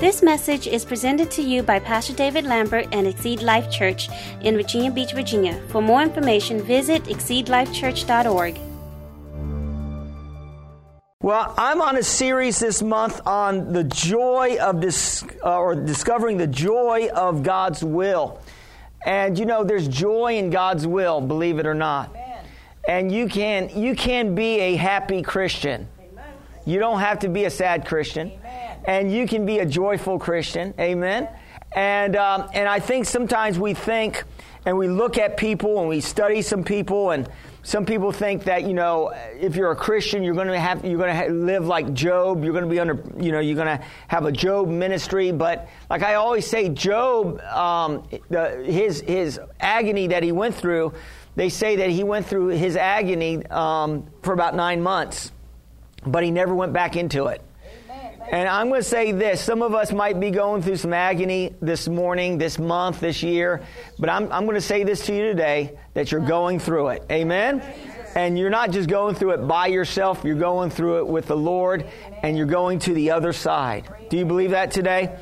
This 0.00 0.22
message 0.22 0.68
is 0.68 0.84
presented 0.84 1.28
to 1.32 1.42
you 1.42 1.64
by 1.64 1.80
Pastor 1.80 2.12
David 2.12 2.44
Lambert 2.44 2.86
and 2.92 3.04
Exceed 3.04 3.42
Life 3.42 3.68
Church 3.68 4.08
in 4.42 4.54
Virginia 4.54 4.92
Beach, 4.92 5.12
Virginia. 5.12 5.60
For 5.70 5.82
more 5.82 6.02
information, 6.02 6.62
visit 6.62 7.02
exceedlifechurch.org. 7.06 8.60
Well, 11.20 11.52
I'm 11.58 11.82
on 11.82 11.96
a 11.96 12.04
series 12.04 12.60
this 12.60 12.80
month 12.80 13.26
on 13.26 13.72
the 13.72 13.82
joy 13.82 14.58
of 14.60 14.78
dis- 14.78 15.24
uh, 15.42 15.58
or 15.58 15.74
discovering 15.74 16.36
the 16.36 16.46
joy 16.46 17.08
of 17.12 17.42
God's 17.42 17.82
will. 17.82 18.40
And 19.04 19.36
you 19.36 19.46
know, 19.46 19.64
there's 19.64 19.88
joy 19.88 20.36
in 20.36 20.50
God's 20.50 20.86
will, 20.86 21.20
believe 21.20 21.58
it 21.58 21.66
or 21.66 21.74
not. 21.74 22.10
Amen. 22.10 22.44
And 22.86 23.10
you 23.10 23.26
can 23.26 23.68
you 23.76 23.96
can 23.96 24.36
be 24.36 24.60
a 24.60 24.76
happy 24.76 25.22
Christian. 25.22 25.88
Amen. 25.98 26.24
You 26.66 26.78
don't 26.78 27.00
have 27.00 27.18
to 27.18 27.28
be 27.28 27.46
a 27.46 27.50
sad 27.50 27.84
Christian. 27.84 28.37
And 28.88 29.12
you 29.12 29.26
can 29.28 29.44
be 29.44 29.58
a 29.58 29.66
joyful 29.66 30.18
Christian. 30.18 30.72
Amen. 30.80 31.28
And 31.72 32.16
um, 32.16 32.48
and 32.54 32.66
I 32.66 32.80
think 32.80 33.04
sometimes 33.04 33.58
we 33.58 33.74
think 33.74 34.24
and 34.64 34.78
we 34.78 34.88
look 34.88 35.18
at 35.18 35.36
people 35.36 35.80
and 35.80 35.90
we 35.90 36.00
study 36.00 36.40
some 36.40 36.64
people 36.64 37.10
and 37.10 37.28
some 37.62 37.84
people 37.84 38.12
think 38.12 38.44
that 38.44 38.62
you 38.62 38.72
know 38.72 39.12
if 39.38 39.56
you're 39.56 39.72
a 39.72 39.76
Christian, 39.76 40.22
you're 40.22 40.34
going 40.34 40.48
to 40.48 40.58
have 40.58 40.86
you're 40.86 40.96
going 40.96 41.14
to 41.14 41.30
live 41.34 41.66
like 41.66 41.92
Job. 41.92 42.42
You're 42.42 42.54
going 42.54 42.64
to 42.64 42.70
be 42.70 42.80
under 42.80 42.98
you 43.20 43.30
know 43.30 43.40
you're 43.40 43.62
going 43.62 43.78
to 43.78 43.84
have 44.06 44.24
a 44.24 44.32
Job 44.32 44.68
ministry. 44.68 45.32
But 45.32 45.68
like 45.90 46.02
I 46.02 46.14
always 46.14 46.46
say, 46.46 46.70
Job, 46.70 47.42
um, 47.42 48.08
the, 48.30 48.64
his 48.64 49.02
his 49.02 49.38
agony 49.60 50.06
that 50.06 50.22
he 50.22 50.32
went 50.32 50.54
through, 50.54 50.94
they 51.36 51.50
say 51.50 51.76
that 51.76 51.90
he 51.90 52.04
went 52.04 52.24
through 52.24 52.48
his 52.48 52.74
agony 52.74 53.44
um, 53.48 54.06
for 54.22 54.32
about 54.32 54.56
nine 54.56 54.80
months, 54.80 55.30
but 56.06 56.24
he 56.24 56.30
never 56.30 56.54
went 56.54 56.72
back 56.72 56.96
into 56.96 57.26
it. 57.26 57.42
And 58.30 58.46
I'm 58.46 58.68
going 58.68 58.80
to 58.80 58.86
say 58.86 59.12
this 59.12 59.40
some 59.40 59.62
of 59.62 59.74
us 59.74 59.90
might 59.90 60.20
be 60.20 60.30
going 60.30 60.60
through 60.60 60.76
some 60.76 60.92
agony 60.92 61.54
this 61.62 61.88
morning, 61.88 62.36
this 62.36 62.58
month, 62.58 63.00
this 63.00 63.22
year, 63.22 63.62
but 63.98 64.10
I'm, 64.10 64.30
I'm 64.30 64.44
going 64.44 64.56
to 64.56 64.60
say 64.60 64.84
this 64.84 65.06
to 65.06 65.14
you 65.14 65.22
today 65.22 65.78
that 65.94 66.12
you're 66.12 66.26
going 66.26 66.58
through 66.58 66.88
it. 66.88 67.04
Amen? 67.10 67.62
And 68.14 68.38
you're 68.38 68.50
not 68.50 68.70
just 68.70 68.88
going 68.88 69.14
through 69.14 69.32
it 69.32 69.48
by 69.48 69.68
yourself, 69.68 70.24
you're 70.24 70.34
going 70.34 70.68
through 70.70 70.98
it 70.98 71.06
with 71.06 71.26
the 71.26 71.36
Lord, 71.36 71.86
and 72.22 72.36
you're 72.36 72.46
going 72.46 72.80
to 72.80 72.92
the 72.92 73.12
other 73.12 73.32
side. 73.32 73.88
Do 74.10 74.18
you 74.18 74.26
believe 74.26 74.50
that 74.50 74.72
today? 74.72 75.16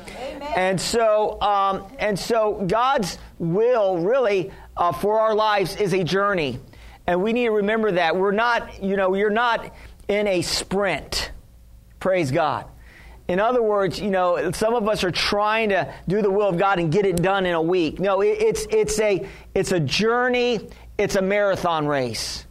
And 0.55 0.79
so, 0.79 1.39
um, 1.41 1.87
and 1.99 2.19
so 2.19 2.65
God's 2.67 3.19
will 3.39 3.99
really 3.99 4.51
uh, 4.75 4.91
for 4.91 5.19
our 5.19 5.33
lives 5.33 5.77
is 5.77 5.93
a 5.93 6.03
journey. 6.03 6.59
And 7.05 7.23
we 7.23 7.31
need 7.31 7.45
to 7.45 7.51
remember 7.51 7.93
that. 7.93 8.17
We're 8.17 8.31
not, 8.31 8.83
you 8.83 8.97
know, 8.97 9.13
you're 9.13 9.29
not 9.29 9.73
in 10.09 10.27
a 10.27 10.41
sprint. 10.41 11.31
Praise 11.99 12.31
God. 12.31 12.65
In 13.27 13.41
other 13.41 13.61
words, 13.61 13.99
you 13.99 14.09
know, 14.09 14.51
some 14.51 14.73
of 14.73 14.87
us 14.87 15.03
are 15.03 15.11
trying 15.11 15.69
to 15.69 15.93
do 16.07 16.21
the 16.21 16.31
will 16.31 16.47
of 16.47 16.57
God 16.57 16.79
and 16.79 16.91
get 16.91 17.05
it 17.05 17.17
done 17.17 17.45
in 17.45 17.53
a 17.53 17.61
week. 17.61 17.99
No, 17.99 18.21
it's 18.21 18.65
it's 18.69 18.99
a 18.99 19.27
it's 19.53 19.71
a 19.73 19.79
journey. 19.79 20.69
It's 20.97 21.15
a 21.15 21.21
marathon 21.21 21.87
race, 21.87 22.45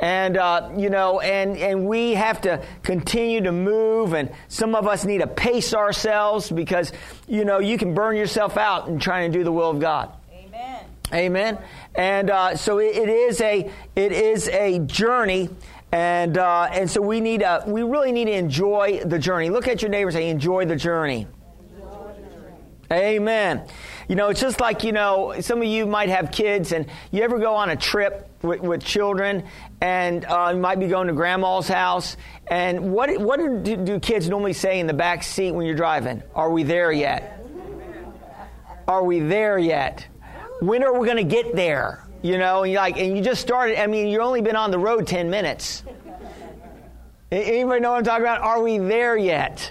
and 0.00 0.36
uh, 0.38 0.70
you 0.76 0.88
know, 0.88 1.20
and 1.20 1.58
and 1.58 1.86
we 1.86 2.14
have 2.14 2.40
to 2.42 2.64
continue 2.82 3.42
to 3.42 3.52
move. 3.52 4.14
And 4.14 4.30
some 4.48 4.74
of 4.74 4.86
us 4.86 5.04
need 5.04 5.18
to 5.18 5.26
pace 5.26 5.74
ourselves 5.74 6.50
because 6.50 6.92
you 7.28 7.44
know 7.44 7.58
you 7.58 7.76
can 7.76 7.92
burn 7.92 8.16
yourself 8.16 8.56
out 8.56 8.88
in 8.88 8.98
trying 8.98 9.30
to 9.30 9.38
do 9.38 9.44
the 9.44 9.52
will 9.52 9.70
of 9.70 9.78
God. 9.78 10.10
Amen. 10.32 10.84
Amen. 11.12 11.58
And 11.94 12.30
uh, 12.30 12.56
so 12.56 12.78
it, 12.78 12.96
it 12.96 13.08
is 13.10 13.42
a 13.42 13.70
it 13.94 14.12
is 14.12 14.48
a 14.48 14.78
journey. 14.80 15.50
And, 15.94 16.38
uh, 16.38 16.70
and 16.72 16.90
so 16.90 17.00
we 17.00 17.20
need 17.20 17.42
to, 17.42 17.62
we 17.68 17.84
really 17.84 18.10
need 18.10 18.24
to 18.24 18.32
enjoy 18.32 19.04
the 19.04 19.16
journey. 19.16 19.48
Look 19.48 19.68
at 19.68 19.80
your 19.80 19.92
neighbor 19.92 20.08
and 20.08 20.14
say, 20.16 20.28
enjoy 20.28 20.64
the 20.64 20.74
journey. 20.74 21.28
Amen. 22.90 23.64
You 24.08 24.16
know, 24.16 24.28
it's 24.28 24.40
just 24.40 24.60
like, 24.60 24.82
you 24.82 24.90
know, 24.90 25.36
some 25.40 25.62
of 25.62 25.68
you 25.68 25.86
might 25.86 26.08
have 26.08 26.32
kids 26.32 26.72
and 26.72 26.86
you 27.12 27.22
ever 27.22 27.38
go 27.38 27.54
on 27.54 27.70
a 27.70 27.76
trip 27.76 28.28
with, 28.42 28.60
with 28.60 28.84
children 28.84 29.44
and 29.80 30.24
uh, 30.24 30.50
you 30.52 30.60
might 30.60 30.80
be 30.80 30.88
going 30.88 31.06
to 31.06 31.12
grandma's 31.12 31.68
house. 31.68 32.16
And 32.48 32.92
what, 32.92 33.16
what 33.20 33.38
do, 33.38 33.76
do 33.76 34.00
kids 34.00 34.28
normally 34.28 34.52
say 34.52 34.80
in 34.80 34.88
the 34.88 34.94
back 34.94 35.22
seat 35.22 35.52
when 35.52 35.64
you're 35.64 35.76
driving? 35.76 36.24
Are 36.34 36.50
we 36.50 36.64
there 36.64 36.90
yet? 36.90 37.46
Are 38.88 39.04
we 39.04 39.20
there 39.20 39.58
yet? 39.58 40.08
When 40.60 40.82
are 40.82 40.98
we 40.98 41.06
going 41.06 41.18
to 41.18 41.22
get 41.22 41.54
there? 41.54 42.03
You 42.24 42.38
know, 42.38 42.62
and 42.62 42.72
you 42.72 42.78
like, 42.78 42.96
and 42.96 43.14
you 43.14 43.22
just 43.22 43.42
started. 43.42 43.78
I 43.78 43.86
mean, 43.86 44.08
you've 44.08 44.22
only 44.22 44.40
been 44.40 44.56
on 44.56 44.70
the 44.70 44.78
road 44.78 45.06
ten 45.06 45.28
minutes. 45.28 45.84
Anybody 47.30 47.80
know 47.80 47.90
what 47.90 47.98
I'm 47.98 48.04
talking 48.04 48.22
about? 48.22 48.40
Are 48.40 48.62
we 48.62 48.78
there 48.78 49.14
yet? 49.14 49.70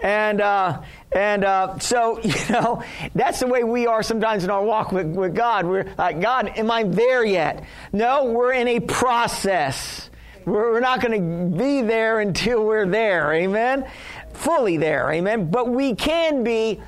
And 0.00 0.40
uh, 0.40 0.82
and 1.12 1.44
uh, 1.44 1.78
so 1.78 2.20
you 2.24 2.34
know 2.50 2.82
that's 3.14 3.38
the 3.38 3.46
way 3.46 3.62
we 3.62 3.86
are 3.86 4.02
sometimes 4.02 4.42
in 4.42 4.50
our 4.50 4.64
walk 4.64 4.90
with, 4.90 5.06
with 5.06 5.36
God. 5.36 5.66
We're 5.66 5.94
like, 5.96 6.20
God, 6.20 6.48
am 6.56 6.68
I 6.68 6.82
there 6.82 7.24
yet? 7.24 7.64
No, 7.92 8.24
we're 8.24 8.54
in 8.54 8.66
a 8.66 8.80
process. 8.80 10.10
We're, 10.46 10.72
we're 10.72 10.80
not 10.80 11.00
going 11.00 11.52
to 11.52 11.56
be 11.56 11.82
there 11.82 12.18
until 12.18 12.64
we're 12.66 12.88
there. 12.88 13.32
Amen. 13.32 13.88
Fully 14.32 14.78
there. 14.78 15.12
Amen. 15.12 15.48
But 15.48 15.68
we 15.68 15.94
can 15.94 16.42
be 16.42 16.82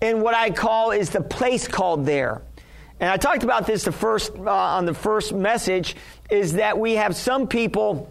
in 0.00 0.20
what 0.20 0.34
I 0.34 0.50
call 0.50 0.90
is 0.90 1.10
the 1.10 1.22
place 1.22 1.68
called 1.68 2.04
there. 2.04 2.42
And 3.00 3.10
I 3.10 3.16
talked 3.16 3.44
about 3.44 3.66
this 3.66 3.84
the 3.84 3.92
first 3.92 4.32
uh, 4.36 4.50
on 4.50 4.84
the 4.84 4.94
first 4.94 5.32
message 5.32 5.96
is 6.30 6.54
that 6.54 6.78
we 6.78 6.94
have 6.94 7.14
some 7.14 7.46
people 7.46 8.10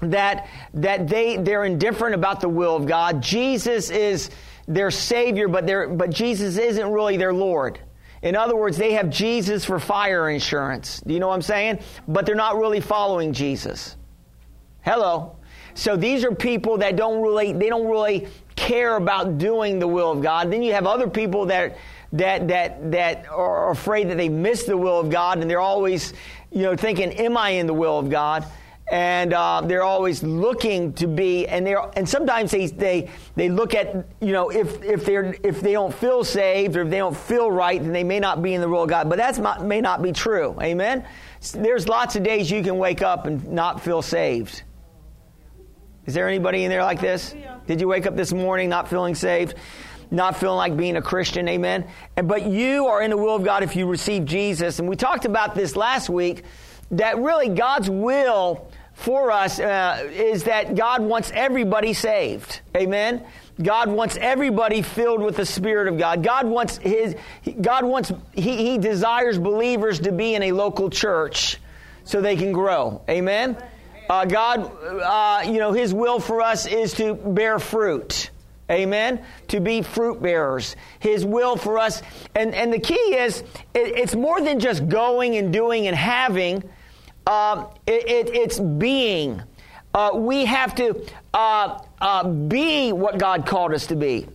that 0.00 0.48
that 0.74 1.08
they 1.08 1.36
they're 1.36 1.64
indifferent 1.64 2.14
about 2.14 2.40
the 2.40 2.48
will 2.48 2.76
of 2.76 2.86
God. 2.86 3.22
Jesus 3.22 3.90
is 3.90 4.30
their 4.66 4.90
savior, 4.90 5.48
but 5.48 5.66
they 5.66 5.86
but 5.86 6.10
Jesus 6.10 6.56
isn't 6.56 6.90
really 6.90 7.16
their 7.16 7.34
Lord. 7.34 7.78
In 8.22 8.36
other 8.36 8.56
words, 8.56 8.78
they 8.78 8.92
have 8.94 9.10
Jesus 9.10 9.66
for 9.66 9.78
fire 9.78 10.30
insurance. 10.30 11.00
Do 11.06 11.12
you 11.12 11.20
know 11.20 11.28
what 11.28 11.34
I'm 11.34 11.42
saying? 11.42 11.80
But 12.08 12.24
they're 12.24 12.34
not 12.34 12.56
really 12.56 12.80
following 12.80 13.34
Jesus. 13.34 13.96
Hello. 14.80 15.36
So 15.74 15.96
these 15.96 16.24
are 16.24 16.34
people 16.34 16.78
that 16.78 16.96
don't 16.96 17.20
really 17.20 17.52
they 17.52 17.68
don't 17.68 17.86
really 17.86 18.28
care 18.56 18.96
about 18.96 19.36
doing 19.36 19.78
the 19.78 19.88
will 19.88 20.12
of 20.12 20.22
God. 20.22 20.50
Then 20.50 20.62
you 20.62 20.72
have 20.72 20.86
other 20.86 21.08
people 21.08 21.46
that 21.46 21.76
that 22.14 22.48
that 22.48 22.92
that 22.92 23.26
are 23.28 23.70
afraid 23.70 24.08
that 24.10 24.16
they 24.16 24.28
miss 24.28 24.64
the 24.64 24.76
will 24.76 25.00
of 25.00 25.10
God, 25.10 25.38
and 25.38 25.50
they're 25.50 25.60
always, 25.60 26.14
you 26.50 26.62
know, 26.62 26.76
thinking, 26.76 27.12
"Am 27.12 27.36
I 27.36 27.50
in 27.50 27.66
the 27.66 27.74
will 27.74 27.98
of 27.98 28.08
God?" 28.08 28.46
And 28.90 29.32
uh, 29.32 29.62
they're 29.64 29.82
always 29.82 30.22
looking 30.22 30.92
to 30.94 31.06
be, 31.06 31.48
and 31.48 31.66
they 31.66 31.74
and 31.96 32.08
sometimes 32.08 32.50
they 32.50 32.66
they 32.66 33.10
they 33.34 33.48
look 33.48 33.74
at, 33.74 34.06
you 34.20 34.32
know, 34.32 34.50
if 34.50 34.82
if 34.82 35.04
they're 35.04 35.34
if 35.42 35.60
they 35.60 35.72
don't 35.72 35.92
feel 35.92 36.22
saved 36.22 36.76
or 36.76 36.82
if 36.82 36.90
they 36.90 36.98
don't 36.98 37.16
feel 37.16 37.50
right, 37.50 37.82
then 37.82 37.92
they 37.92 38.04
may 38.04 38.20
not 38.20 38.42
be 38.42 38.54
in 38.54 38.60
the 38.60 38.68
will 38.68 38.82
of 38.82 38.88
God. 38.88 39.08
But 39.08 39.18
that 39.18 39.62
may 39.62 39.80
not 39.80 40.02
be 40.02 40.12
true. 40.12 40.56
Amen. 40.60 41.04
There's 41.52 41.88
lots 41.88 42.14
of 42.16 42.22
days 42.22 42.50
you 42.50 42.62
can 42.62 42.78
wake 42.78 43.02
up 43.02 43.26
and 43.26 43.52
not 43.52 43.82
feel 43.82 44.02
saved. 44.02 44.62
Is 46.06 46.12
there 46.12 46.28
anybody 46.28 46.64
in 46.64 46.70
there 46.70 46.82
like 46.82 47.00
this? 47.00 47.34
Did 47.66 47.80
you 47.80 47.88
wake 47.88 48.06
up 48.06 48.14
this 48.14 48.32
morning 48.32 48.68
not 48.68 48.88
feeling 48.88 49.14
saved? 49.14 49.54
Not 50.14 50.36
feeling 50.36 50.56
like 50.56 50.76
being 50.76 50.96
a 50.96 51.02
Christian, 51.02 51.48
amen. 51.48 51.86
And, 52.16 52.28
but 52.28 52.46
you 52.46 52.86
are 52.86 53.02
in 53.02 53.10
the 53.10 53.16
will 53.16 53.36
of 53.36 53.44
God 53.44 53.62
if 53.62 53.76
you 53.76 53.86
receive 53.86 54.24
Jesus. 54.24 54.78
And 54.78 54.88
we 54.88 54.96
talked 54.96 55.24
about 55.24 55.54
this 55.54 55.76
last 55.76 56.08
week 56.08 56.44
that 56.90 57.18
really 57.18 57.48
God's 57.48 57.90
will 57.90 58.70
for 58.94 59.32
us 59.32 59.58
uh, 59.58 60.08
is 60.12 60.44
that 60.44 60.76
God 60.76 61.02
wants 61.02 61.30
everybody 61.34 61.92
saved, 61.92 62.60
amen. 62.76 63.24
God 63.62 63.88
wants 63.88 64.16
everybody 64.16 64.82
filled 64.82 65.22
with 65.22 65.36
the 65.36 65.46
Spirit 65.46 65.86
of 65.86 65.96
God. 65.96 66.24
God 66.24 66.46
wants 66.46 66.76
His. 66.78 67.14
God 67.60 67.84
wants. 67.84 68.12
He, 68.32 68.70
he 68.70 68.78
desires 68.78 69.38
believers 69.38 70.00
to 70.00 70.12
be 70.12 70.34
in 70.34 70.42
a 70.42 70.52
local 70.52 70.90
church 70.90 71.58
so 72.02 72.20
they 72.20 72.36
can 72.36 72.52
grow. 72.52 73.02
Amen. 73.08 73.56
Uh, 74.10 74.24
God, 74.24 74.70
uh, 74.82 75.42
you 75.46 75.58
know, 75.58 75.72
His 75.72 75.94
will 75.94 76.18
for 76.18 76.42
us 76.42 76.66
is 76.66 76.94
to 76.94 77.14
bear 77.14 77.58
fruit. 77.58 78.30
Amen. 78.70 79.22
To 79.48 79.60
be 79.60 79.82
fruit 79.82 80.22
bearers. 80.22 80.76
His 80.98 81.24
will 81.24 81.56
for 81.56 81.78
us. 81.78 82.02
And, 82.34 82.54
and 82.54 82.72
the 82.72 82.78
key 82.78 82.94
is, 82.94 83.40
it, 83.74 83.98
it's 83.98 84.14
more 84.14 84.40
than 84.40 84.58
just 84.58 84.88
going 84.88 85.36
and 85.36 85.52
doing 85.52 85.86
and 85.86 85.96
having. 85.96 86.64
Uh, 87.26 87.66
it, 87.86 88.08
it, 88.08 88.34
it's 88.34 88.58
being. 88.58 89.42
Uh, 89.92 90.10
we 90.14 90.44
have 90.44 90.74
to 90.76 91.06
uh, 91.34 91.78
uh, 92.00 92.26
be 92.28 92.92
what 92.92 93.18
God 93.18 93.46
called 93.46 93.74
us 93.74 93.86
to 93.88 93.96
be. 93.96 94.26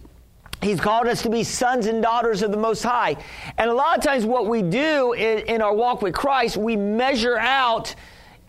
He's 0.62 0.80
called 0.80 1.08
us 1.08 1.22
to 1.24 1.30
be 1.30 1.44
sons 1.44 1.86
and 1.86 2.02
daughters 2.04 2.42
of 2.42 2.52
the 2.52 2.58
Most 2.58 2.84
High. 2.84 3.16
And 3.58 3.70
a 3.70 3.74
lot 3.74 3.98
of 3.98 4.04
times, 4.04 4.26
what 4.26 4.46
we 4.46 4.62
do 4.62 5.14
in, 5.14 5.40
in 5.40 5.62
our 5.62 5.74
walk 5.74 6.02
with 6.02 6.14
Christ, 6.14 6.58
we 6.58 6.76
measure 6.76 7.38
out 7.38 7.96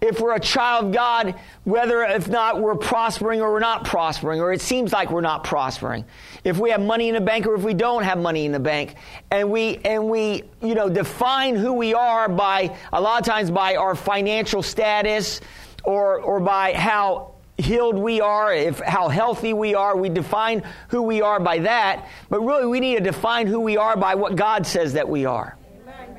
if 0.00 0.20
we're 0.20 0.34
a 0.34 0.40
child 0.40 0.86
of 0.86 0.92
God, 0.92 1.34
whether 1.64 2.02
if 2.02 2.28
not 2.28 2.60
we're 2.60 2.74
prospering 2.74 3.40
or 3.40 3.52
we're 3.52 3.60
not 3.60 3.84
prospering, 3.84 4.40
or 4.40 4.52
it 4.52 4.60
seems 4.60 4.92
like 4.92 5.10
we're 5.10 5.20
not 5.20 5.44
prospering. 5.44 6.04
If 6.44 6.58
we 6.58 6.70
have 6.70 6.80
money 6.80 7.08
in 7.08 7.14
the 7.14 7.20
bank 7.20 7.46
or 7.46 7.54
if 7.54 7.62
we 7.62 7.74
don't 7.74 8.02
have 8.02 8.18
money 8.18 8.46
in 8.46 8.52
the 8.52 8.60
bank. 8.60 8.94
And 9.30 9.50
we 9.50 9.76
and 9.84 10.08
we, 10.08 10.44
you 10.62 10.74
know, 10.74 10.88
define 10.88 11.54
who 11.54 11.74
we 11.74 11.94
are 11.94 12.28
by 12.28 12.76
a 12.92 13.00
lot 13.00 13.20
of 13.20 13.26
times 13.26 13.50
by 13.50 13.76
our 13.76 13.94
financial 13.94 14.62
status 14.62 15.40
or 15.84 16.18
or 16.20 16.40
by 16.40 16.72
how 16.72 17.34
healed 17.58 17.96
we 17.96 18.20
are, 18.20 18.54
if 18.54 18.78
how 18.80 19.08
healthy 19.08 19.52
we 19.52 19.74
are. 19.74 19.96
We 19.96 20.08
define 20.08 20.62
who 20.88 21.02
we 21.02 21.20
are 21.20 21.38
by 21.38 21.58
that, 21.60 22.08
but 22.30 22.40
really 22.40 22.66
we 22.66 22.80
need 22.80 22.96
to 22.96 23.04
define 23.04 23.46
who 23.46 23.60
we 23.60 23.76
are 23.76 23.96
by 23.96 24.14
what 24.14 24.36
God 24.36 24.66
says 24.66 24.94
that 24.94 25.08
we 25.08 25.26
are. 25.26 25.56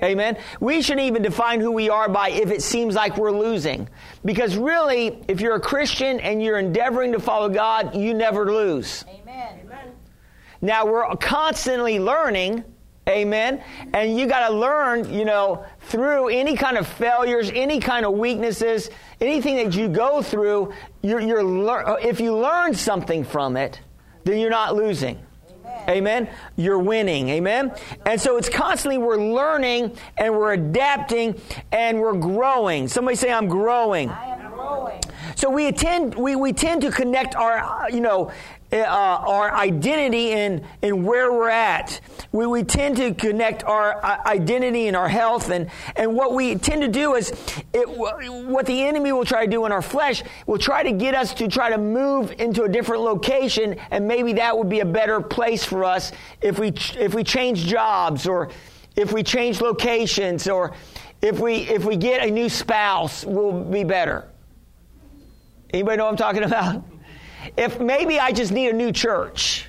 Amen. 0.03 0.37
We 0.59 0.81
shouldn't 0.81 1.05
even 1.05 1.21
define 1.21 1.59
who 1.59 1.71
we 1.71 1.89
are 1.89 2.09
by 2.09 2.29
if 2.29 2.49
it 2.49 2.63
seems 2.63 2.95
like 2.95 3.17
we're 3.17 3.31
losing. 3.31 3.87
Because 4.25 4.57
really, 4.57 5.23
if 5.27 5.41
you're 5.41 5.55
a 5.55 5.61
Christian 5.61 6.19
and 6.19 6.41
you're 6.41 6.57
endeavoring 6.57 7.11
to 7.11 7.19
follow 7.19 7.49
God, 7.49 7.95
you 7.95 8.13
never 8.13 8.51
lose. 8.51 9.05
Amen. 9.07 9.21
Now, 10.61 10.85
we're 10.85 11.15
constantly 11.15 11.99
learning. 11.99 12.63
Amen. 13.09 13.63
And 13.93 14.17
you 14.17 14.27
got 14.27 14.47
to 14.47 14.53
learn, 14.53 15.11
you 15.11 15.25
know, 15.25 15.65
through 15.81 16.29
any 16.29 16.55
kind 16.55 16.77
of 16.77 16.87
failures, 16.87 17.51
any 17.53 17.79
kind 17.79 18.05
of 18.05 18.13
weaknesses, 18.13 18.91
anything 19.19 19.55
that 19.55 19.75
you 19.75 19.87
go 19.87 20.21
through, 20.21 20.71
you're, 21.01 21.19
you're 21.19 21.97
if 21.99 22.19
you 22.19 22.37
learn 22.37 22.75
something 22.75 23.23
from 23.23 23.57
it, 23.57 23.81
then 24.23 24.37
you're 24.37 24.51
not 24.51 24.75
losing. 24.75 25.19
Amen. 25.87 26.29
You're 26.55 26.79
winning. 26.79 27.29
Amen. 27.29 27.73
And 28.05 28.19
so 28.19 28.37
it's 28.37 28.49
constantly 28.49 28.97
we're 28.97 29.17
learning 29.17 29.97
and 30.17 30.33
we're 30.33 30.53
adapting 30.53 31.39
and 31.71 31.99
we're 31.99 32.17
growing. 32.17 32.87
Somebody 32.87 33.15
say, 33.15 33.31
I'm 33.31 33.47
growing. 33.47 34.09
I 34.09 34.25
am 34.25 34.51
growing. 34.51 35.01
So 35.35 35.49
we 35.49 35.67
attend, 35.67 36.15
we, 36.15 36.35
we 36.35 36.53
tend 36.53 36.81
to 36.81 36.91
connect 36.91 37.35
our, 37.35 37.57
uh, 37.57 37.87
you 37.87 38.01
know, 38.01 38.31
uh, 38.73 38.77
our 38.77 39.53
identity 39.53 40.31
and, 40.31 40.63
in 40.81 41.03
where 41.03 41.31
we're 41.31 41.49
at. 41.49 41.99
We, 42.31 42.47
we 42.47 42.63
tend 42.63 42.97
to 42.97 43.13
connect 43.13 43.63
our 43.63 44.03
uh, 44.03 44.21
identity 44.25 44.87
and 44.87 44.95
our 44.95 45.09
health, 45.09 45.49
and, 45.49 45.69
and 45.95 46.15
what 46.15 46.33
we 46.33 46.55
tend 46.55 46.81
to 46.81 46.87
do 46.87 47.15
is 47.15 47.31
it, 47.73 47.87
what 47.89 48.65
the 48.65 48.81
enemy 48.83 49.11
will 49.11 49.25
try 49.25 49.45
to 49.45 49.51
do 49.51 49.65
in 49.65 49.71
our 49.71 49.81
flesh 49.81 50.23
will 50.45 50.57
try 50.57 50.83
to 50.83 50.91
get 50.91 51.15
us 51.15 51.33
to 51.35 51.47
try 51.47 51.69
to 51.69 51.77
move 51.77 52.31
into 52.39 52.63
a 52.63 52.69
different 52.69 53.03
location, 53.03 53.75
and 53.91 54.07
maybe 54.07 54.33
that 54.33 54.57
would 54.57 54.69
be 54.69 54.79
a 54.79 54.85
better 54.85 55.19
place 55.19 55.63
for 55.63 55.83
us 55.83 56.11
if 56.41 56.57
we 56.57 56.69
if 56.97 57.13
we 57.13 57.23
change 57.23 57.65
jobs 57.65 58.27
or 58.27 58.49
if 58.95 59.11
we 59.11 59.23
change 59.23 59.61
locations 59.61 60.47
or 60.47 60.73
if 61.21 61.39
we 61.39 61.55
if 61.69 61.85
we 61.85 61.95
get 61.95 62.25
a 62.25 62.31
new 62.31 62.49
spouse 62.49 63.25
we'll 63.25 63.63
be 63.63 63.83
better. 63.83 64.27
Anybody 65.73 65.97
know 65.97 66.05
what 66.05 66.11
I'm 66.11 66.17
talking 66.17 66.43
about? 66.43 66.83
If 67.57 67.79
maybe 67.79 68.19
I 68.19 68.31
just 68.31 68.51
need 68.51 68.69
a 68.69 68.73
new 68.73 68.91
church. 68.91 69.67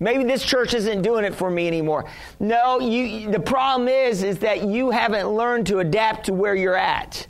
Maybe 0.00 0.24
this 0.24 0.44
church 0.44 0.74
isn't 0.74 1.02
doing 1.02 1.24
it 1.24 1.34
for 1.34 1.50
me 1.50 1.66
anymore. 1.66 2.04
No, 2.40 2.80
you, 2.80 3.30
the 3.30 3.40
problem 3.40 3.88
is, 3.88 4.22
is 4.22 4.38
that 4.40 4.64
you 4.64 4.90
haven't 4.90 5.28
learned 5.28 5.66
to 5.68 5.78
adapt 5.78 6.26
to 6.26 6.34
where 6.34 6.54
you're 6.54 6.76
at. 6.76 7.26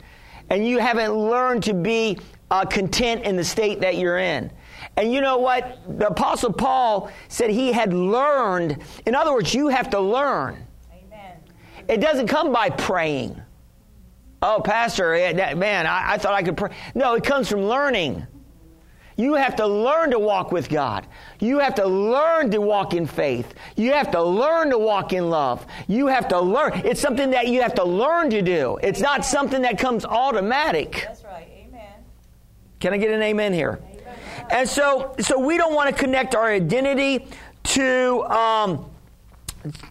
And 0.49 0.67
you 0.67 0.79
haven't 0.79 1.13
learned 1.13 1.63
to 1.63 1.73
be 1.73 2.19
uh, 2.51 2.65
content 2.65 3.23
in 3.23 3.35
the 3.35 3.43
state 3.43 3.81
that 3.81 3.97
you're 3.97 4.17
in. 4.17 4.51
And 4.97 5.11
you 5.11 5.21
know 5.21 5.37
what? 5.37 5.79
The 5.99 6.07
Apostle 6.07 6.53
Paul 6.53 7.11
said 7.27 7.49
he 7.49 7.71
had 7.71 7.93
learned. 7.93 8.77
In 9.05 9.15
other 9.15 9.33
words, 9.33 9.53
you 9.53 9.67
have 9.67 9.89
to 9.91 9.99
learn. 9.99 10.65
Amen. 10.91 11.37
It 11.87 12.01
doesn't 12.01 12.27
come 12.27 12.51
by 12.51 12.69
praying. 12.69 13.39
Oh, 14.41 14.61
Pastor, 14.63 15.11
man, 15.55 15.87
I, 15.87 16.13
I 16.13 16.17
thought 16.17 16.33
I 16.33 16.43
could 16.43 16.57
pray. 16.57 16.71
No, 16.93 17.13
it 17.13 17.23
comes 17.23 17.49
from 17.49 17.63
learning. 17.63 18.25
You 19.17 19.35
have 19.35 19.55
to 19.57 19.67
learn 19.67 20.11
to 20.11 20.19
walk 20.19 20.51
with 20.51 20.69
God. 20.69 21.07
You 21.39 21.59
have 21.59 21.75
to 21.75 21.85
learn 21.85 22.51
to 22.51 22.59
walk 22.59 22.93
in 22.93 23.07
faith. 23.07 23.53
You 23.77 23.93
have 23.93 24.11
to 24.11 24.21
learn 24.21 24.71
to 24.71 24.77
walk 24.77 25.13
in 25.13 25.29
love. 25.29 25.65
You 25.87 26.07
have 26.07 26.27
to 26.29 26.39
learn. 26.39 26.81
It's 26.83 26.99
something 26.99 27.29
that 27.29 27.47
you 27.47 27.61
have 27.61 27.75
to 27.75 27.83
learn 27.83 28.29
to 28.31 28.41
do. 28.41 28.77
It's 28.83 28.99
amen. 28.99 29.11
not 29.11 29.25
something 29.25 29.61
that 29.61 29.77
comes 29.77 30.03
automatic. 30.03 31.05
That's 31.07 31.23
right. 31.23 31.47
Amen. 31.67 31.93
Can 32.81 32.93
I 32.93 32.97
get 32.97 33.11
an 33.11 33.21
amen 33.21 33.53
here? 33.53 33.79
Amen. 33.81 34.15
And 34.51 34.69
so, 34.69 35.15
so 35.19 35.39
we 35.39 35.57
don't 35.57 35.73
want 35.73 35.95
to 35.95 36.01
connect 36.01 36.35
our 36.35 36.47
identity 36.47 37.27
to, 37.63 38.23
um, 38.23 38.85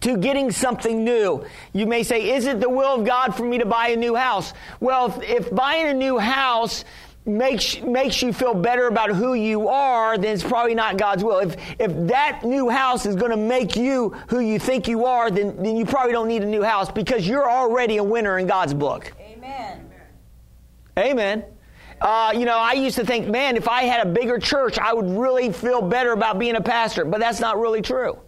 to 0.01 0.17
getting 0.17 0.51
something 0.51 1.03
new. 1.03 1.43
You 1.73 1.87
may 1.87 2.03
say, 2.03 2.35
is 2.35 2.45
it 2.45 2.59
the 2.59 2.69
will 2.69 2.99
of 2.99 3.05
God 3.05 3.35
for 3.35 3.43
me 3.43 3.57
to 3.57 3.65
buy 3.65 3.87
a 3.87 3.95
new 3.95 4.15
house? 4.15 4.53
Well, 4.79 5.07
if, 5.07 5.47
if 5.47 5.55
buying 5.55 5.87
a 5.87 5.93
new 5.93 6.19
house 6.19 6.85
makes 7.25 7.81
makes 7.81 8.21
you 8.21 8.31
feel 8.31 8.53
better 8.53 8.87
about 8.87 9.09
who 9.09 9.33
you 9.33 9.67
are, 9.67 10.17
then 10.17 10.33
it's 10.33 10.43
probably 10.43 10.75
not 10.75 10.97
God's 10.97 11.23
will. 11.23 11.39
If 11.39 11.55
if 11.79 11.91
that 12.07 12.43
new 12.43 12.69
house 12.69 13.05
is 13.05 13.15
going 13.15 13.31
to 13.31 13.37
make 13.37 13.75
you 13.75 14.09
who 14.27 14.39
you 14.39 14.59
think 14.59 14.87
you 14.87 15.05
are, 15.05 15.31
then 15.31 15.55
then 15.61 15.75
you 15.75 15.85
probably 15.85 16.13
don't 16.13 16.27
need 16.27 16.43
a 16.43 16.47
new 16.47 16.63
house 16.63 16.91
because 16.91 17.27
you're 17.27 17.49
already 17.49 17.97
a 17.97 18.03
winner 18.03 18.37
in 18.37 18.47
God's 18.47 18.73
book. 18.73 19.13
Amen. 19.19 19.89
Amen. 20.97 21.45
Uh, 22.01 22.33
you 22.35 22.45
know, 22.45 22.57
I 22.57 22.73
used 22.73 22.97
to 22.97 23.05
think, 23.05 23.27
man, 23.27 23.55
if 23.55 23.67
I 23.67 23.83
had 23.83 24.05
a 24.05 24.09
bigger 24.09 24.37
church, 24.37 24.77
I 24.77 24.93
would 24.93 25.09
really 25.09 25.51
feel 25.51 25.81
better 25.81 26.11
about 26.11 26.37
being 26.37 26.55
a 26.55 26.61
pastor, 26.61 27.05
but 27.05 27.19
that's 27.19 27.39
not 27.39 27.59
really 27.59 27.81
true. 27.81 28.19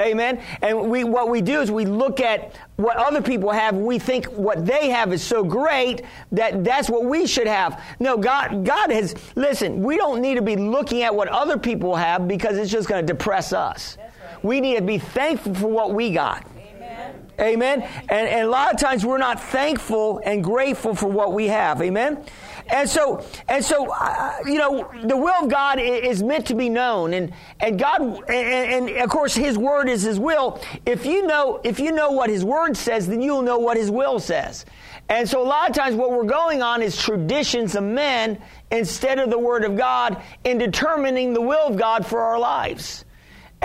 Amen. 0.00 0.42
And 0.62 0.90
we, 0.90 1.04
what 1.04 1.28
we 1.28 1.40
do 1.40 1.60
is 1.60 1.70
we 1.70 1.84
look 1.84 2.20
at 2.20 2.56
what 2.76 2.96
other 2.96 3.22
people 3.22 3.50
have. 3.50 3.76
We 3.76 3.98
think 3.98 4.26
what 4.26 4.66
they 4.66 4.90
have 4.90 5.12
is 5.12 5.22
so 5.22 5.44
great 5.44 6.02
that 6.32 6.64
that's 6.64 6.90
what 6.90 7.04
we 7.04 7.26
should 7.26 7.46
have. 7.46 7.82
No, 8.00 8.16
God, 8.16 8.64
God 8.64 8.90
has, 8.90 9.14
listen, 9.36 9.82
we 9.82 9.96
don't 9.96 10.20
need 10.20 10.34
to 10.34 10.42
be 10.42 10.56
looking 10.56 11.02
at 11.02 11.14
what 11.14 11.28
other 11.28 11.58
people 11.58 11.94
have 11.94 12.26
because 12.26 12.58
it's 12.58 12.70
just 12.70 12.88
going 12.88 13.06
to 13.06 13.12
depress 13.12 13.52
us. 13.52 13.96
Right. 13.98 14.44
We 14.44 14.60
need 14.60 14.76
to 14.76 14.82
be 14.82 14.98
thankful 14.98 15.54
for 15.54 15.68
what 15.68 15.94
we 15.94 16.10
got. 16.10 16.46
Amen. 16.58 17.26
Amen. 17.40 17.82
And, 18.08 18.28
and 18.28 18.46
a 18.46 18.50
lot 18.50 18.74
of 18.74 18.80
times 18.80 19.04
we're 19.06 19.18
not 19.18 19.40
thankful 19.40 20.20
and 20.24 20.42
grateful 20.42 20.94
for 20.94 21.08
what 21.08 21.32
we 21.32 21.48
have. 21.48 21.80
Amen. 21.80 22.24
And 22.68 22.88
so, 22.88 23.24
and 23.48 23.64
so, 23.64 23.90
uh, 23.92 24.38
you 24.46 24.54
know, 24.54 24.90
the 25.04 25.16
will 25.16 25.44
of 25.44 25.50
God 25.50 25.78
is 25.78 26.22
meant 26.22 26.46
to 26.46 26.54
be 26.54 26.68
known, 26.68 27.12
and 27.12 27.32
and 27.60 27.78
God, 27.78 28.00
and, 28.00 28.88
and, 28.88 28.90
of 28.98 29.10
course, 29.10 29.34
His 29.34 29.58
word 29.58 29.88
is 29.88 30.02
His 30.02 30.18
will. 30.18 30.60
If 30.86 31.04
you 31.04 31.26
know, 31.26 31.60
if 31.62 31.78
you 31.78 31.92
know 31.92 32.12
what 32.12 32.30
His 32.30 32.44
word 32.44 32.76
says, 32.76 33.06
then 33.06 33.20
you'll 33.20 33.42
know 33.42 33.58
what 33.58 33.76
His 33.76 33.90
will 33.90 34.18
says. 34.18 34.64
And 35.10 35.28
so, 35.28 35.42
a 35.42 35.44
lot 35.44 35.68
of 35.68 35.76
times, 35.76 35.94
what 35.94 36.10
we're 36.10 36.24
going 36.24 36.62
on 36.62 36.80
is 36.80 36.96
traditions 36.96 37.74
of 37.74 37.84
men 37.84 38.40
instead 38.70 39.18
of 39.18 39.28
the 39.28 39.38
word 39.38 39.64
of 39.64 39.76
God 39.76 40.22
in 40.44 40.56
determining 40.56 41.34
the 41.34 41.42
will 41.42 41.66
of 41.66 41.76
God 41.76 42.06
for 42.06 42.20
our 42.20 42.38
lives. 42.38 43.03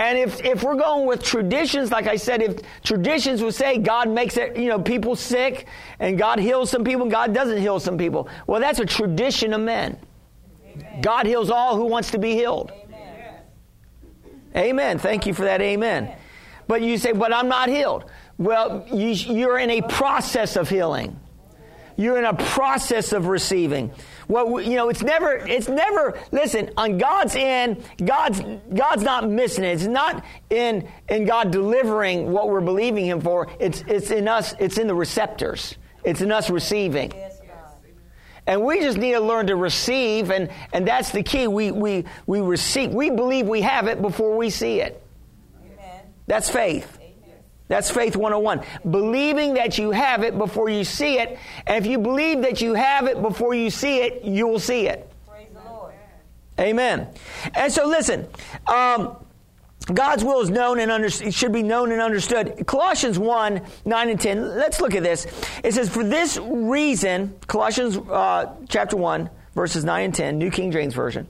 And 0.00 0.16
if, 0.16 0.42
if 0.42 0.62
we're 0.62 0.76
going 0.76 1.06
with 1.06 1.22
traditions, 1.22 1.90
like 1.90 2.06
I 2.06 2.16
said, 2.16 2.40
if 2.40 2.60
traditions 2.82 3.42
would 3.42 3.54
say 3.54 3.76
God 3.76 4.08
makes 4.08 4.38
it, 4.38 4.56
you 4.56 4.68
know, 4.68 4.80
people 4.80 5.14
sick 5.14 5.66
and 5.98 6.16
God 6.16 6.38
heals 6.38 6.70
some 6.70 6.84
people 6.84 7.02
and 7.02 7.10
God 7.10 7.34
doesn't 7.34 7.58
heal 7.58 7.78
some 7.78 7.98
people, 7.98 8.26
well, 8.46 8.62
that's 8.62 8.80
a 8.80 8.86
tradition 8.86 9.52
of 9.52 9.60
men. 9.60 9.98
Amen. 10.64 11.02
God 11.02 11.26
heals 11.26 11.50
all 11.50 11.76
who 11.76 11.84
wants 11.84 12.12
to 12.12 12.18
be 12.18 12.32
healed. 12.32 12.72
Amen. 12.72 13.34
amen. 14.56 14.98
Thank 14.98 15.26
you 15.26 15.34
for 15.34 15.42
that. 15.42 15.60
Amen. 15.60 16.04
amen. 16.04 16.18
But 16.66 16.80
you 16.80 16.96
say, 16.96 17.12
but 17.12 17.34
I'm 17.34 17.48
not 17.48 17.68
healed. 17.68 18.10
Well, 18.38 18.86
you, 18.90 19.08
you're 19.08 19.58
in 19.58 19.68
a 19.68 19.82
process 19.82 20.56
of 20.56 20.70
healing. 20.70 21.20
You're 22.00 22.16
in 22.16 22.24
a 22.24 22.32
process 22.32 23.12
of 23.12 23.26
receiving. 23.26 23.92
Well, 24.26 24.58
you 24.58 24.76
know, 24.76 24.88
it's 24.88 25.02
never, 25.02 25.36
it's 25.36 25.68
never, 25.68 26.18
listen, 26.32 26.70
on 26.78 26.96
God's 26.96 27.36
end, 27.36 27.84
God's, 28.02 28.40
God's 28.72 29.02
not 29.02 29.28
missing 29.28 29.64
it. 29.64 29.74
It's 29.74 29.84
not 29.84 30.24
in, 30.48 30.88
in 31.10 31.26
God 31.26 31.50
delivering 31.50 32.32
what 32.32 32.48
we're 32.48 32.62
believing 32.62 33.04
Him 33.04 33.20
for. 33.20 33.48
It's, 33.60 33.84
it's 33.86 34.10
in 34.10 34.28
us, 34.28 34.54
it's 34.58 34.78
in 34.78 34.86
the 34.86 34.94
receptors. 34.94 35.76
It's 36.02 36.22
in 36.22 36.32
us 36.32 36.48
receiving. 36.48 37.12
And 38.46 38.64
we 38.64 38.80
just 38.80 38.96
need 38.96 39.12
to 39.12 39.20
learn 39.20 39.48
to 39.48 39.56
receive, 39.56 40.30
and, 40.30 40.48
and 40.72 40.88
that's 40.88 41.10
the 41.10 41.22
key. 41.22 41.48
We, 41.48 41.70
we, 41.70 42.06
we 42.26 42.40
receive, 42.40 42.94
we 42.94 43.10
believe 43.10 43.46
we 43.46 43.60
have 43.60 43.88
it 43.88 44.00
before 44.00 44.38
we 44.38 44.48
see 44.48 44.80
it. 44.80 45.02
Amen. 45.62 46.00
That's 46.26 46.48
faith. 46.48 46.99
That's 47.70 47.88
faith 47.88 48.16
101. 48.16 48.64
Believing 48.90 49.54
that 49.54 49.78
you 49.78 49.92
have 49.92 50.24
it 50.24 50.36
before 50.36 50.68
you 50.68 50.82
see 50.82 51.20
it. 51.20 51.38
And 51.68 51.82
if 51.82 51.88
you 51.88 51.98
believe 51.98 52.42
that 52.42 52.60
you 52.60 52.74
have 52.74 53.06
it 53.06 53.22
before 53.22 53.54
you 53.54 53.70
see 53.70 54.00
it, 54.00 54.24
you 54.24 54.48
will 54.48 54.58
see 54.58 54.88
it. 54.88 55.08
Praise 55.28 55.46
the 55.54 55.70
Lord. 55.70 55.94
Amen. 56.58 57.06
And 57.54 57.72
so 57.72 57.86
listen, 57.86 58.26
um, 58.66 59.24
God's 59.94 60.24
will 60.24 60.40
is 60.40 60.50
known 60.50 60.80
and 60.80 60.90
under, 60.90 61.08
should 61.08 61.52
be 61.52 61.62
known 61.62 61.92
and 61.92 62.00
understood. 62.00 62.66
Colossians 62.66 63.20
1, 63.20 63.62
9 63.84 64.08
and 64.10 64.20
10. 64.20 64.56
Let's 64.56 64.80
look 64.80 64.96
at 64.96 65.04
this. 65.04 65.28
It 65.62 65.72
says, 65.72 65.88
For 65.88 66.02
this 66.02 66.38
reason, 66.38 67.38
Colossians 67.46 67.98
uh, 67.98 68.52
chapter 68.68 68.96
1, 68.96 69.30
verses 69.54 69.84
9 69.84 70.06
and 70.06 70.14
10, 70.14 70.38
New 70.38 70.50
King 70.50 70.72
James 70.72 70.92
Version. 70.92 71.28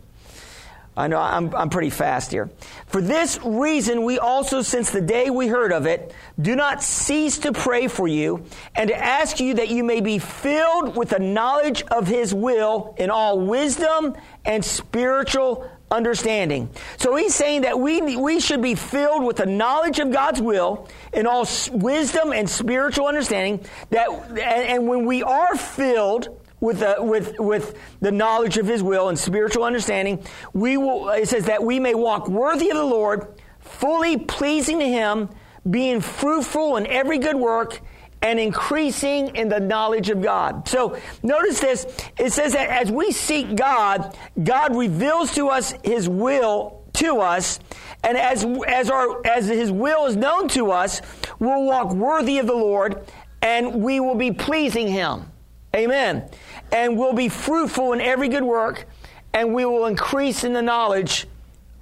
I 0.97 1.07
know 1.07 1.19
I'm, 1.19 1.55
I'm 1.55 1.71
pretty 1.71 1.91
fast 1.91 2.33
here. 2.33 2.51
For 2.87 3.01
this 3.01 3.39
reason, 3.45 4.05
we 4.05 4.19
also, 4.19 4.61
since 4.61 4.91
the 4.91 5.01
day 5.01 5.31
we 5.31 5.47
heard 5.47 5.73
of 5.73 5.87
it, 5.87 6.13
do 6.41 6.57
not 6.57 6.83
cease 6.83 7.39
to 7.39 7.53
pray 7.53 7.87
for 7.87 8.09
you 8.09 8.45
and 8.75 8.89
to 8.89 8.97
ask 8.97 9.41
you 9.41 9.55
that 9.55 9.69
you 9.69 9.85
may 9.85 10.01
be 10.01 10.19
filled 10.19 10.97
with 10.97 11.11
the 11.11 11.21
knowledge 11.21 11.83
of 11.83 12.09
His 12.09 12.35
will 12.35 12.95
in 12.99 13.09
all 13.09 13.39
wisdom 13.39 14.17
and 14.45 14.65
spiritual 14.65 15.71
understanding. 15.91 16.71
So 16.99 17.17
he's 17.17 17.35
saying 17.35 17.63
that 17.63 17.79
we, 17.79 18.17
we 18.17 18.41
should 18.41 18.63
be 18.63 18.75
filled 18.75 19.25
with 19.25 19.37
the 19.37 19.47
knowledge 19.47 19.99
of 19.99 20.13
God's 20.13 20.41
will 20.41 20.89
in 21.13 21.27
all 21.27 21.47
wisdom 21.73 22.33
and 22.33 22.49
spiritual 22.49 23.07
understanding. 23.07 23.65
That, 23.91 24.09
and, 24.09 24.41
and 24.41 24.89
when 24.89 25.05
we 25.05 25.23
are 25.23 25.57
filled 25.57 26.40
with 26.61 26.81
the, 26.81 26.97
with, 26.99 27.39
with 27.39 27.77
the 28.01 28.13
knowledge 28.13 28.59
of 28.59 28.67
his 28.67 28.83
will 28.83 29.09
and 29.09 29.19
spiritual 29.19 29.65
understanding, 29.65 30.25
we 30.53 30.77
will, 30.77 31.09
it 31.11 31.29
says 31.29 31.47
that 31.47 31.63
we 31.63 31.81
may 31.81 31.95
walk 31.95 32.29
worthy 32.29 32.71
of 32.71 32.77
the 32.77 32.85
Lord, 32.85 33.35
fully 33.61 34.19
pleasing 34.19 34.79
to 34.79 34.89
him, 34.89 35.31
being 35.69 36.01
fruitful 36.01 36.77
in 36.77 36.87
every 36.87 37.19
good 37.19 37.37
work, 37.37 37.81
and 38.23 38.39
increasing 38.39 39.35
in 39.35 39.49
the 39.49 39.61
knowledge 39.61 40.11
of 40.11 40.21
God. 40.21 40.69
So 40.69 40.99
notice 41.23 41.61
this. 41.61 41.87
It 42.19 42.33
says 42.33 42.53
that 42.53 42.69
as 42.69 42.91
we 42.91 43.13
seek 43.13 43.57
God, 43.57 44.17
God 44.43 44.77
reveals 44.77 45.35
to 45.37 45.49
us 45.49 45.73
his 45.83 46.09
will 46.09 46.85
to 46.95 47.21
us. 47.21 47.61
And 48.05 48.19
as, 48.19 48.45
as 48.67 48.91
our, 48.91 49.27
as 49.27 49.47
his 49.47 49.71
will 49.71 50.07
is 50.07 50.17
known 50.17 50.49
to 50.49 50.71
us, 50.71 51.01
we'll 51.39 51.65
walk 51.65 51.95
worthy 51.95 52.39
of 52.39 52.47
the 52.47 52.55
Lord 52.55 53.07
and 53.43 53.83
we 53.83 54.01
will 54.01 54.17
be 54.17 54.33
pleasing 54.33 54.89
him. 54.89 55.31
Amen. 55.75 56.29
And 56.73 56.97
we'll 56.99 57.13
be 57.13 57.29
fruitful 57.29 57.93
in 57.93 58.01
every 58.01 58.29
good 58.29 58.45
work 58.45 58.87
and 59.33 59.55
we 59.55 59.65
will 59.65 59.87
increase 59.87 60.45
in 60.45 60.53
the 60.53 60.63
knowledge 60.63 61.27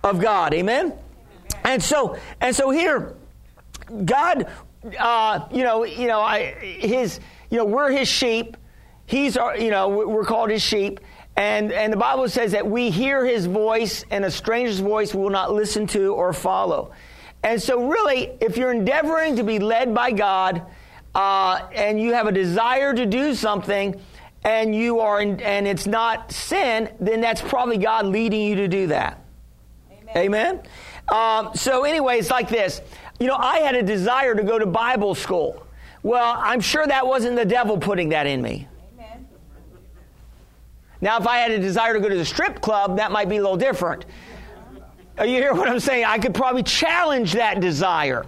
of 0.05 0.21
God. 0.21 0.55
Amen. 0.55 0.93
And 1.65 1.83
so, 1.83 2.19
and 2.41 2.55
so 2.55 2.71
here, 2.71 3.15
God 4.05 4.47
uh, 4.99 5.47
you 5.51 5.63
know, 5.65 5.85
you 5.85 6.07
know, 6.07 6.21
I, 6.21 6.53
his, 6.53 7.21
you 7.51 7.59
know, 7.59 7.65
we're 7.65 7.91
his 7.91 8.09
sheep. 8.09 8.57
He's 9.07 9.37
our, 9.37 9.57
you 9.57 9.71
know, 9.71 9.89
we're 9.89 10.25
called 10.25 10.51
his 10.51 10.63
sheep. 10.63 11.01
And, 11.37 11.73
and 11.73 11.93
the 11.93 11.97
Bible 11.97 12.29
says 12.29 12.53
that 12.53 12.67
we 12.67 12.91
hear 12.91 13.25
his 13.25 13.47
voice 13.47 14.05
and 14.11 14.25
a 14.25 14.31
stranger's 14.31 14.81
voice 14.81 15.15
we 15.15 15.23
will 15.23 15.31
not 15.31 15.53
listen 15.53 15.87
to 15.89 16.15
or 16.15 16.33
follow. 16.33 16.93
And 17.43 17.63
so 17.63 17.89
really, 17.89 18.33
if 18.41 18.57
you're 18.57 18.73
endeavoring 18.73 19.37
to 19.37 19.45
be 19.45 19.59
led 19.61 19.95
by 19.95 20.11
God, 20.11 20.63
uh, 21.15 21.67
and 21.73 22.01
you 22.01 22.13
have 22.13 22.27
a 22.27 22.33
desire 22.33 22.93
to 22.93 23.07
do 23.07 23.35
something, 23.35 24.01
and 24.49 24.75
you 24.75 25.01
are, 25.01 25.21
in, 25.21 25.41
and 25.43 25.69
it's 25.69 25.87
not 25.87 26.33
sin, 26.33 26.91
then 26.99 27.21
that's 27.21 27.43
probably 27.43 27.77
God 27.77 28.07
leading 28.07 28.41
you 28.41 28.57
to 28.57 28.69
do 28.69 28.87
that. 28.87 29.23
Amen. 29.93 30.17
Amen? 30.17 30.63
Um, 31.09 31.51
so 31.55 31.85
anyway, 31.85 32.19
it's 32.19 32.31
like 32.31 32.49
this. 32.49 32.81
You 33.21 33.27
know, 33.27 33.37
I 33.37 33.59
had 33.59 33.75
a 33.75 33.83
desire 33.83 34.35
to 34.35 34.43
go 34.43 34.59
to 34.59 34.65
Bible 34.65 35.15
school. 35.15 35.67
Well, 36.03 36.35
I'm 36.39 36.61
sure 36.61 36.87
that 36.87 37.07
wasn't 37.07 37.37
the 37.37 37.45
devil 37.45 37.77
putting 37.77 38.09
that 38.11 38.27
in 38.27 38.41
me. 38.41 38.67
Amen. 38.95 39.29
Now, 41.03 41.19
if 41.19 41.27
I 41.27 41.39
had 41.39 41.51
a 41.51 41.59
desire 41.59 41.93
to 41.93 42.01
go 42.01 42.09
to 42.09 42.17
the 42.17 42.25
strip 42.25 42.63
club, 42.63 42.97
that 42.97 43.13
might 43.13 43.29
be 43.29 43.37
a 43.37 43.43
little 43.43 43.57
different. 43.57 44.07
You 45.19 45.27
hear 45.27 45.53
what 45.53 45.69
I'm 45.69 45.81
saying? 45.81 46.05
I 46.05 46.19
could 46.19 46.33
probably 46.33 46.63
challenge 46.63 47.35
that 47.35 47.61
desire. 47.61 48.25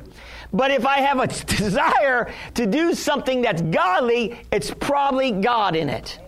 But 0.52 0.70
if 0.70 0.86
I 0.86 1.00
have 1.00 1.20
a 1.20 1.26
desire 1.56 2.32
to 2.54 2.66
do 2.66 2.94
something 2.94 3.42
that's 3.42 3.62
godly, 3.62 4.38
it's 4.50 4.72
probably 4.72 5.32
God 5.32 5.76
in 5.76 5.88
it. 5.88 6.18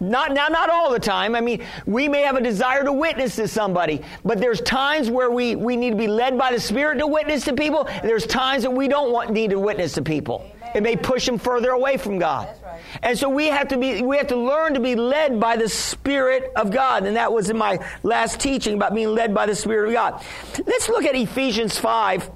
Not 0.00 0.32
now, 0.32 0.46
not 0.46 0.70
all 0.70 0.92
the 0.92 1.00
time. 1.00 1.34
I 1.34 1.40
mean, 1.40 1.64
we 1.84 2.08
may 2.08 2.22
have 2.22 2.36
a 2.36 2.40
desire 2.40 2.84
to 2.84 2.92
witness 2.92 3.36
to 3.36 3.48
somebody, 3.48 4.02
but 4.24 4.38
there's 4.38 4.60
times 4.60 5.10
where 5.10 5.30
we, 5.30 5.56
we 5.56 5.76
need 5.76 5.90
to 5.90 5.96
be 5.96 6.06
led 6.06 6.38
by 6.38 6.52
the 6.52 6.60
Spirit 6.60 6.98
to 6.98 7.06
witness 7.06 7.44
to 7.46 7.54
people. 7.54 7.86
And 7.86 8.08
there's 8.08 8.26
times 8.26 8.62
that 8.62 8.70
we 8.70 8.86
don't 8.86 9.12
want 9.12 9.30
need 9.30 9.50
to 9.50 9.58
witness 9.58 9.94
to 9.94 10.02
people. 10.02 10.48
Amen. 10.54 10.76
It 10.76 10.82
may 10.82 10.96
push 10.96 11.26
them 11.26 11.38
further 11.38 11.70
away 11.70 11.96
from 11.96 12.18
God. 12.18 12.48
Right. 12.64 12.80
And 13.02 13.18
so 13.18 13.28
we 13.28 13.46
have 13.46 13.68
to 13.68 13.78
be 13.78 14.02
we 14.02 14.16
have 14.18 14.28
to 14.28 14.36
learn 14.36 14.74
to 14.74 14.80
be 14.80 14.94
led 14.94 15.40
by 15.40 15.56
the 15.56 15.68
Spirit 15.68 16.52
of 16.54 16.70
God. 16.70 17.04
And 17.04 17.16
that 17.16 17.32
was 17.32 17.50
in 17.50 17.58
my 17.58 17.84
last 18.04 18.38
teaching 18.38 18.74
about 18.74 18.94
being 18.94 19.08
led 19.08 19.34
by 19.34 19.46
the 19.46 19.56
Spirit 19.56 19.88
of 19.88 19.94
God. 19.94 20.24
Let's 20.64 20.88
look 20.88 21.04
at 21.04 21.16
Ephesians 21.16 21.76
5, 21.76 22.30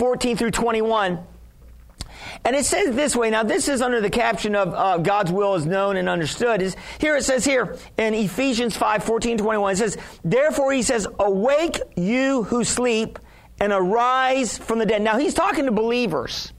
14 0.00 0.38
through 0.38 0.50
21. 0.50 1.20
And 2.42 2.56
it 2.56 2.64
says 2.64 2.96
this 2.96 3.14
way. 3.14 3.28
Now, 3.28 3.42
this 3.42 3.68
is 3.68 3.82
under 3.82 4.00
the 4.00 4.08
caption 4.08 4.56
of 4.56 4.72
uh, 4.72 4.96
God's 4.96 5.30
will 5.30 5.56
is 5.56 5.66
known 5.66 5.98
and 5.98 6.08
understood. 6.08 6.62
Is 6.62 6.74
here 6.98 7.16
it 7.16 7.24
says 7.24 7.44
here 7.44 7.76
in 7.98 8.14
Ephesians 8.14 8.74
5, 8.78 9.04
14, 9.04 9.36
21. 9.36 9.74
It 9.74 9.76
says, 9.76 9.98
Therefore, 10.24 10.72
he 10.72 10.80
says, 10.80 11.06
Awake 11.18 11.82
you 11.96 12.44
who 12.44 12.64
sleep 12.64 13.18
and 13.60 13.74
arise 13.74 14.56
from 14.56 14.78
the 14.78 14.86
dead. 14.86 15.02
Now, 15.02 15.18
he's 15.18 15.34
talking 15.34 15.66
to 15.66 15.70
believers. 15.70 16.54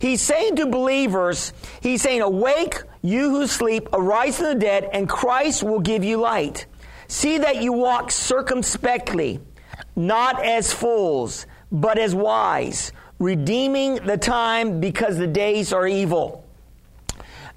He's 0.00 0.22
saying 0.22 0.56
to 0.56 0.64
believers, 0.64 1.52
he's 1.82 2.00
saying, 2.00 2.22
Awake, 2.22 2.80
you 3.02 3.28
who 3.28 3.46
sleep, 3.46 3.90
arise 3.92 4.38
from 4.38 4.46
the 4.46 4.54
dead, 4.54 4.88
and 4.94 5.06
Christ 5.06 5.62
will 5.62 5.80
give 5.80 6.04
you 6.04 6.16
light. 6.16 6.64
See 7.06 7.36
that 7.36 7.60
you 7.62 7.74
walk 7.74 8.10
circumspectly, 8.10 9.40
not 9.94 10.42
as 10.42 10.72
fools, 10.72 11.44
but 11.70 11.98
as 11.98 12.14
wise 12.14 12.92
redeeming 13.18 13.96
the 13.96 14.16
time 14.16 14.80
because 14.80 15.18
the 15.18 15.26
days 15.26 15.72
are 15.72 15.86
evil. 15.86 16.44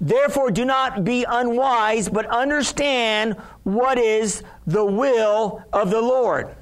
Therefore, 0.00 0.50
do 0.50 0.64
not 0.64 1.04
be 1.04 1.24
unwise, 1.28 2.08
but 2.08 2.26
understand 2.26 3.36
what 3.62 3.98
is 3.98 4.42
the 4.66 4.84
will 4.84 5.62
of 5.72 5.90
the 5.90 6.00
Lord, 6.00 6.56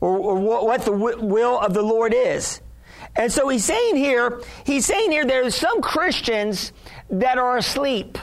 or, 0.00 0.16
or 0.16 0.64
what 0.64 0.82
the 0.82 0.92
will 0.92 1.58
of 1.58 1.74
the 1.74 1.82
Lord 1.82 2.14
is. 2.14 2.60
And 3.16 3.32
so 3.32 3.48
he's 3.48 3.64
saying 3.64 3.96
here, 3.96 4.40
he's 4.64 4.86
saying 4.86 5.10
here 5.10 5.24
there's 5.24 5.56
some 5.56 5.80
Christians 5.80 6.72
that 7.10 7.36
are 7.36 7.56
asleep. 7.56 8.16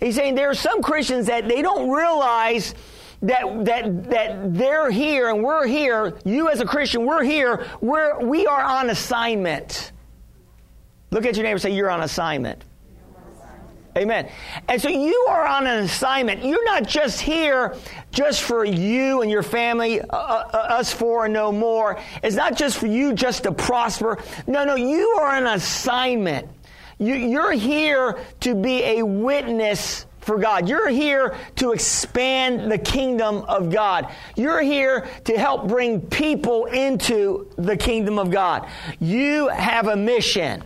He's 0.00 0.14
saying 0.14 0.36
there 0.36 0.48
are 0.48 0.54
some 0.54 0.80
Christians 0.82 1.26
that 1.26 1.46
they 1.46 1.60
don't 1.60 1.90
realize 1.90 2.74
that, 3.22 3.64
that, 3.64 4.10
that 4.10 4.54
they're 4.54 4.90
here 4.90 5.30
and 5.30 5.42
we're 5.42 5.66
here, 5.66 6.18
you 6.24 6.50
as 6.50 6.60
a 6.60 6.66
Christian, 6.66 7.06
we're 7.06 7.22
here, 7.22 7.66
we're, 7.80 8.20
we 8.20 8.46
are 8.46 8.62
on 8.62 8.90
assignment. 8.90 9.92
Look 11.10 11.26
at 11.26 11.36
your 11.36 11.44
neighbor 11.44 11.52
and 11.52 11.62
say, 11.62 11.74
You're 11.74 11.90
on 11.90 12.02
assignment. 12.02 12.64
Amen. 13.96 14.30
And 14.68 14.80
so 14.80 14.88
you 14.88 15.26
are 15.28 15.46
on 15.46 15.66
an 15.66 15.84
assignment. 15.84 16.42
You're 16.42 16.64
not 16.64 16.88
just 16.88 17.20
here 17.20 17.76
just 18.10 18.40
for 18.40 18.64
you 18.64 19.20
and 19.20 19.30
your 19.30 19.42
family, 19.42 20.00
uh, 20.00 20.06
uh, 20.06 20.50
uh 20.50 20.56
us 20.56 20.90
four 20.90 21.26
and 21.26 21.34
no 21.34 21.52
more. 21.52 22.00
It's 22.22 22.34
not 22.34 22.56
just 22.56 22.78
for 22.78 22.86
you 22.86 23.12
just 23.12 23.42
to 23.42 23.52
prosper. 23.52 24.16
No, 24.46 24.64
no, 24.64 24.76
you 24.76 25.18
are 25.20 25.34
an 25.34 25.46
assignment. 25.46 26.48
You, 26.98 27.14
you're 27.14 27.52
here 27.52 28.18
to 28.40 28.54
be 28.54 28.82
a 28.82 29.02
witness 29.04 30.06
for 30.22 30.38
God. 30.38 30.68
You're 30.68 30.88
here 30.88 31.36
to 31.56 31.72
expand 31.72 32.72
the 32.72 32.78
kingdom 32.78 33.44
of 33.48 33.70
God. 33.70 34.08
You're 34.36 34.62
here 34.62 35.06
to 35.24 35.38
help 35.38 35.68
bring 35.68 36.00
people 36.00 36.66
into 36.66 37.50
the 37.56 37.76
kingdom 37.76 38.18
of 38.18 38.30
God. 38.30 38.68
You 39.00 39.48
have 39.48 39.88
a 39.88 39.96
mission. 39.96 40.62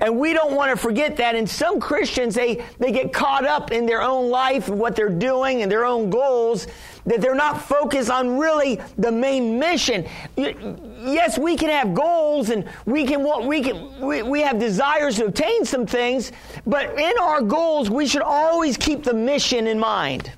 And 0.00 0.18
we 0.18 0.32
don't 0.32 0.54
want 0.54 0.70
to 0.70 0.76
forget 0.76 1.16
that. 1.16 1.34
And 1.34 1.48
some 1.48 1.80
Christians, 1.80 2.34
they, 2.34 2.64
they 2.78 2.92
get 2.92 3.12
caught 3.12 3.46
up 3.46 3.72
in 3.72 3.86
their 3.86 4.02
own 4.02 4.30
life 4.30 4.68
and 4.68 4.78
what 4.78 4.94
they're 4.94 5.08
doing 5.08 5.62
and 5.62 5.70
their 5.70 5.84
own 5.84 6.10
goals, 6.10 6.66
that 7.06 7.20
they're 7.20 7.34
not 7.34 7.62
focused 7.62 8.10
on 8.10 8.36
really 8.36 8.80
the 8.98 9.10
main 9.10 9.58
mission. 9.58 10.06
Yes, 10.36 11.38
we 11.38 11.56
can 11.56 11.70
have 11.70 11.94
goals 11.94 12.50
and 12.50 12.68
we 12.84 13.06
can, 13.06 13.46
we 13.46 13.62
can, 13.62 14.00
we, 14.00 14.22
we 14.22 14.40
have 14.40 14.58
desires 14.58 15.16
to 15.16 15.26
obtain 15.26 15.64
some 15.64 15.86
things, 15.86 16.32
but 16.66 16.98
in 16.98 17.12
our 17.20 17.40
goals, 17.40 17.88
we 17.88 18.06
should 18.06 18.22
always 18.22 18.76
keep 18.76 19.02
the 19.02 19.14
mission 19.14 19.66
in 19.66 19.78
mind. 19.78 20.30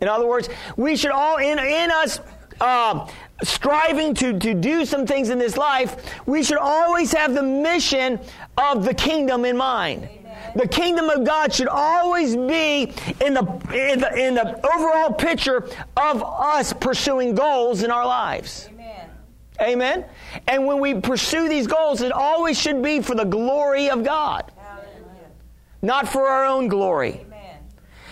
In 0.00 0.08
other 0.08 0.26
words, 0.26 0.48
we 0.76 0.96
should 0.96 1.10
all, 1.10 1.38
in, 1.38 1.58
in 1.58 1.90
us, 1.90 2.20
uh, 2.60 3.08
striving 3.42 4.14
to, 4.14 4.38
to 4.38 4.54
do 4.54 4.84
some 4.84 5.06
things 5.06 5.30
in 5.30 5.38
this 5.38 5.56
life, 5.56 5.96
we 6.26 6.42
should 6.42 6.58
always 6.58 7.12
have 7.12 7.34
the 7.34 7.42
mission 7.42 8.18
of 8.56 8.84
the 8.84 8.94
kingdom 8.94 9.44
in 9.44 9.56
mind. 9.56 10.04
Amen. 10.04 10.52
The 10.56 10.66
kingdom 10.66 11.08
of 11.10 11.24
God 11.24 11.52
should 11.52 11.68
always 11.68 12.34
be 12.34 12.92
in 13.24 13.34
the, 13.34 13.42
in 13.72 14.00
the, 14.00 14.14
in 14.16 14.34
the 14.34 14.66
overall 14.74 15.12
picture 15.12 15.68
of 15.96 16.22
us 16.22 16.72
pursuing 16.72 17.34
goals 17.34 17.82
in 17.82 17.90
our 17.90 18.06
lives. 18.06 18.68
Amen. 18.72 19.10
Amen. 19.60 20.04
And 20.46 20.66
when 20.66 20.80
we 20.80 20.94
pursue 20.94 21.48
these 21.48 21.66
goals, 21.66 22.00
it 22.00 22.12
always 22.12 22.60
should 22.60 22.82
be 22.82 23.00
for 23.00 23.14
the 23.14 23.24
glory 23.24 23.90
of 23.90 24.04
God, 24.04 24.50
Hallelujah. 24.56 25.30
not 25.82 26.08
for 26.08 26.26
our 26.26 26.44
own 26.44 26.68
glory. 26.68 27.24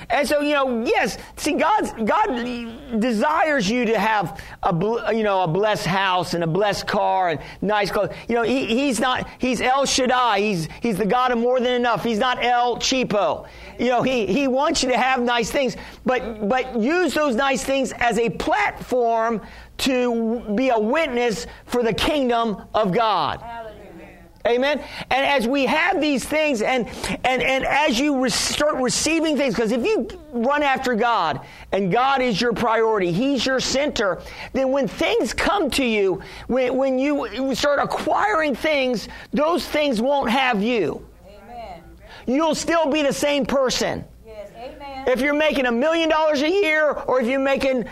And 0.08 0.26
so, 0.28 0.40
you 0.40 0.54
know, 0.54 0.84
yes, 0.84 1.18
see, 1.36 1.54
God, 1.54 2.06
God 2.06 3.00
desires 3.00 3.68
you 3.68 3.86
to 3.86 3.98
have 3.98 4.40
a, 4.62 5.12
you 5.12 5.24
know, 5.24 5.42
a 5.42 5.48
blessed 5.48 5.86
house 5.86 6.34
and 6.34 6.44
a 6.44 6.46
blessed 6.46 6.86
car 6.86 7.30
and 7.30 7.40
nice 7.60 7.90
clothes. 7.90 8.14
You 8.28 8.36
know, 8.36 8.42
he, 8.42 8.66
he's 8.66 9.00
not, 9.00 9.28
he's 9.38 9.60
El 9.60 9.84
Shaddai. 9.84 10.40
He's, 10.40 10.68
he's 10.80 10.96
the 10.96 11.06
God 11.06 11.32
of 11.32 11.38
more 11.38 11.58
than 11.58 11.72
enough. 11.72 12.04
He's 12.04 12.18
not 12.18 12.44
El 12.44 12.76
Cheapo. 12.76 13.48
You 13.78 13.88
know, 13.88 14.02
he, 14.02 14.26
he 14.26 14.46
wants 14.46 14.82
you 14.82 14.90
to 14.90 14.96
have 14.96 15.20
nice 15.20 15.50
things, 15.50 15.76
but, 16.04 16.48
but 16.48 16.78
use 16.78 17.12
those 17.12 17.34
nice 17.34 17.64
things 17.64 17.92
as 17.92 18.18
a 18.18 18.30
platform 18.30 19.42
to 19.78 20.40
be 20.54 20.70
a 20.70 20.78
witness 20.78 21.46
for 21.66 21.82
the 21.82 21.92
kingdom 21.92 22.62
of 22.74 22.92
God. 22.92 23.42
Amen. 24.46 24.78
And 25.10 25.26
as 25.26 25.48
we 25.48 25.66
have 25.66 26.00
these 26.00 26.24
things, 26.24 26.62
and 26.62 26.86
and 27.24 27.42
and 27.42 27.64
as 27.64 27.98
you 27.98 28.22
re- 28.22 28.30
start 28.30 28.76
receiving 28.76 29.36
things, 29.36 29.54
because 29.54 29.72
if 29.72 29.84
you 29.84 30.08
run 30.32 30.62
after 30.62 30.94
God 30.94 31.40
and 31.72 31.90
God 31.90 32.22
is 32.22 32.40
your 32.40 32.52
priority, 32.52 33.10
He's 33.10 33.44
your 33.44 33.58
center, 33.58 34.22
then 34.52 34.70
when 34.70 34.86
things 34.86 35.34
come 35.34 35.68
to 35.70 35.84
you, 35.84 36.22
when 36.46 36.76
when 36.76 36.98
you 36.98 37.54
start 37.54 37.80
acquiring 37.80 38.54
things, 38.54 39.08
those 39.32 39.66
things 39.66 40.00
won't 40.00 40.30
have 40.30 40.62
you. 40.62 41.04
Amen. 41.28 41.82
You'll 42.26 42.54
still 42.54 42.86
be 42.86 43.02
the 43.02 43.12
same 43.12 43.46
person. 43.46 44.04
Yes, 44.24 44.50
Amen. 44.56 45.08
If 45.08 45.20
you're 45.20 45.34
making 45.34 45.66
a 45.66 45.72
million 45.72 46.08
dollars 46.08 46.42
a 46.42 46.50
year 46.50 46.92
or 46.92 47.20
if 47.20 47.26
you're 47.26 47.40
making 47.40 47.86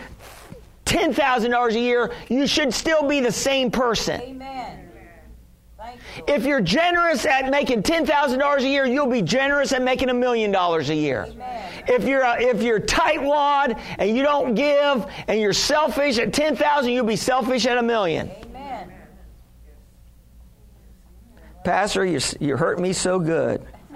$10,000 0.85 1.75
a 1.75 1.79
year, 1.79 2.13
you 2.29 2.47
should 2.47 2.73
still 2.73 3.07
be 3.07 3.19
the 3.19 3.31
same 3.31 3.71
person. 3.71 4.21
Amen. 4.21 4.84
Thank 5.85 5.99
you. 6.17 6.23
Lord. 6.27 6.39
If 6.39 6.45
you're 6.45 6.61
generous 6.61 7.25
at 7.25 7.51
making 7.51 7.83
$10,000 7.83 8.57
a 8.57 8.67
year, 8.67 8.85
you'll 8.85 9.07
be 9.07 9.21
generous 9.21 9.71
at 9.71 9.81
making 9.81 10.09
a 10.09 10.13
million 10.13 10.51
dollars 10.51 10.89
a 10.89 10.95
year. 10.95 11.27
Amen. 11.29 11.83
If 11.87 12.05
you're 12.05 12.23
a, 12.23 12.41
if 12.41 12.63
you're 12.63 12.79
tightwad 12.79 13.79
and 13.99 14.15
you 14.15 14.23
don't 14.23 14.55
give 14.55 15.05
and 15.27 15.39
you're 15.39 15.53
selfish 15.53 16.17
at 16.17 16.33
10,000, 16.33 16.91
you'll 16.91 17.05
be 17.05 17.15
selfish 17.15 17.65
at 17.65 17.77
a 17.77 17.83
million. 17.83 18.31
Amen. 18.43 18.91
Pastor, 21.63 22.05
you, 22.05 22.19
you 22.39 22.57
hurt 22.57 22.79
me 22.79 22.93
so 22.93 23.19
good. 23.19 23.65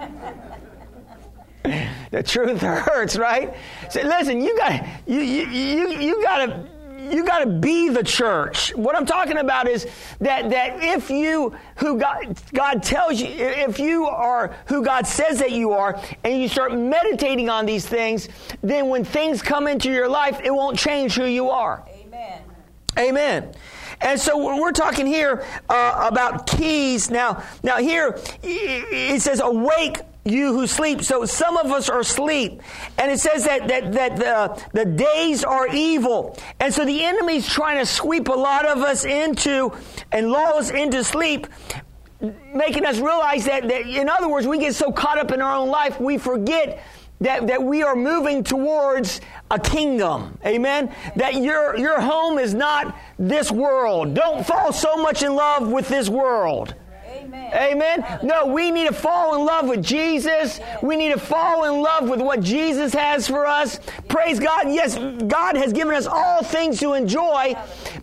the 2.10 2.22
truth 2.22 2.60
hurts, 2.60 3.16
right? 3.16 3.54
So 3.90 4.02
listen, 4.02 4.40
you 4.40 4.56
got 4.56 4.86
you 5.06 5.20
you 5.20 5.46
you, 5.46 5.88
you 6.00 6.22
got 6.22 6.46
to 6.46 6.68
you 7.10 7.24
got 7.24 7.40
to 7.40 7.46
be 7.46 7.88
the 7.88 8.02
church. 8.02 8.74
What 8.74 8.96
I'm 8.96 9.06
talking 9.06 9.38
about 9.38 9.68
is 9.68 9.86
that 10.20 10.50
that 10.50 10.82
if 10.82 11.10
you 11.10 11.54
who 11.76 11.98
God 11.98 12.38
God 12.52 12.82
tells 12.82 13.20
you 13.20 13.28
if 13.28 13.78
you 13.78 14.06
are 14.06 14.54
who 14.66 14.84
God 14.84 15.06
says 15.06 15.38
that 15.38 15.52
you 15.52 15.72
are 15.72 16.00
and 16.24 16.40
you 16.40 16.48
start 16.48 16.72
meditating 16.74 17.48
on 17.48 17.66
these 17.66 17.86
things, 17.86 18.28
then 18.62 18.88
when 18.88 19.04
things 19.04 19.42
come 19.42 19.66
into 19.66 19.90
your 19.90 20.08
life, 20.08 20.40
it 20.42 20.50
won't 20.50 20.78
change 20.78 21.14
who 21.14 21.24
you 21.26 21.50
are. 21.50 21.84
Amen. 21.88 22.42
Amen. 22.98 23.52
And 24.02 24.18
so 24.18 24.56
we're 24.56 24.72
talking 24.72 25.06
here 25.06 25.44
uh, 25.68 26.08
about 26.10 26.46
keys. 26.46 27.10
Now, 27.10 27.42
now 27.62 27.76
here 27.76 28.18
it 28.42 29.20
says, 29.20 29.40
"Awake, 29.40 29.98
you 30.24 30.52
who 30.52 30.66
sleep." 30.66 31.02
So 31.02 31.24
some 31.24 31.56
of 31.56 31.72
us 31.72 31.88
are 31.88 32.00
asleep, 32.00 32.62
and 32.98 33.10
it 33.10 33.20
says 33.20 33.44
that 33.44 33.68
that 33.68 33.92
that 33.92 34.16
the 34.16 34.62
the 34.72 34.84
days 34.84 35.44
are 35.44 35.68
evil, 35.68 36.38
and 36.58 36.72
so 36.72 36.84
the 36.84 37.04
enemy's 37.04 37.48
trying 37.48 37.78
to 37.78 37.86
sweep 37.86 38.28
a 38.28 38.32
lot 38.32 38.66
of 38.66 38.78
us 38.78 39.04
into 39.04 39.72
and 40.12 40.30
lull 40.30 40.58
us 40.58 40.70
into 40.70 41.04
sleep. 41.04 41.46
Making 42.52 42.84
us 42.84 42.98
realize 42.98 43.46
that, 43.46 43.66
that, 43.68 43.86
in 43.86 44.10
other 44.10 44.28
words, 44.28 44.46
we 44.46 44.58
get 44.58 44.74
so 44.74 44.92
caught 44.92 45.16
up 45.16 45.32
in 45.32 45.40
our 45.40 45.56
own 45.56 45.70
life, 45.70 45.98
we 45.98 46.18
forget 46.18 46.84
that, 47.22 47.46
that 47.46 47.62
we 47.62 47.82
are 47.82 47.96
moving 47.96 48.44
towards 48.44 49.22
a 49.50 49.58
kingdom. 49.58 50.38
Amen? 50.44 50.94
That 51.16 51.36
your, 51.36 51.78
your 51.78 51.98
home 51.98 52.38
is 52.38 52.52
not 52.52 52.94
this 53.18 53.50
world. 53.50 54.12
Don't 54.12 54.46
fall 54.46 54.70
so 54.70 54.96
much 54.96 55.22
in 55.22 55.34
love 55.34 55.68
with 55.68 55.88
this 55.88 56.10
world. 56.10 56.74
Amen. 57.30 58.02
Amen? 58.02 58.18
No, 58.24 58.46
we 58.46 58.70
need 58.70 58.88
to 58.88 58.94
fall 58.94 59.36
in 59.36 59.44
love 59.44 59.68
with 59.68 59.84
Jesus. 59.84 60.60
We 60.82 60.96
need 60.96 61.12
to 61.12 61.18
fall 61.18 61.64
in 61.64 61.80
love 61.80 62.08
with 62.08 62.20
what 62.20 62.40
Jesus 62.40 62.92
has 62.92 63.28
for 63.28 63.46
us. 63.46 63.78
Praise 64.08 64.40
God. 64.40 64.68
Yes, 64.68 64.98
God 65.24 65.56
has 65.56 65.72
given 65.72 65.94
us 65.94 66.06
all 66.06 66.42
things 66.42 66.80
to 66.80 66.94
enjoy, 66.94 67.54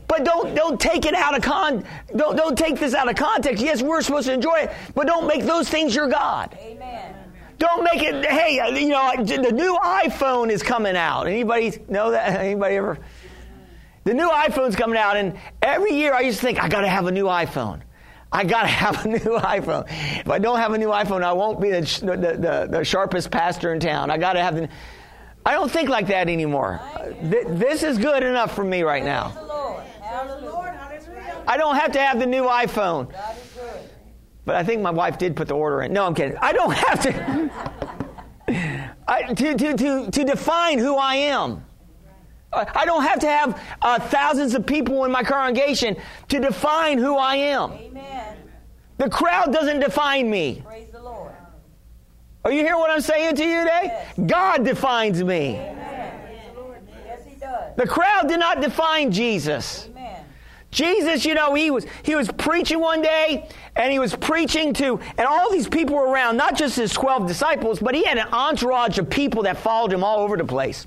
but 0.07 0.23
don't 0.23 0.55
don't 0.55 0.79
take 0.79 1.05
it 1.05 1.13
out 1.13 1.35
of 1.35 1.41
con 1.43 1.83
don't 2.15 2.37
don't 2.37 2.57
take 2.57 2.79
this 2.79 2.93
out 2.93 3.09
of 3.09 3.15
context. 3.15 3.61
Yes, 3.61 3.81
we're 3.81 4.01
supposed 4.01 4.27
to 4.27 4.33
enjoy 4.33 4.59
it, 4.59 4.71
but 4.95 5.07
don't 5.07 5.27
make 5.27 5.43
those 5.43 5.67
things 5.67 5.93
your 5.93 6.07
God. 6.07 6.57
Amen. 6.61 7.15
Don't 7.59 7.83
make 7.83 8.03
it. 8.03 8.25
Hey, 8.25 8.59
uh, 8.59 8.69
you 8.69 8.89
know 8.89 9.11
the 9.17 9.51
new 9.51 9.77
iPhone 9.83 10.49
is 10.51 10.63
coming 10.63 10.95
out. 10.95 11.27
Anybody 11.27 11.79
know 11.89 12.11
that? 12.11 12.39
Anybody 12.39 12.75
ever? 12.75 12.97
The 14.03 14.13
new 14.13 14.29
iPhone's 14.29 14.77
coming 14.77 14.97
out, 14.97 15.17
and 15.17 15.37
every 15.61 15.91
year 15.91 16.13
I 16.13 16.21
used 16.21 16.39
to 16.39 16.45
think 16.45 16.63
I 16.63 16.69
got 16.69 16.81
to 16.81 16.87
have 16.87 17.07
a 17.07 17.11
new 17.11 17.25
iPhone. 17.25 17.81
I 18.31 18.43
got 18.43 18.61
to 18.63 18.67
have 18.83 19.05
a 19.05 19.09
new 19.09 19.17
iPhone. 19.39 19.85
If 19.89 20.29
I 20.29 20.39
don't 20.39 20.57
have 20.59 20.73
a 20.73 20.77
new 20.77 20.89
iPhone, 20.89 21.23
I 21.23 21.33
won't 21.33 21.61
be 21.61 21.71
the, 21.71 21.81
the, 21.81 22.17
the, 22.17 22.67
the 22.69 22.83
sharpest 22.83 23.31
pastor 23.31 23.73
in 23.73 23.79
town. 23.79 24.09
I 24.11 24.17
got 24.17 24.33
to 24.33 24.41
have 24.41 24.55
the. 24.55 24.69
I 25.45 25.53
don't 25.53 25.71
think 25.71 25.87
like 25.89 26.07
that 26.07 26.27
anymore. 26.27 26.81
Th- 27.21 27.47
this 27.47 27.81
is 27.83 27.97
good 27.97 28.21
enough 28.23 28.53
for 28.53 28.65
me 28.65 28.83
right 28.83 29.03
now. 29.03 29.29
the 29.29 29.43
Lord. 29.45 29.83
Hallelujah. 30.01 31.43
I 31.47 31.55
don't 31.55 31.77
have 31.77 31.93
to 31.93 31.99
have 31.99 32.19
the 32.19 32.25
new 32.25 32.43
iPhone. 32.43 33.09
God 33.11 33.37
is 33.37 33.53
good. 33.53 33.89
But 34.43 34.55
I 34.55 34.63
think 34.63 34.81
my 34.81 34.91
wife 34.91 35.17
did 35.17 35.35
put 35.35 35.47
the 35.47 35.55
order 35.55 35.81
in. 35.83 35.93
No, 35.93 36.05
I'm 36.05 36.13
kidding. 36.13 36.35
I 36.41 36.51
don't 36.51 36.73
have 36.87 37.01
to. 37.03 37.51
I, 39.07 39.33
to, 39.33 39.55
to, 39.55 39.73
to, 39.77 40.11
to 40.11 40.23
define 40.25 40.79
who 40.79 40.95
I 40.97 41.15
am. 41.15 41.63
I 42.53 42.85
don't 42.85 43.03
have 43.03 43.19
to 43.19 43.27
have 43.27 43.61
uh, 43.81 43.99
thousands 43.99 44.55
of 44.55 44.65
people 44.65 45.03
in 45.05 45.11
my 45.11 45.21
congregation 45.23 45.97
to 46.29 46.39
define 46.39 46.97
who 46.97 47.15
I 47.15 47.35
am. 47.35 47.73
Amen. 47.73 48.37
The 48.97 49.09
crowd 49.09 49.53
doesn't 49.53 49.79
define 49.79 50.29
me. 50.29 50.63
Praise 50.65 50.89
the 50.91 51.01
Lord. 51.01 51.33
Are 52.45 52.51
you 52.51 52.61
hearing 52.61 52.79
what 52.79 52.89
I'm 52.89 53.01
saying 53.01 53.35
to 53.35 53.43
you 53.43 53.59
today? 53.59 54.05
God 54.25 54.63
defines 54.63 55.23
me. 55.23 55.57
Amen. 55.57 56.21
Yes, 57.05 57.21
He 57.25 57.35
does. 57.35 57.75
The 57.75 57.85
crowd 57.85 58.27
did 58.27 58.39
not 58.39 58.61
define 58.61 59.11
Jesus. 59.11 59.89
Amen. 59.89 60.23
Jesus, 60.71 61.25
you 61.25 61.33
know, 61.33 61.53
he 61.53 61.71
was 61.71 61.85
he 62.03 62.15
was 62.15 62.29
preaching 62.31 62.79
one 62.79 63.01
day, 63.01 63.49
and 63.75 63.91
he 63.91 63.99
was 63.99 64.15
preaching 64.15 64.73
to, 64.73 64.99
and 65.17 65.27
all 65.27 65.51
these 65.51 65.67
people 65.67 65.95
were 65.95 66.07
around, 66.07 66.37
not 66.37 66.57
just 66.57 66.75
his 66.75 66.91
twelve 66.91 67.27
disciples, 67.27 67.79
but 67.79 67.95
he 67.95 68.03
had 68.03 68.17
an 68.17 68.27
entourage 68.31 68.97
of 68.97 69.09
people 69.09 69.43
that 69.43 69.57
followed 69.57 69.93
him 69.93 70.03
all 70.03 70.19
over 70.19 70.37
the 70.37 70.45
place, 70.45 70.85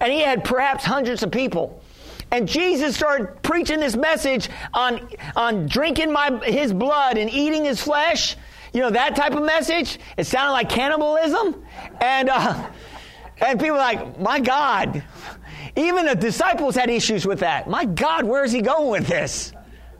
and 0.00 0.12
he 0.12 0.20
had 0.20 0.44
perhaps 0.44 0.84
hundreds 0.84 1.22
of 1.22 1.30
people. 1.30 1.82
And 2.32 2.46
Jesus 2.46 2.96
started 2.96 3.42
preaching 3.42 3.80
this 3.80 3.96
message 3.96 4.48
on 4.72 5.08
on 5.34 5.66
drinking 5.66 6.12
my 6.12 6.30
his 6.44 6.72
blood 6.72 7.18
and 7.18 7.28
eating 7.30 7.64
his 7.64 7.82
flesh. 7.82 8.36
You 8.72 8.80
know 8.82 8.90
that 8.90 9.16
type 9.16 9.32
of 9.32 9.42
message. 9.42 9.98
It 10.16 10.26
sounded 10.26 10.52
like 10.52 10.68
cannibalism, 10.68 11.64
and 12.00 12.28
uh, 12.28 12.70
and 13.38 13.58
people 13.58 13.74
were 13.74 13.78
like, 13.78 14.18
my 14.20 14.38
God. 14.40 15.02
Even 15.76 16.04
the 16.04 16.16
disciples 16.16 16.74
had 16.74 16.90
issues 16.90 17.26
with 17.26 17.40
that. 17.40 17.68
My 17.68 17.84
God, 17.84 18.24
where 18.24 18.44
is 18.44 18.50
he 18.50 18.60
going 18.60 18.90
with 18.90 19.06
this? 19.06 19.52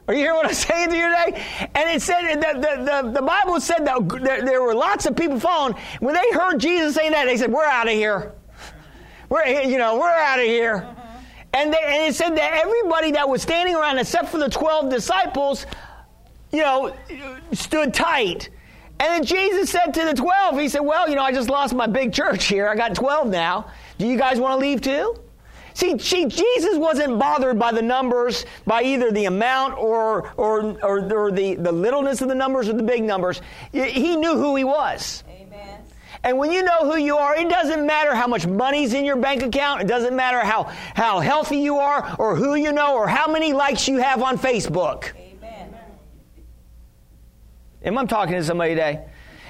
Are 0.08 0.14
you 0.14 0.20
hearing 0.20 0.38
what 0.38 0.46
I'm 0.46 0.54
saying 0.54 0.90
to 0.90 0.96
you 0.96 1.08
today? 1.08 1.68
And 1.74 1.88
it 1.88 2.02
said 2.02 2.34
the, 2.34 2.54
the, 2.54 3.02
the, 3.02 3.10
the 3.12 3.22
Bible 3.22 3.60
said 3.60 3.86
that 3.86 4.08
there, 4.08 4.44
there 4.44 4.62
were 4.62 4.74
lots 4.74 5.06
of 5.06 5.14
people 5.14 5.38
following. 5.38 5.76
When 6.00 6.14
they 6.14 6.30
heard 6.32 6.58
Jesus 6.58 6.96
saying 6.96 7.12
that, 7.12 7.26
they 7.26 7.36
said, 7.36 7.52
"We're 7.52 7.64
out 7.64 7.86
of 7.86 7.94
here. 7.94 8.34
We're 9.30 9.42
eh, 9.42 9.62
you 9.62 9.78
know 9.78 9.98
we're 9.98 10.10
out 10.10 10.38
of 10.38 10.44
here." 10.44 10.86
And, 11.52 11.72
they, 11.72 11.78
and 11.84 12.04
it 12.04 12.14
said 12.14 12.36
that 12.36 12.62
everybody 12.64 13.12
that 13.12 13.28
was 13.28 13.42
standing 13.42 13.74
around, 13.74 13.98
except 13.98 14.28
for 14.28 14.38
the 14.38 14.48
twelve 14.48 14.90
disciples, 14.90 15.66
you 16.52 16.60
know, 16.60 16.94
stood 17.52 17.94
tight. 17.94 18.50
And 19.00 19.08
then 19.08 19.24
Jesus 19.24 19.70
said 19.70 19.94
to 19.94 20.04
the 20.04 20.12
12, 20.12 20.60
He 20.60 20.68
said, 20.68 20.80
Well, 20.80 21.08
you 21.08 21.16
know, 21.16 21.22
I 21.22 21.32
just 21.32 21.48
lost 21.48 21.74
my 21.74 21.86
big 21.86 22.12
church 22.12 22.44
here. 22.44 22.68
I 22.68 22.76
got 22.76 22.94
12 22.94 23.28
now. 23.28 23.70
Do 23.96 24.06
you 24.06 24.18
guys 24.18 24.38
want 24.38 24.52
to 24.52 24.58
leave 24.58 24.82
too? 24.82 25.16
See, 25.72 25.98
see, 25.98 26.26
Jesus 26.26 26.76
wasn't 26.76 27.18
bothered 27.18 27.58
by 27.58 27.72
the 27.72 27.80
numbers, 27.80 28.44
by 28.66 28.82
either 28.82 29.10
the 29.10 29.24
amount 29.24 29.78
or, 29.78 30.30
or, 30.36 30.76
or, 30.82 31.12
or 31.14 31.32
the, 31.32 31.54
the 31.54 31.72
littleness 31.72 32.20
of 32.20 32.28
the 32.28 32.34
numbers 32.34 32.68
or 32.68 32.74
the 32.74 32.82
big 32.82 33.02
numbers. 33.02 33.40
He 33.72 34.16
knew 34.16 34.36
who 34.36 34.56
He 34.56 34.64
was. 34.64 35.24
And 36.22 36.36
when 36.36 36.52
you 36.52 36.62
know 36.62 36.90
who 36.90 36.96
you 36.96 37.16
are, 37.16 37.34
it 37.34 37.48
doesn't 37.48 37.86
matter 37.86 38.14
how 38.14 38.26
much 38.26 38.46
money's 38.46 38.92
in 38.92 39.04
your 39.04 39.16
bank 39.16 39.42
account. 39.42 39.80
It 39.80 39.86
doesn't 39.86 40.14
matter 40.14 40.40
how, 40.40 40.64
how 40.94 41.20
healthy 41.20 41.56
you 41.58 41.78
are 41.78 42.14
or 42.18 42.36
who 42.36 42.56
you 42.56 42.72
know 42.72 42.94
or 42.94 43.08
how 43.08 43.26
many 43.26 43.52
likes 43.54 43.88
you 43.88 43.98
have 43.98 44.22
on 44.22 44.36
Facebook. 44.36 45.12
Amen. 45.16 45.74
Am 47.84 47.96
I 47.96 48.04
talking 48.04 48.34
to 48.34 48.44
somebody 48.44 48.74
today? 48.74 49.02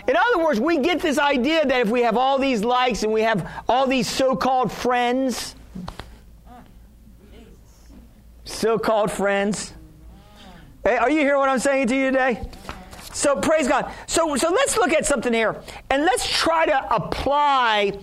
In 0.06 0.16
other 0.16 0.44
words, 0.44 0.61
we 0.61 0.78
get 0.78 1.00
this 1.00 1.18
idea 1.18 1.66
that 1.66 1.80
if 1.80 1.88
we 1.88 2.02
have 2.02 2.16
all 2.16 2.38
these 2.38 2.64
likes 2.64 3.02
and 3.02 3.12
we 3.12 3.22
have 3.22 3.48
all 3.68 3.87
these 3.87 4.09
so 4.09 4.37
called 4.37 4.70
friends, 4.70 5.56
so 8.44 8.78
called 8.78 9.11
friends. 9.11 9.74
Hey, 10.85 10.96
are 10.96 11.11
you 11.11 11.20
hearing 11.20 11.38
what 11.38 11.48
I'm 11.48 11.59
saying 11.59 11.88
to 11.88 11.96
you 11.96 12.11
today? 12.11 12.42
So 13.12 13.37
praise 13.37 13.68
God. 13.68 13.92
So 14.07 14.37
so 14.37 14.51
let's 14.51 14.77
look 14.77 14.92
at 14.92 15.07
something 15.07 15.33
here 15.33 15.61
and 15.90 16.05
let's 16.05 16.29
try 16.29 16.66
to 16.66 16.94
apply 16.94 17.99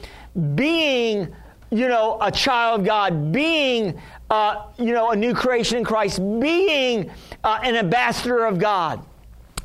being, 0.56 1.34
you 1.72 1.88
know, 1.88 2.18
a 2.22 2.32
child 2.32 2.82
of 2.82 2.86
God, 2.86 3.32
being 3.32 4.00
uh, 4.30 4.68
you 4.78 4.94
know, 4.94 5.12
a 5.12 5.16
new 5.16 5.34
creation 5.34 5.78
in 5.78 5.84
Christ, 5.84 6.20
being 6.20 7.10
uh, 7.44 7.60
an 7.64 7.76
ambassador 7.76 8.46
of 8.46 8.60
God, 8.60 9.04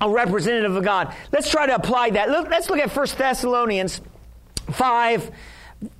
a 0.00 0.08
representative 0.08 0.76
of 0.76 0.84
God. 0.84 1.14
Let's 1.32 1.50
try 1.50 1.66
to 1.66 1.74
apply 1.74 2.10
that. 2.10 2.30
Look, 2.30 2.48
let's 2.48 2.70
look 2.70 2.78
at 2.78 2.94
1 2.94 3.06
Thessalonians 3.18 4.00
5, 4.70 5.30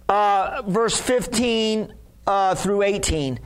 uh, 0.08 0.62
verse 0.66 1.00
15 1.00 1.92
uh, 2.26 2.54
through 2.54 2.82
18. 2.82 3.40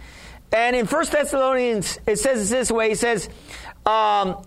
And 0.53 0.77
in 0.77 0.87
1 0.87 1.07
Thessalonians, 1.11 1.99
it 2.07 2.17
says 2.17 2.51
it 2.51 2.55
this 2.55 2.71
way 2.71 2.93
it 2.93 2.99
says, 2.99 3.29
um, 3.85 4.45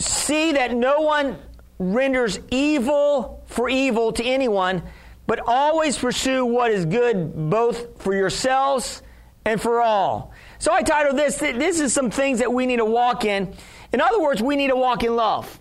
See 0.00 0.52
that 0.52 0.74
no 0.74 1.02
one 1.02 1.38
renders 1.78 2.40
evil 2.50 3.44
for 3.46 3.68
evil 3.68 4.12
to 4.12 4.24
anyone, 4.24 4.82
but 5.26 5.40
always 5.46 5.98
pursue 5.98 6.46
what 6.46 6.70
is 6.70 6.86
good 6.86 7.50
both 7.50 8.02
for 8.02 8.14
yourselves 8.14 9.02
and 9.44 9.60
for 9.60 9.82
all. 9.82 10.32
So 10.58 10.72
I 10.72 10.82
titled 10.82 11.18
this, 11.18 11.36
This 11.36 11.80
is 11.80 11.92
some 11.92 12.10
things 12.10 12.38
that 12.38 12.50
we 12.50 12.64
need 12.64 12.78
to 12.78 12.84
walk 12.86 13.26
in. 13.26 13.54
In 13.92 14.00
other 14.00 14.20
words, 14.20 14.42
we 14.42 14.56
need 14.56 14.68
to 14.68 14.76
walk 14.76 15.04
in 15.04 15.14
love. 15.16 15.60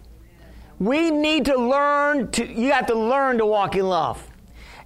We 0.80 1.12
need 1.12 1.46
to 1.46 1.58
learn 1.58 2.32
to, 2.32 2.46
you 2.46 2.72
have 2.72 2.88
to 2.88 2.96
learn 2.96 3.40
to 3.40 3.46
walk 3.46 3.76
in 3.76 3.88
love. 3.88 4.26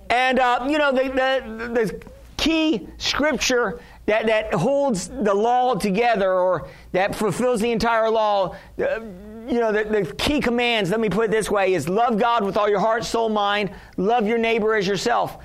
And, 0.10 0.40
uh, 0.40 0.66
you 0.68 0.80
know, 0.80 0.92
the, 0.92 1.04
the, 1.04 1.68
the 1.70 2.04
key 2.38 2.88
scripture 2.98 3.80
that, 4.08 4.26
that 4.26 4.54
holds 4.54 5.08
the 5.08 5.34
law 5.34 5.76
together 5.76 6.34
or 6.34 6.68
that 6.92 7.16
fulfills 7.16 7.62
the 7.62 7.72
entire 7.72 8.10
law, 8.10 8.56
uh, 8.80 9.00
you 9.48 9.60
know, 9.60 9.72
the, 9.72 9.84
the 9.84 10.16
key 10.16 10.40
commands, 10.40 10.90
let 10.90 11.00
me 11.00 11.10
put 11.10 11.26
it 11.26 11.32
this 11.32 11.50
way, 11.50 11.74
is 11.74 11.90
love 11.90 12.18
God 12.18 12.44
with 12.44 12.58
all 12.58 12.70
your 12.70 12.80
heart, 12.80 13.04
soul, 13.04 13.30
mind, 13.30 13.72
love 13.98 14.26
your 14.26 14.38
neighbor 14.38 14.76
as 14.76 14.88
yourself. 14.88 15.38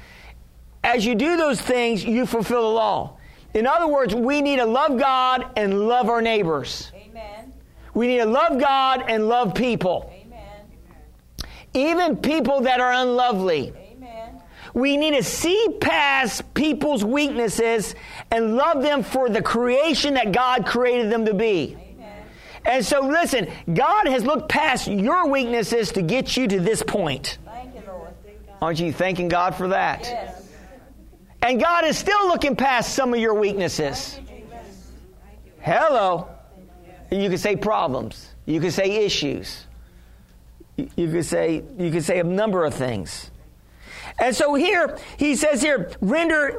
As 0.84 1.04
you 1.04 1.14
do 1.14 1.36
those 1.36 1.60
things, 1.60 2.04
you 2.04 2.26
fulfill 2.26 2.62
the 2.62 2.68
law. 2.68 3.16
In 3.54 3.66
other 3.66 3.88
words, 3.88 4.14
we 4.14 4.40
need 4.40 4.56
to 4.56 4.66
love 4.66 4.98
God 4.98 5.46
and 5.56 5.88
love 5.88 6.08
our 6.08 6.22
neighbors. 6.22 6.92
Amen. 6.94 7.52
We 7.94 8.06
need 8.06 8.18
to 8.18 8.26
love 8.26 8.60
God 8.60 9.04
and 9.08 9.28
love 9.28 9.54
people. 9.54 10.12
Amen. 10.14 10.66
Even 11.74 12.16
people 12.16 12.60
that 12.62 12.80
are 12.80 12.92
unlovely. 12.92 13.72
Amen. 13.76 14.40
We 14.74 14.96
need 14.96 15.12
to 15.12 15.22
see 15.22 15.76
past 15.80 16.54
people's 16.54 17.04
weaknesses 17.04 17.94
and 18.30 18.54
love 18.54 18.82
them 18.82 19.02
for 19.02 19.28
the 19.28 19.42
creation 19.42 20.14
that 20.14 20.30
God 20.30 20.66
created 20.66 21.10
them 21.10 21.24
to 21.24 21.34
be. 21.34 21.72
Amen. 21.72 21.87
And 22.68 22.84
so, 22.84 23.00
listen, 23.00 23.48
God 23.72 24.06
has 24.06 24.24
looked 24.24 24.50
past 24.50 24.88
your 24.88 25.26
weaknesses 25.28 25.90
to 25.92 26.02
get 26.02 26.36
you 26.36 26.46
to 26.48 26.60
this 26.60 26.82
point. 26.82 27.38
You, 27.74 27.82
Aren't 28.60 28.78
you 28.78 28.92
thanking 28.92 29.28
God 29.28 29.54
for 29.54 29.68
that? 29.68 30.02
Yes. 30.02 30.52
And 31.40 31.58
God 31.58 31.86
is 31.86 31.96
still 31.96 32.28
looking 32.28 32.56
past 32.56 32.94
some 32.94 33.14
of 33.14 33.20
your 33.20 33.32
weaknesses. 33.34 34.20
Hello. 35.60 36.28
You 37.10 37.30
could 37.30 37.40
say 37.40 37.56
problems. 37.56 38.34
You 38.44 38.60
could 38.60 38.74
say 38.74 39.04
issues. 39.04 39.64
You 40.76 40.90
you 40.94 41.10
could 41.10 41.24
say 41.24 41.62
you 41.78 41.90
could 41.90 42.04
say 42.04 42.20
a 42.20 42.24
number 42.24 42.64
of 42.66 42.74
things. 42.74 43.30
And 44.20 44.34
so 44.34 44.54
here 44.54 44.98
he 45.16 45.36
says 45.36 45.62
here, 45.62 45.90
render. 46.00 46.58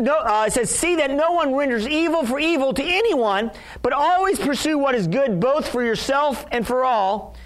No, 0.00 0.18
uh, 0.18 0.44
it 0.46 0.52
says, 0.54 0.70
see 0.70 0.96
that 0.96 1.10
no 1.10 1.32
one 1.32 1.54
renders 1.54 1.86
evil 1.86 2.24
for 2.24 2.38
evil 2.38 2.72
to 2.72 2.82
anyone, 2.82 3.50
but 3.82 3.92
always 3.92 4.38
pursue 4.38 4.78
what 4.78 4.94
is 4.94 5.06
good, 5.06 5.38
both 5.38 5.68
for 5.68 5.84
yourself 5.84 6.46
and 6.50 6.66
for 6.66 6.84
all. 6.84 7.36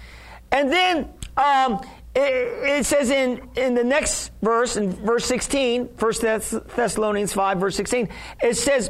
And 0.51 0.71
then 0.71 1.09
um, 1.35 1.81
it, 2.15 2.79
it 2.79 2.85
says 2.85 3.09
in 3.09 3.41
in 3.55 3.73
the 3.73 3.83
next 3.83 4.31
verse, 4.41 4.77
in 4.77 4.91
verse 4.91 5.25
sixteen, 5.25 5.89
First 5.97 6.21
Thess- 6.21 6.55
Thessalonians 6.75 7.33
five, 7.33 7.57
verse 7.57 7.75
sixteen, 7.75 8.07
it 8.41 8.55
says, 8.55 8.89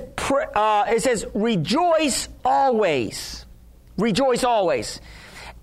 uh, 0.55 0.85
it 0.87 1.01
says, 1.01 1.25
rejoice 1.33 2.29
always, 2.45 3.45
rejoice 3.97 4.43
always. 4.43 5.01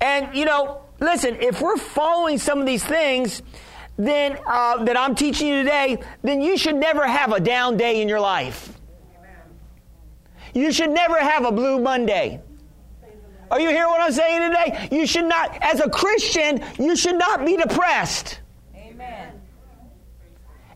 And 0.00 0.34
you 0.36 0.44
know, 0.44 0.82
listen, 1.00 1.36
if 1.40 1.60
we're 1.60 1.76
following 1.76 2.38
some 2.38 2.58
of 2.58 2.66
these 2.66 2.84
things 2.84 3.42
then 3.98 4.38
uh, 4.46 4.82
that 4.84 4.96
I'm 4.96 5.14
teaching 5.14 5.48
you 5.48 5.62
today, 5.64 5.98
then 6.22 6.40
you 6.40 6.56
should 6.56 6.76
never 6.76 7.06
have 7.06 7.32
a 7.32 7.40
down 7.40 7.76
day 7.76 8.00
in 8.00 8.08
your 8.08 8.20
life. 8.20 8.72
You 10.54 10.72
should 10.72 10.90
never 10.90 11.18
have 11.18 11.44
a 11.44 11.52
blue 11.52 11.80
Monday. 11.80 12.40
Are 13.50 13.60
you 13.60 13.68
hearing 13.68 13.88
what 13.88 14.00
I'm 14.00 14.12
saying 14.12 14.50
today? 14.50 14.88
You 14.92 15.06
should 15.06 15.24
not, 15.24 15.58
as 15.60 15.80
a 15.80 15.90
Christian, 15.90 16.62
you 16.78 16.96
should 16.96 17.16
not 17.16 17.44
be 17.44 17.56
depressed. 17.56 18.40
Amen. 18.76 19.32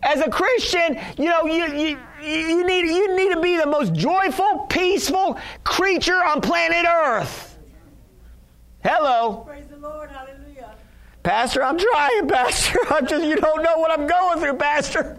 As 0.02 0.20
a 0.20 0.30
Christian, 0.30 0.98
you 1.16 1.26
know, 1.26 1.44
you, 1.46 1.66
you, 1.66 1.98
you, 2.22 2.66
need, 2.66 2.86
you 2.86 3.16
need 3.16 3.34
to 3.34 3.40
be 3.40 3.56
the 3.56 3.66
most 3.66 3.94
joyful, 3.94 4.66
peaceful 4.68 5.38
creature 5.64 6.24
on 6.24 6.40
planet 6.40 6.86
Earth. 6.86 7.58
Hello. 8.82 9.44
Praise 9.46 9.66
the 9.68 9.76
Lord. 9.76 10.10
Pastor, 11.22 11.62
I'm 11.62 11.78
trying, 11.78 12.28
Pastor. 12.28 12.78
I'm 12.90 13.06
just, 13.06 13.24
you 13.24 13.36
don't 13.36 13.62
know 13.62 13.78
what 13.78 13.90
I'm 13.90 14.06
going 14.06 14.40
through, 14.40 14.56
Pastor. 14.56 15.18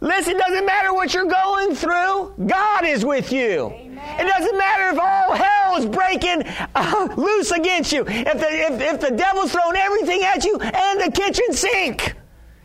Listen, 0.00 0.36
it 0.36 0.38
doesn't 0.38 0.66
matter 0.66 0.92
what 0.92 1.14
you're 1.14 1.24
going 1.24 1.74
through. 1.74 2.34
God 2.46 2.84
is 2.84 3.04
with 3.04 3.32
you. 3.32 3.72
Amen. 3.74 4.20
It 4.20 4.28
doesn't 4.28 4.58
matter 4.58 4.90
if 4.90 4.98
all 4.98 5.34
hell 5.34 5.76
is 5.76 5.86
breaking 5.86 6.42
uh, 6.74 7.08
loose 7.16 7.52
against 7.52 7.90
you. 7.90 8.04
If 8.06 8.38
the, 8.38 8.46
if, 8.46 8.80
if 8.80 9.00
the 9.00 9.16
devil's 9.16 9.52
throwing 9.52 9.76
everything 9.76 10.22
at 10.22 10.44
you 10.44 10.58
and 10.58 11.00
the 11.00 11.10
kitchen 11.10 11.52
sink. 11.52 12.14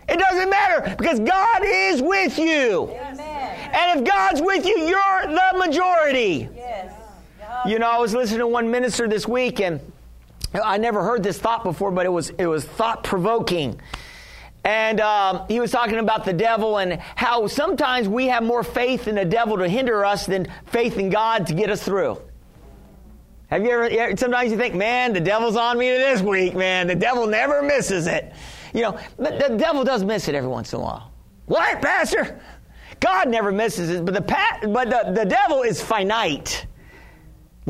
It 0.10 0.20
doesn't 0.20 0.50
matter 0.50 0.96
because 0.98 1.20
God 1.20 1.62
is 1.64 2.02
with 2.02 2.38
you. 2.38 2.90
Amen. 2.90 3.72
And 3.74 4.00
if 4.00 4.12
God's 4.12 4.42
with 4.42 4.66
you, 4.66 4.78
you're 4.80 5.28
the 5.28 5.58
majority. 5.58 6.50
Yes. 6.56 6.94
You 7.66 7.80
know, 7.80 7.90
I 7.90 8.00
was 8.00 8.14
listening 8.14 8.40
to 8.40 8.48
one 8.48 8.70
minister 8.72 9.08
this 9.08 9.28
week, 9.28 9.62
and 9.62 9.80
I 10.54 10.78
never 10.78 11.04
heard 11.04 11.24
this 11.24 11.38
thought 11.38 11.64
before, 11.64 11.92
but 11.92 12.06
it 12.06 12.10
was 12.10 12.30
it 12.32 12.48
was 12.48 12.66
thought 12.66 13.04
provoking. 13.04 13.80
And 14.64 15.00
um, 15.00 15.46
he 15.48 15.60
was 15.60 15.72
talking 15.72 16.00
about 16.00 16.26
the 16.26 16.34
devil 16.34 16.78
and 16.78 17.00
how 17.16 17.48
sometimes 17.48 18.10
we 18.10 18.28
have 18.28 18.44
more 18.44 18.64
faith 18.64 19.08
in 19.08 19.16
the 19.16 19.26
devil 19.26 19.58
to 19.58 19.70
hinder 19.70 20.04
us 20.04 20.26
than 20.26 20.48
faith 20.66 20.98
in 20.98 21.10
God 21.10 21.48
to 21.48 21.54
get 21.54 21.70
us 21.70 21.82
through. 21.82 22.22
Have 23.48 23.64
you 23.64 23.72
ever? 23.72 24.18
Sometimes 24.18 24.52
you 24.52 24.58
think, 24.58 24.76
man, 24.76 25.14
the 25.14 25.22
devil's 25.22 25.56
on 25.56 25.78
me 25.78 25.90
this 25.90 26.22
week, 26.22 26.56
man. 26.56 26.88
The 26.88 26.96
devil 26.96 27.26
never 27.26 27.64
misses 27.64 28.06
it. 28.06 28.34
You 28.74 28.82
know, 28.82 29.00
but 29.18 29.40
the 29.40 29.56
devil 29.56 29.84
does 29.84 30.04
miss 30.04 30.28
it 30.28 30.36
every 30.36 30.50
once 30.50 30.74
in 30.74 30.80
a 30.80 30.84
while. 30.84 31.12
What, 31.46 31.82
Pastor? 31.82 32.40
God 33.00 33.30
never 33.30 33.52
misses 33.52 33.90
it, 33.90 34.06
but 34.06 34.14
the 34.14 34.22
but 34.22 34.90
the, 34.90 35.14
the 35.14 35.26
devil 35.26 35.64
is 35.64 35.82
finite. 35.82 36.68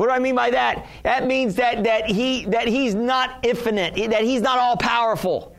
What 0.00 0.06
do 0.06 0.12
I 0.12 0.18
mean 0.18 0.34
by 0.34 0.48
that? 0.52 0.86
That 1.02 1.26
means 1.26 1.56
that, 1.56 1.84
that, 1.84 2.06
he, 2.06 2.46
that 2.46 2.66
he's 2.66 2.94
not 2.94 3.40
infinite, 3.42 3.96
that 4.10 4.24
he's 4.24 4.40
not 4.40 4.58
all 4.58 4.78
powerful. 4.78 5.54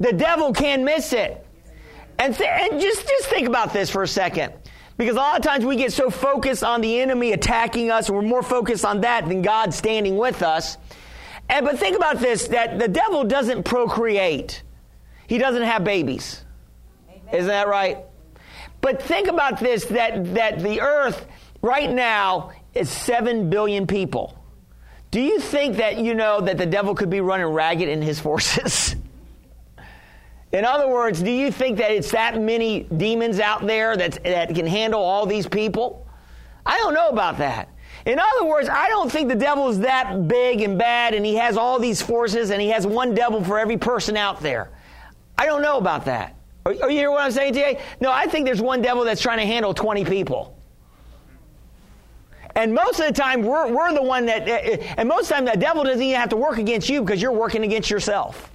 The 0.00 0.12
devil 0.12 0.52
can 0.52 0.84
miss 0.84 1.14
it. 1.14 1.46
And, 2.18 2.36
th- 2.36 2.46
and 2.46 2.78
just, 2.78 3.08
just 3.08 3.28
think 3.28 3.48
about 3.48 3.72
this 3.72 3.88
for 3.88 4.02
a 4.02 4.06
second. 4.06 4.52
Because 4.98 5.14
a 5.14 5.18
lot 5.18 5.38
of 5.38 5.42
times 5.42 5.64
we 5.64 5.76
get 5.76 5.94
so 5.94 6.10
focused 6.10 6.62
on 6.62 6.82
the 6.82 7.00
enemy 7.00 7.32
attacking 7.32 7.90
us, 7.90 8.10
and 8.10 8.18
we're 8.18 8.22
more 8.22 8.42
focused 8.42 8.84
on 8.84 9.00
that 9.00 9.26
than 9.26 9.40
God 9.40 9.72
standing 9.72 10.18
with 10.18 10.42
us. 10.42 10.76
And, 11.48 11.64
but 11.64 11.78
think 11.78 11.96
about 11.96 12.18
this 12.18 12.48
that 12.48 12.78
the 12.78 12.88
devil 12.88 13.24
doesn't 13.24 13.62
procreate, 13.62 14.62
he 15.26 15.38
doesn't 15.38 15.62
have 15.62 15.84
babies. 15.84 16.44
Isn't 17.32 17.46
that 17.46 17.66
right? 17.66 17.96
But 18.82 19.00
think 19.00 19.28
about 19.28 19.58
this 19.58 19.86
that, 19.86 20.34
that 20.34 20.60
the 20.60 20.82
earth 20.82 21.26
right 21.62 21.90
now 21.90 22.52
is 22.74 22.88
7 22.88 23.50
billion 23.50 23.86
people. 23.86 24.36
Do 25.10 25.20
you 25.20 25.40
think 25.40 25.76
that 25.78 25.98
you 25.98 26.14
know 26.14 26.40
that 26.40 26.56
the 26.56 26.66
devil 26.66 26.94
could 26.94 27.10
be 27.10 27.20
running 27.20 27.46
ragged 27.46 27.88
in 27.88 28.00
his 28.00 28.20
forces? 28.20 28.94
In 30.52 30.64
other 30.64 30.88
words, 30.88 31.22
do 31.22 31.30
you 31.30 31.52
think 31.52 31.78
that 31.78 31.92
it's 31.92 32.10
that 32.10 32.40
many 32.40 32.80
demons 32.80 33.38
out 33.38 33.66
there 33.66 33.96
that, 33.96 34.22
that 34.24 34.54
can 34.54 34.66
handle 34.66 35.00
all 35.00 35.24
these 35.24 35.46
people? 35.46 36.08
I 36.66 36.76
don't 36.78 36.92
know 36.92 37.08
about 37.08 37.38
that. 37.38 37.68
In 38.04 38.18
other 38.18 38.44
words, 38.44 38.68
I 38.68 38.88
don't 38.88 39.10
think 39.10 39.28
the 39.28 39.36
devil 39.36 39.68
is 39.68 39.80
that 39.80 40.26
big 40.26 40.60
and 40.62 40.78
bad 40.78 41.14
and 41.14 41.24
he 41.24 41.36
has 41.36 41.56
all 41.56 41.78
these 41.78 42.02
forces 42.02 42.50
and 42.50 42.60
he 42.60 42.68
has 42.68 42.86
one 42.86 43.14
devil 43.14 43.44
for 43.44 43.58
every 43.58 43.76
person 43.76 44.16
out 44.16 44.40
there. 44.40 44.70
I 45.38 45.46
don't 45.46 45.62
know 45.62 45.78
about 45.78 46.06
that. 46.06 46.34
Are, 46.66 46.72
are 46.82 46.90
you 46.90 46.98
hearing 46.98 47.14
what 47.14 47.22
I'm 47.22 47.30
saying 47.30 47.54
today? 47.54 47.80
No, 48.00 48.10
I 48.10 48.26
think 48.26 48.46
there's 48.46 48.60
one 48.60 48.82
devil 48.82 49.04
that's 49.04 49.20
trying 49.20 49.38
to 49.38 49.46
handle 49.46 49.72
20 49.72 50.04
people. 50.04 50.59
And 52.56 52.74
most 52.74 53.00
of 53.00 53.06
the 53.06 53.12
time, 53.12 53.42
we're, 53.42 53.72
we're 53.72 53.92
the 53.94 54.02
one 54.02 54.26
that, 54.26 54.48
eh, 54.48 54.94
and 54.96 55.08
most 55.08 55.22
of 55.22 55.28
the 55.28 55.34
time, 55.34 55.44
the 55.44 55.56
devil 55.56 55.84
doesn't 55.84 56.02
even 56.02 56.20
have 56.20 56.30
to 56.30 56.36
work 56.36 56.58
against 56.58 56.88
you 56.88 57.00
because 57.02 57.22
you're 57.22 57.32
working 57.32 57.62
against 57.64 57.90
yourself. 57.90 58.50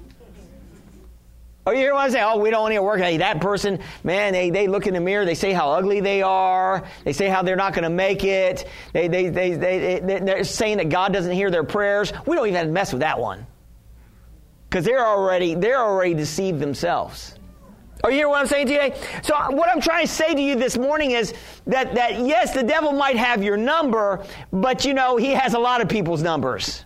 Oh, 1.67 1.71
you 1.71 1.79
hear 1.79 1.95
what 1.95 2.01
I'm 2.01 2.11
saying? 2.11 2.25
Oh, 2.27 2.37
we 2.37 2.51
don't 2.51 2.69
need 2.69 2.75
to 2.75 2.83
work. 2.83 2.99
Hey, 2.99 3.17
that 3.17 3.41
person, 3.41 3.79
man, 4.03 4.33
they, 4.33 4.51
they 4.51 4.67
look 4.67 4.85
in 4.85 4.93
the 4.93 4.99
mirror, 4.99 5.25
they 5.25 5.33
say 5.33 5.51
how 5.51 5.71
ugly 5.71 5.99
they 5.99 6.21
are, 6.21 6.85
they 7.03 7.13
say 7.13 7.27
how 7.27 7.41
they're 7.41 7.55
not 7.55 7.73
going 7.73 7.83
to 7.85 7.89
make 7.89 8.23
it, 8.23 8.67
they, 8.93 9.07
they, 9.07 9.29
they, 9.29 9.55
they, 9.55 9.99
they, 9.99 10.19
they're 10.19 10.43
saying 10.43 10.77
that 10.77 10.89
God 10.89 11.11
doesn't 11.11 11.31
hear 11.31 11.49
their 11.49 11.63
prayers. 11.63 12.13
We 12.27 12.35
don't 12.35 12.45
even 12.45 12.57
have 12.57 12.67
to 12.67 12.71
mess 12.71 12.93
with 12.93 12.99
that 12.99 13.19
one. 13.19 13.47
Because 14.69 14.85
they're 14.85 15.05
already, 15.05 15.55
they're 15.55 15.81
already 15.81 16.13
deceived 16.13 16.59
themselves. 16.59 17.35
Are 18.05 18.11
you 18.11 18.17
hear 18.17 18.29
what 18.29 18.39
I'm 18.39 18.45
saying 18.45 18.67
today? 18.67 18.93
So 19.23 19.33
what 19.49 19.67
I'm 19.67 19.81
trying 19.81 20.05
to 20.05 20.13
say 20.13 20.35
to 20.35 20.39
you 20.39 20.55
this 20.55 20.77
morning 20.77 21.09
is 21.09 21.33
that, 21.65 21.95
that 21.95 22.19
yes, 22.19 22.53
the 22.53 22.61
devil 22.61 22.91
might 22.91 23.15
have 23.15 23.43
your 23.43 23.57
number, 23.57 24.23
but 24.53 24.85
you 24.85 24.93
know, 24.93 25.17
he 25.17 25.31
has 25.31 25.55
a 25.55 25.59
lot 25.59 25.81
of 25.81 25.89
people's 25.89 26.21
numbers. 26.21 26.85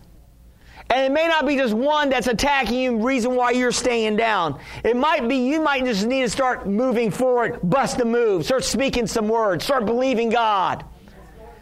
And 0.90 1.02
it 1.02 1.12
may 1.12 1.28
not 1.28 1.46
be 1.46 1.58
just 1.58 1.74
one 1.74 2.10
that's 2.10 2.28
attacking 2.28 2.80
you, 2.80 3.06
reason 3.06 3.36
why 3.36 3.52
you're 3.52 3.74
staying 3.74 4.16
down. 4.16 4.62
It 4.86 4.96
might 4.96 5.28
be 5.28 5.36
you 5.36 5.60
might 5.60 5.84
just 5.84 6.08
need 6.08 6.22
to 6.22 6.30
start 6.30 6.70
moving 6.70 7.12
forward, 7.12 7.60
bust 7.64 7.98
the 7.98 8.06
move, 8.06 8.46
start 8.46 8.64
speaking 8.64 9.06
some 9.06 9.28
words, 9.28 9.66
start 9.66 9.86
believing 9.86 10.30
God, 10.30 10.86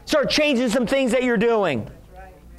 start 0.05 0.29
changing 0.29 0.69
some 0.69 0.85
things 0.85 1.13
that 1.13 1.23
you're 1.23 1.35
doing. 1.35 1.89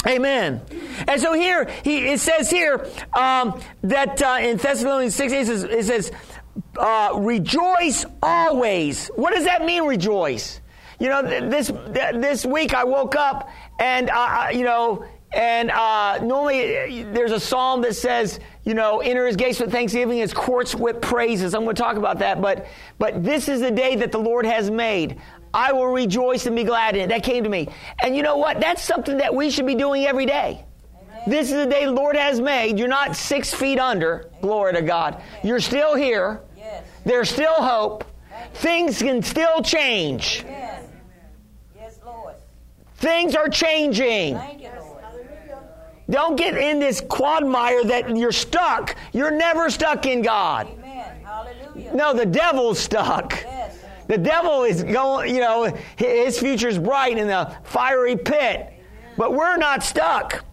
Amen. 0.07 0.63
And 1.09 1.21
so 1.21 1.33
here, 1.33 1.69
he, 1.85 2.09
it 2.09 2.21
says 2.21 2.51
here 2.51 2.89
um, 3.13 3.61
that 3.83 4.23
uh, 4.23 4.39
in 4.41 4.57
Thessalonians 4.57 5.15
6, 5.17 5.33
it 5.33 5.47
says, 5.47 5.65
it 5.65 5.85
says 5.85 6.13
uh, 6.77 7.13
rejoice 7.17 8.05
always. 8.23 9.09
What 9.17 9.35
does 9.35 9.45
that 9.45 9.65
mean, 9.65 9.85
rejoice? 9.85 10.61
You 11.01 11.09
know, 11.09 11.23
this, 11.23 11.69
this 11.69 12.45
week 12.45 12.75
I 12.75 12.85
woke 12.85 13.15
up 13.17 13.49
and, 13.79 14.11
uh, 14.11 14.49
you 14.53 14.65
know, 14.65 15.05
And 15.31 15.71
uh, 15.71 16.19
normally 16.25 17.03
uh, 17.03 17.13
there's 17.13 17.33
a 17.33 17.41
psalm 17.41 17.83
that 17.83 17.95
says, 17.95 18.41
you 18.65 18.75
know, 18.75 19.01
enter 19.01 19.27
his 19.27 19.37
gates 19.37 19.61
with 19.61 19.71
thanksgiving, 19.71 20.19
his 20.19 20.33
courts 20.33 20.75
with 20.75 21.01
praises. 21.03 21.55
I'm 21.55 21.65
going 21.65 21.77
to 21.77 21.83
talk 21.83 21.97
about 21.97 22.19
that. 22.21 22.41
But, 22.41 22.67
but 22.99 23.23
this 23.23 23.49
is 23.49 23.61
the 23.61 23.71
day 23.71 23.97
that 23.97 24.11
the 24.11 24.19
Lord 24.19 24.47
has 24.47 24.71
made. 24.71 25.21
I 25.53 25.73
will 25.73 25.89
rejoice 25.89 26.47
and 26.47 26.57
be 26.57 26.65
glad 26.65 26.97
in 26.97 27.03
it. 27.03 27.09
That 27.09 27.23
came 27.23 27.45
to 27.45 27.51
me. 27.51 27.69
And 28.03 28.17
you 28.17 28.23
know 28.23 28.39
what? 28.39 28.61
That's 28.61 28.83
something 28.83 29.19
that 29.19 29.35
we 29.35 29.51
should 29.51 29.67
be 29.67 29.75
doing 29.75 30.07
every 30.07 30.27
day. 30.27 30.65
This 31.27 31.49
is 31.51 31.57
the 31.57 31.67
day 31.67 31.85
the 31.85 31.93
Lord 31.93 32.17
has 32.17 32.41
made. 32.41 32.79
You're 32.79 32.89
not 32.89 33.15
six 33.15 33.53
feet 33.53 33.79
under. 33.79 34.31
Glory 34.41 34.73
to 34.75 34.83
God. 34.83 35.23
You're 35.45 35.61
still 35.61 35.95
here. 35.95 36.41
There's 37.09 37.31
still 37.31 37.55
hope. 37.55 38.05
Things 38.53 38.99
can 38.99 39.23
still 39.23 39.63
change. 39.63 40.45
Yes. 40.47 40.85
Yes, 41.75 41.99
Lord. 42.05 42.35
Things 42.97 43.35
are 43.35 43.49
changing. 43.49 44.35
Thank 44.37 44.61
you, 44.61 44.69
Lord. 44.79 45.03
Don't 46.11 46.37
get 46.37 46.59
in 46.59 46.79
this 46.79 47.01
quagmire 47.01 47.83
that 47.85 48.15
you're 48.15 48.31
stuck. 48.31 48.95
You're 49.15 49.31
never 49.31 49.71
stuck 49.71 50.05
in 50.05 50.21
God. 50.21 50.69
Amen. 50.71 51.25
Hallelujah. 51.25 51.95
No, 51.95 52.13
the 52.13 52.27
devil's 52.27 52.79
stuck. 52.79 53.43
Yes. 53.43 53.79
The 54.07 54.19
devil 54.19 54.65
is 54.65 54.83
going, 54.83 55.35
you 55.35 55.41
know, 55.41 55.75
his 55.97 56.39
future's 56.39 56.79
bright 56.79 57.17
in 57.17 57.27
the 57.27 57.57
fiery 57.65 58.19
pit. 58.19 58.71
But 59.17 59.33
we're 59.33 59.57
not 59.57 59.83
stuck. 59.83 60.45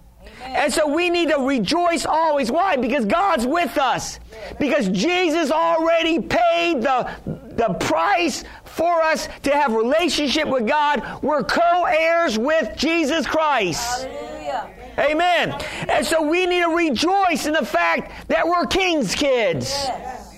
And 0.46 0.72
so 0.72 0.88
we 0.88 1.10
need 1.10 1.30
to 1.30 1.38
rejoice 1.38 2.06
always. 2.06 2.52
Why? 2.52 2.76
Because 2.76 3.06
God's 3.06 3.46
with 3.46 3.78
us. 3.78 4.20
Because 4.60 4.88
Jesus 4.90 5.52
already 5.52 6.22
paid 6.22 6.82
the, 6.82 7.10
the 7.26 7.74
price 7.80 8.44
for 8.64 9.02
us 9.02 9.28
to 9.44 9.52
have 9.52 9.74
relationship 9.74 10.48
with 10.48 10.68
God. 10.68 11.04
We're 11.24 11.44
co-heirs 11.44 12.38
with 12.38 12.78
Jesus 12.78 13.26
Christ. 13.26 14.04
Hallelujah. 14.04 14.72
Amen. 14.98 15.62
And 15.90 16.06
so 16.06 16.22
we 16.22 16.46
need 16.46 16.62
to 16.62 16.76
rejoice 16.76 17.48
in 17.48 17.54
the 17.54 17.66
fact 17.66 18.30
that 18.30 18.48
we're 18.48 18.66
king's 18.68 19.16
kids. 19.16 19.70
Yes. 19.70 20.32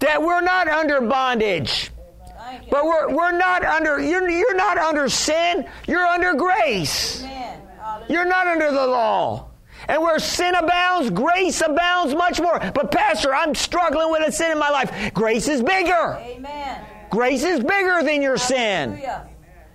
That 0.00 0.22
we're 0.22 0.40
not 0.40 0.66
under 0.66 1.00
bondage. 1.02 1.90
But 2.70 2.84
we're, 2.84 3.14
we're 3.14 3.32
not 3.32 3.64
under, 3.64 4.00
you're, 4.00 4.28
you're 4.28 4.56
not 4.56 4.78
under 4.78 5.08
sin. 5.08 5.68
You're 5.86 6.06
under 6.06 6.34
grace. 6.34 7.22
Amen. 7.22 7.61
Hallelujah. 8.02 8.12
You're 8.12 8.28
not 8.28 8.46
under 8.46 8.70
the 8.70 8.86
law. 8.86 9.48
And 9.88 10.00
where 10.00 10.18
sin 10.18 10.54
abounds, 10.54 11.10
grace 11.10 11.60
abounds 11.60 12.14
much 12.14 12.40
more. 12.40 12.58
But 12.58 12.92
Pastor, 12.92 13.34
I'm 13.34 13.54
struggling 13.54 14.12
with 14.12 14.28
a 14.28 14.32
sin 14.32 14.52
in 14.52 14.58
my 14.58 14.70
life. 14.70 15.12
Grace 15.12 15.48
is 15.48 15.62
bigger. 15.62 16.18
Amen. 16.20 16.84
Grace 17.10 17.42
is 17.42 17.60
bigger 17.60 18.02
than 18.02 18.22
your 18.22 18.36
sin. 18.36 19.02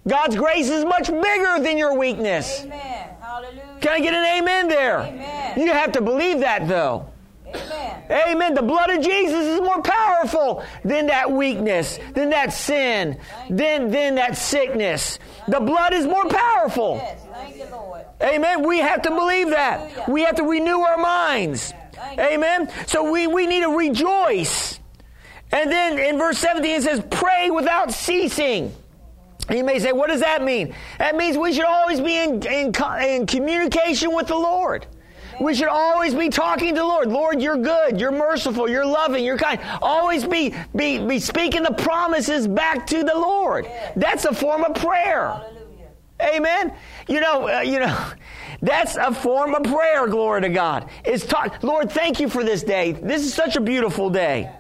God's 0.08 0.38
grace 0.38 0.70
is 0.70 0.86
much 0.86 1.08
bigger 1.08 1.60
than 1.60 1.78
your 1.78 1.98
weakness. 1.98 2.64
Amen. 2.64 3.10
Hallelujah. 3.20 3.78
Can 3.82 3.92
I 3.92 4.00
get 4.00 4.14
an 4.14 4.42
amen 4.42 4.68
there? 4.70 5.00
Amen. 5.00 5.60
You 5.60 5.74
have 5.74 5.92
to 5.94 6.02
believe 6.02 6.40
that 6.40 6.68
though. 6.68 7.10
Amen. 7.48 8.04
Amen. 8.10 8.54
The 8.54 8.62
blood 8.62 8.90
of 8.90 9.04
Jesus 9.04 9.46
is 9.46 9.62
more 9.62 9.82
powerful 9.82 10.64
than 10.84 11.08
that 11.08 11.32
weakness, 11.32 12.00
than 12.14 12.30
that 12.30 12.54
sin, 12.54 13.20
than, 13.50 13.92
than 13.92 14.16
that 14.16 14.38
sickness. 14.38 15.20
The 15.48 15.60
blood 15.60 15.94
is 15.94 16.06
more 16.06 16.28
powerful. 16.28 17.02
Yes. 17.58 17.70
Thank 17.70 17.72
you, 17.72 17.78
Lord. 17.78 18.06
Amen. 18.22 18.68
We 18.68 18.80
have 18.80 19.02
to 19.04 19.10
believe 19.10 19.50
that. 19.50 20.10
We 20.10 20.24
have 20.24 20.36
to 20.36 20.44
renew 20.44 20.80
our 20.80 20.98
minds. 20.98 21.74
Amen. 22.20 22.72
So 22.88 23.12
we, 23.12 23.28
we 23.28 23.48
need 23.48 23.62
to 23.62 23.76
rejoice. 23.76 24.80
And 25.52 25.72
then 25.72 25.98
in 25.98 26.18
verse 26.18 26.38
17 26.40 26.72
it 26.72 26.84
says, 26.84 27.04
pray 27.10 27.50
without 27.50 27.92
ceasing. 27.92 28.74
And 29.48 29.58
you 29.58 29.64
may 29.64 29.80
say, 29.80 29.94
what 29.94 30.10
does 30.10 30.22
that 30.22 30.44
mean? 30.44 30.76
That 31.00 31.16
means 31.16 31.38
we 31.38 31.54
should 31.54 31.66
always 31.66 32.02
be 32.02 32.18
in, 32.18 32.46
in, 32.46 32.74
in 33.02 33.26
communication 33.26 34.14
with 34.14 34.28
the 34.28 34.36
Lord. 34.36 34.86
We 35.40 35.54
should 35.54 35.68
always 35.68 36.16
be 36.16 36.30
talking 36.30 36.74
to 36.74 36.82
the 36.82 36.86
Lord. 36.86 37.10
Lord, 37.10 37.42
you're 37.42 37.58
good. 37.58 38.00
You're 38.00 38.12
merciful. 38.12 38.68
You're 38.68 38.86
loving. 38.86 39.24
You're 39.24 39.38
kind. 39.38 39.62
Always 39.82 40.26
be, 40.26 40.54
be, 40.76 40.98
be 40.98 41.20
speaking 41.20 41.64
the 41.64 41.74
promises 41.74 42.48
back 42.48 42.88
to 42.88 43.04
the 43.04 43.14
Lord. 43.14 43.68
That's 43.96 44.26
a 44.26 44.34
form 44.34 44.64
of 44.64 44.76
prayer. 44.76 45.40
Amen. 46.22 46.74
You 47.08 47.20
know, 47.20 47.48
uh, 47.48 47.62
you 47.62 47.80
know, 47.80 48.12
that's 48.62 48.96
a 48.96 49.14
form 49.14 49.54
of 49.54 49.64
prayer. 49.64 50.08
Glory 50.08 50.42
to 50.42 50.50
God. 50.50 50.90
It's 51.06 51.26
taught. 51.26 51.64
Lord, 51.64 51.92
thank 51.92 52.20
you 52.20 52.28
for 52.28 52.44
this 52.44 52.64
day. 52.64 52.94
This 52.94 53.24
is 53.24 53.34
such 53.34 53.56
a 53.56 53.62
beautiful 53.62 54.10
day. 54.10 54.52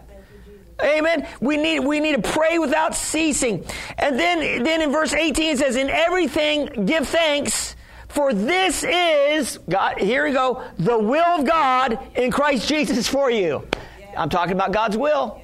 Amen. 0.83 1.27
We 1.41 1.57
need 1.57 1.79
we 1.79 1.99
need 1.99 2.23
to 2.23 2.31
pray 2.31 2.59
without 2.59 2.95
ceasing. 2.95 3.65
And 3.97 4.19
then 4.19 4.63
then 4.63 4.81
in 4.81 4.91
verse 4.91 5.13
18 5.13 5.53
it 5.53 5.57
says, 5.57 5.75
"In 5.75 5.89
everything 5.89 6.85
give 6.85 7.07
thanks, 7.07 7.75
for 8.07 8.31
this 8.33 8.83
is 8.83 9.57
God, 9.67 9.97
here 9.97 10.25
we 10.25 10.33
go, 10.33 10.61
the 10.77 10.97
will 10.97 11.39
of 11.39 11.45
God 11.45 11.97
in 12.15 12.29
Christ 12.29 12.67
Jesus 12.67 13.07
for 13.07 13.31
you." 13.31 13.67
I'm 14.15 14.29
talking 14.29 14.53
about 14.53 14.71
God's 14.71 14.97
will. 14.97 15.41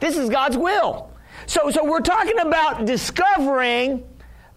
This 0.00 0.16
is 0.16 0.28
God's 0.28 0.56
will. 0.56 1.10
So, 1.46 1.70
so 1.70 1.84
we're 1.84 2.00
talking 2.00 2.38
about 2.38 2.84
discovering 2.84 4.04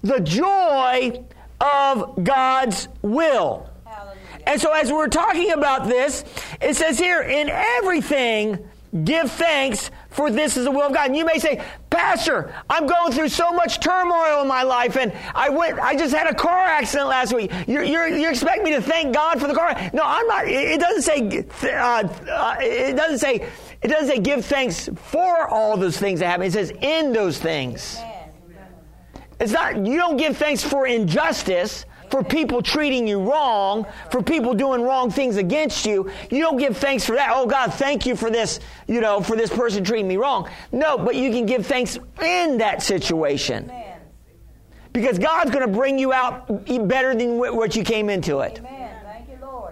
the 0.02 0.20
joy 0.20 1.24
of 1.60 2.24
God's 2.24 2.88
will. 3.02 3.70
Hallelujah. 3.86 4.18
And 4.48 4.60
so, 4.60 4.74
as 4.74 4.92
we're 4.92 5.08
talking 5.08 5.52
about 5.52 5.88
this, 5.88 6.24
it 6.62 6.76
says 6.76 6.98
here, 6.98 7.22
in 7.22 7.50
everything, 7.50 8.68
give 9.04 9.32
thanks, 9.32 9.92
for 10.10 10.30
this 10.30 10.58
is 10.58 10.66
the 10.66 10.72
will 10.72 10.88
of 10.88 10.94
God. 10.94 11.08
And 11.08 11.16
you 11.16 11.24
may 11.24 11.40
say, 11.40 11.64
Pastor, 11.90 12.54
I'm 12.70 12.86
going 12.86 13.14
through 13.14 13.30
so 13.30 13.52
much 13.52 13.80
turmoil 13.80 14.42
in 14.42 14.48
my 14.48 14.64
life, 14.64 14.98
and 14.98 15.14
I 15.34 15.50
went, 15.50 15.80
I 15.80 15.96
just 15.96 16.14
had 16.14 16.28
a 16.28 16.36
car 16.36 16.66
accident 16.66 17.08
last 17.08 17.34
week. 17.34 17.52
You're, 17.68 17.84
you're, 17.84 18.08
you 18.08 18.30
expect 18.30 18.64
me 18.64 18.72
to 18.72 18.82
thank 18.82 19.14
God 19.14 19.40
for 19.40 19.48
the 19.48 19.54
car? 19.54 19.74
No, 19.94 20.04
I'm 20.04 20.28
not. 20.28 20.48
It 20.48 20.72
it 20.72 20.80
doesn't 20.80 21.04
say, 21.04 21.46
uh, 21.70 22.08
uh, 22.30 22.56
it 22.60 22.96
doesn't 22.98 23.20
say, 23.20 23.48
it 23.82 23.88
doesn't 23.88 24.08
say 24.08 24.20
give 24.20 24.46
thanks 24.46 24.90
for 24.96 25.48
all 25.48 25.78
those 25.78 25.98
things 25.98 26.20
that 26.20 26.28
happen. 26.28 26.48
It 26.48 26.54
says 26.54 26.74
in 26.82 27.14
those 27.14 27.40
things. 27.40 27.98
Amen. 27.98 28.11
It's 29.42 29.52
not, 29.52 29.88
you 29.88 29.98
don't 29.98 30.18
give 30.18 30.38
thanks 30.38 30.64
for 30.64 30.86
injustice, 30.86 31.86
for 32.12 32.24
people 32.24 32.62
treating 32.62 33.08
you 33.08 33.20
wrong, 33.20 33.88
for 34.12 34.22
people 34.22 34.54
doing 34.54 34.84
wrong 34.84 35.10
things 35.10 35.38
against 35.38 35.84
you. 35.84 36.12
You 36.30 36.42
don't 36.42 36.58
give 36.58 36.78
thanks 36.78 37.06
for 37.06 37.16
that. 37.16 37.32
Oh 37.34 37.48
God, 37.48 37.74
thank 37.74 38.06
you 38.06 38.16
for 38.16 38.30
this, 38.30 38.60
you 38.88 39.02
know, 39.02 39.20
for 39.20 39.36
this 39.36 39.50
person 39.50 39.84
treating 39.84 40.08
me 40.08 40.18
wrong. 40.18 40.48
No, 40.72 40.96
but 40.96 41.16
you 41.16 41.32
can 41.32 41.48
give 41.48 41.66
thanks 41.66 41.98
in 42.22 42.60
that 42.60 42.84
situation. 42.84 43.72
Because 44.94 45.18
God's 45.18 45.50
going 45.50 45.66
to 45.66 45.74
bring 45.74 45.98
you 45.98 46.14
out 46.14 46.48
better 46.88 47.16
than 47.16 47.40
what 47.40 47.76
you 47.76 47.84
came 47.84 48.12
into 48.12 48.42
it. 48.42 48.60
Amen. 48.60 48.92
You, 49.28 49.70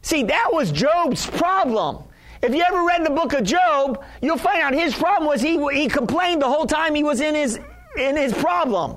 See, 0.00 0.24
that 0.24 0.48
was 0.50 0.72
Job's 0.72 1.26
problem. 1.26 2.02
If 2.42 2.52
you 2.56 2.64
ever 2.66 2.82
read 2.84 3.06
the 3.06 3.10
book 3.10 3.34
of 3.34 3.44
Job, 3.44 4.02
you'll 4.20 4.36
find 4.36 4.62
out 4.62 4.74
his 4.74 4.94
problem 4.94 5.28
was 5.28 5.40
he, 5.40 5.64
he 5.72 5.86
complained 5.86 6.42
the 6.42 6.48
whole 6.48 6.66
time 6.66 6.92
he 6.92 7.04
was 7.04 7.20
in 7.20 7.36
his, 7.36 7.60
in 7.96 8.16
his 8.16 8.32
problem. 8.32 8.96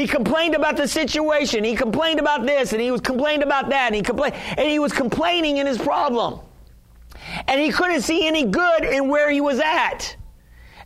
He 0.00 0.06
complained 0.06 0.54
about 0.54 0.78
the 0.78 0.88
situation. 0.88 1.62
He 1.62 1.76
complained 1.76 2.20
about 2.20 2.46
this 2.46 2.72
and 2.72 2.80
he 2.80 2.90
was 2.90 3.02
complained 3.02 3.42
about 3.42 3.68
that 3.68 3.88
and 3.88 3.94
he 3.94 4.00
complained 4.00 4.34
and 4.56 4.66
he 4.66 4.78
was 4.78 4.94
complaining 4.94 5.58
in 5.58 5.66
his 5.66 5.76
problem. 5.76 6.40
And 7.46 7.60
he 7.60 7.70
couldn't 7.70 8.00
see 8.00 8.26
any 8.26 8.46
good 8.46 8.82
in 8.84 9.08
where 9.08 9.30
he 9.30 9.42
was 9.42 9.60
at. 9.60 10.16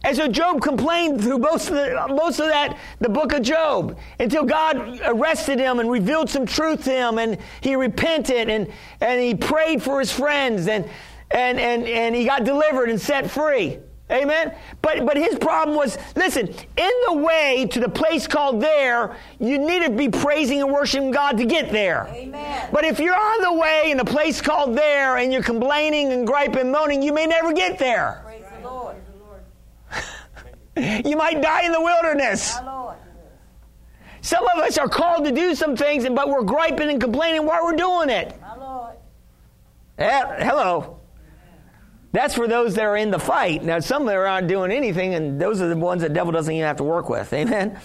And 0.03 0.17
so 0.17 0.27
Job 0.27 0.61
complained 0.61 1.23
through 1.23 1.39
most 1.39 1.69
of, 1.69 1.77
the, 1.77 2.07
most 2.09 2.41
of 2.41 2.49
that, 2.49 2.77
the 2.99 3.09
book 3.09 3.33
of 3.33 3.43
Job, 3.43 3.97
until 4.19 4.43
God 4.43 5.01
arrested 5.05 5.61
him 5.61 5.79
and 5.79 5.89
revealed 5.89 6.29
some 6.29 6.45
truth 6.45 6.83
to 6.85 6.91
him, 6.91 7.19
and 7.19 7.39
he 7.61 7.77
repented 7.77 8.51
and, 8.51 8.67
and 9.01 9.21
he 9.21 9.37
prayed 9.37 9.81
for 9.81 10.01
his 10.01 10.13
friends, 10.13 10.67
and, 10.67 10.85
and, 11.31 11.61
and, 11.61 11.87
and 11.87 12.17
he 12.17 12.25
got 12.25 12.43
delivered 12.43 12.91
and 12.91 13.01
set 13.01 13.31
free. 13.31 13.79
Amen? 14.11 14.55
But, 14.83 15.07
but 15.07 15.17
his 15.17 15.39
problem 15.39 15.77
was 15.77 15.97
listen, 16.15 16.49
in 16.49 16.91
the 17.07 17.15
way 17.15 17.67
to 17.71 17.81
the 17.81 17.89
place 17.89 18.27
called 18.27 18.61
there, 18.61 19.17
you 19.41 19.59
need 19.59 19.83
to 19.85 19.91
be 19.91 20.11
praising 20.11 20.61
and 20.61 20.71
worshiping 20.71 21.11
God 21.11 21.39
to 21.39 21.47
get 21.47 21.73
there. 21.73 22.07
Amen. 22.11 22.69
But 22.71 22.85
if 22.85 22.99
you're 22.99 23.17
on 23.17 23.41
the 23.43 23.53
way 23.55 23.91
in 23.91 23.97
the 23.97 24.05
place 24.05 24.43
called 24.43 24.77
there 24.77 25.17
and 25.17 25.33
you're 25.33 25.43
complaining 25.43 26.13
and 26.13 26.27
griping 26.27 26.59
and 26.59 26.73
moaning, 26.73 27.03
you 27.03 27.15
may 27.15 27.27
never 27.27 27.55
get 27.55 27.79
there. 27.79 28.21
Praise 28.25 28.45
the 28.63 28.69
Lord. 28.69 28.97
You 31.07 31.17
might 31.17 31.41
die 31.41 31.63
in 31.63 31.71
the 31.71 31.81
wilderness. 31.81 32.59
Some 34.21 34.47
of 34.49 34.59
us 34.59 34.77
are 34.77 34.89
called 34.89 35.25
to 35.27 35.31
do 35.31 35.55
some 35.55 35.77
things, 35.77 36.09
but 36.09 36.29
we're 36.29 36.43
griping 36.43 36.91
and 36.91 37.01
complaining 37.01 37.47
while 37.47 37.63
we're 37.63 37.77
doing 37.77 38.11
it. 38.11 38.35
My 38.41 38.57
Lord. 38.57 38.97
Eh, 39.99 40.45
hello. 40.45 40.99
That's 42.15 42.33
for 42.33 42.47
those 42.47 42.77
that 42.77 42.85
are 42.85 42.97
in 42.97 43.11
the 43.11 43.19
fight. 43.19 43.65
Now, 43.65 43.81
some 43.81 44.07
that 44.07 44.15
aren't 44.15 44.47
doing 44.47 44.71
anything, 44.71 45.15
and 45.15 45.41
those 45.41 45.61
are 45.61 45.69
the 45.69 45.77
ones 45.77 46.01
that 46.03 46.09
the 46.09 46.15
devil 46.15 46.33
doesn't 46.33 46.55
even 46.55 46.65
have 46.65 46.77
to 46.77 46.85
work 46.85 47.09
with. 47.09 47.33
Amen. 47.33 47.77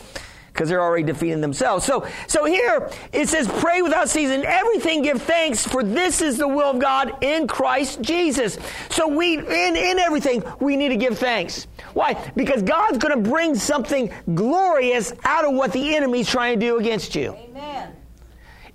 Because 0.54 0.70
they're 0.70 0.84
already 0.84 1.04
defeating 1.04 1.42
themselves. 1.42 1.84
So, 1.84 2.06
so 2.28 2.46
here 2.46 2.92
it 3.12 3.28
says, 3.28 3.48
"Pray 3.48 3.82
without 3.82 4.08
ceasing. 4.08 4.46
Everything 4.46 5.02
give 5.02 5.24
thanks, 5.24 5.66
for 5.66 5.84
this 5.84 6.22
is 6.22 6.38
the 6.38 6.48
will 6.48 6.70
of 6.70 6.80
God 6.80 7.24
in 7.24 7.48
Christ 7.48 8.02
Jesus." 8.02 8.60
So 8.92 9.08
we, 9.08 9.40
in 9.40 9.76
in 9.76 9.98
everything, 9.98 10.44
we 10.60 10.78
need 10.78 10.90
to 10.90 10.96
give 10.96 11.18
thanks. 11.18 11.66
Why? 11.96 12.16
Because 12.36 12.62
God's 12.62 13.00
going 13.00 13.24
to 13.24 13.30
bring 13.30 13.56
something 13.56 14.12
glorious 14.36 15.12
out 15.26 15.44
of 15.44 15.56
what 15.56 15.72
the 15.72 15.96
enemy's 15.96 16.30
trying 16.30 16.60
to 16.60 16.66
do 16.66 16.78
against 16.78 17.16
you. 17.16 17.36
Amen. 17.50 17.96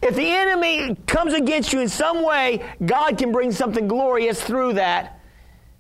If 0.03 0.17
the 0.17 0.29
enemy 0.29 0.97
comes 1.07 1.33
against 1.33 1.73
you 1.73 1.79
in 1.79 1.89
some 1.89 2.25
way, 2.25 2.61
God 2.85 3.19
can 3.19 3.31
bring 3.31 3.53
something 3.53 3.87
glorious 3.87 4.43
through 4.43 4.73
that 4.75 5.14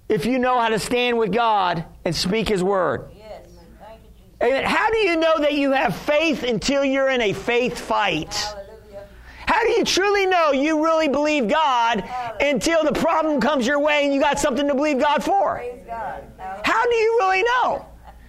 if 0.08 0.26
you 0.26 0.38
know 0.38 0.58
how 0.60 0.68
to 0.68 0.78
stand 0.78 1.18
with 1.18 1.32
God 1.32 1.84
and 2.04 2.14
speak 2.14 2.48
His 2.48 2.62
word. 2.62 3.10
Yes. 3.16 3.48
Thank 3.80 4.00
you, 4.02 4.10
Jesus. 4.16 4.42
Amen. 4.42 4.64
How 4.64 4.90
do 4.90 4.98
you 4.98 5.16
know 5.16 5.38
that 5.38 5.54
you 5.54 5.72
have 5.72 5.96
faith 5.96 6.42
until 6.42 6.84
you're 6.84 7.10
in 7.10 7.20
a 7.20 7.32
faith 7.32 7.78
fight? 7.80 8.34
Hallelujah. 8.34 9.06
How 9.46 9.62
do 9.62 9.70
you 9.70 9.84
truly 9.84 10.26
know 10.26 10.52
you 10.52 10.82
really 10.84 11.08
believe 11.08 11.48
God 11.48 12.04
until 12.40 12.84
the 12.84 12.92
problem 12.92 13.40
comes 13.40 13.66
your 13.66 13.78
way 13.78 14.04
and 14.04 14.14
you 14.14 14.20
got 14.20 14.38
something 14.38 14.66
to 14.68 14.74
believe 14.74 14.98
God 15.00 15.22
for? 15.22 15.62
God. 15.86 16.24
How 16.64 16.84
do 16.84 16.94
you 16.94 17.18
really 17.20 17.42
know? 17.42 17.86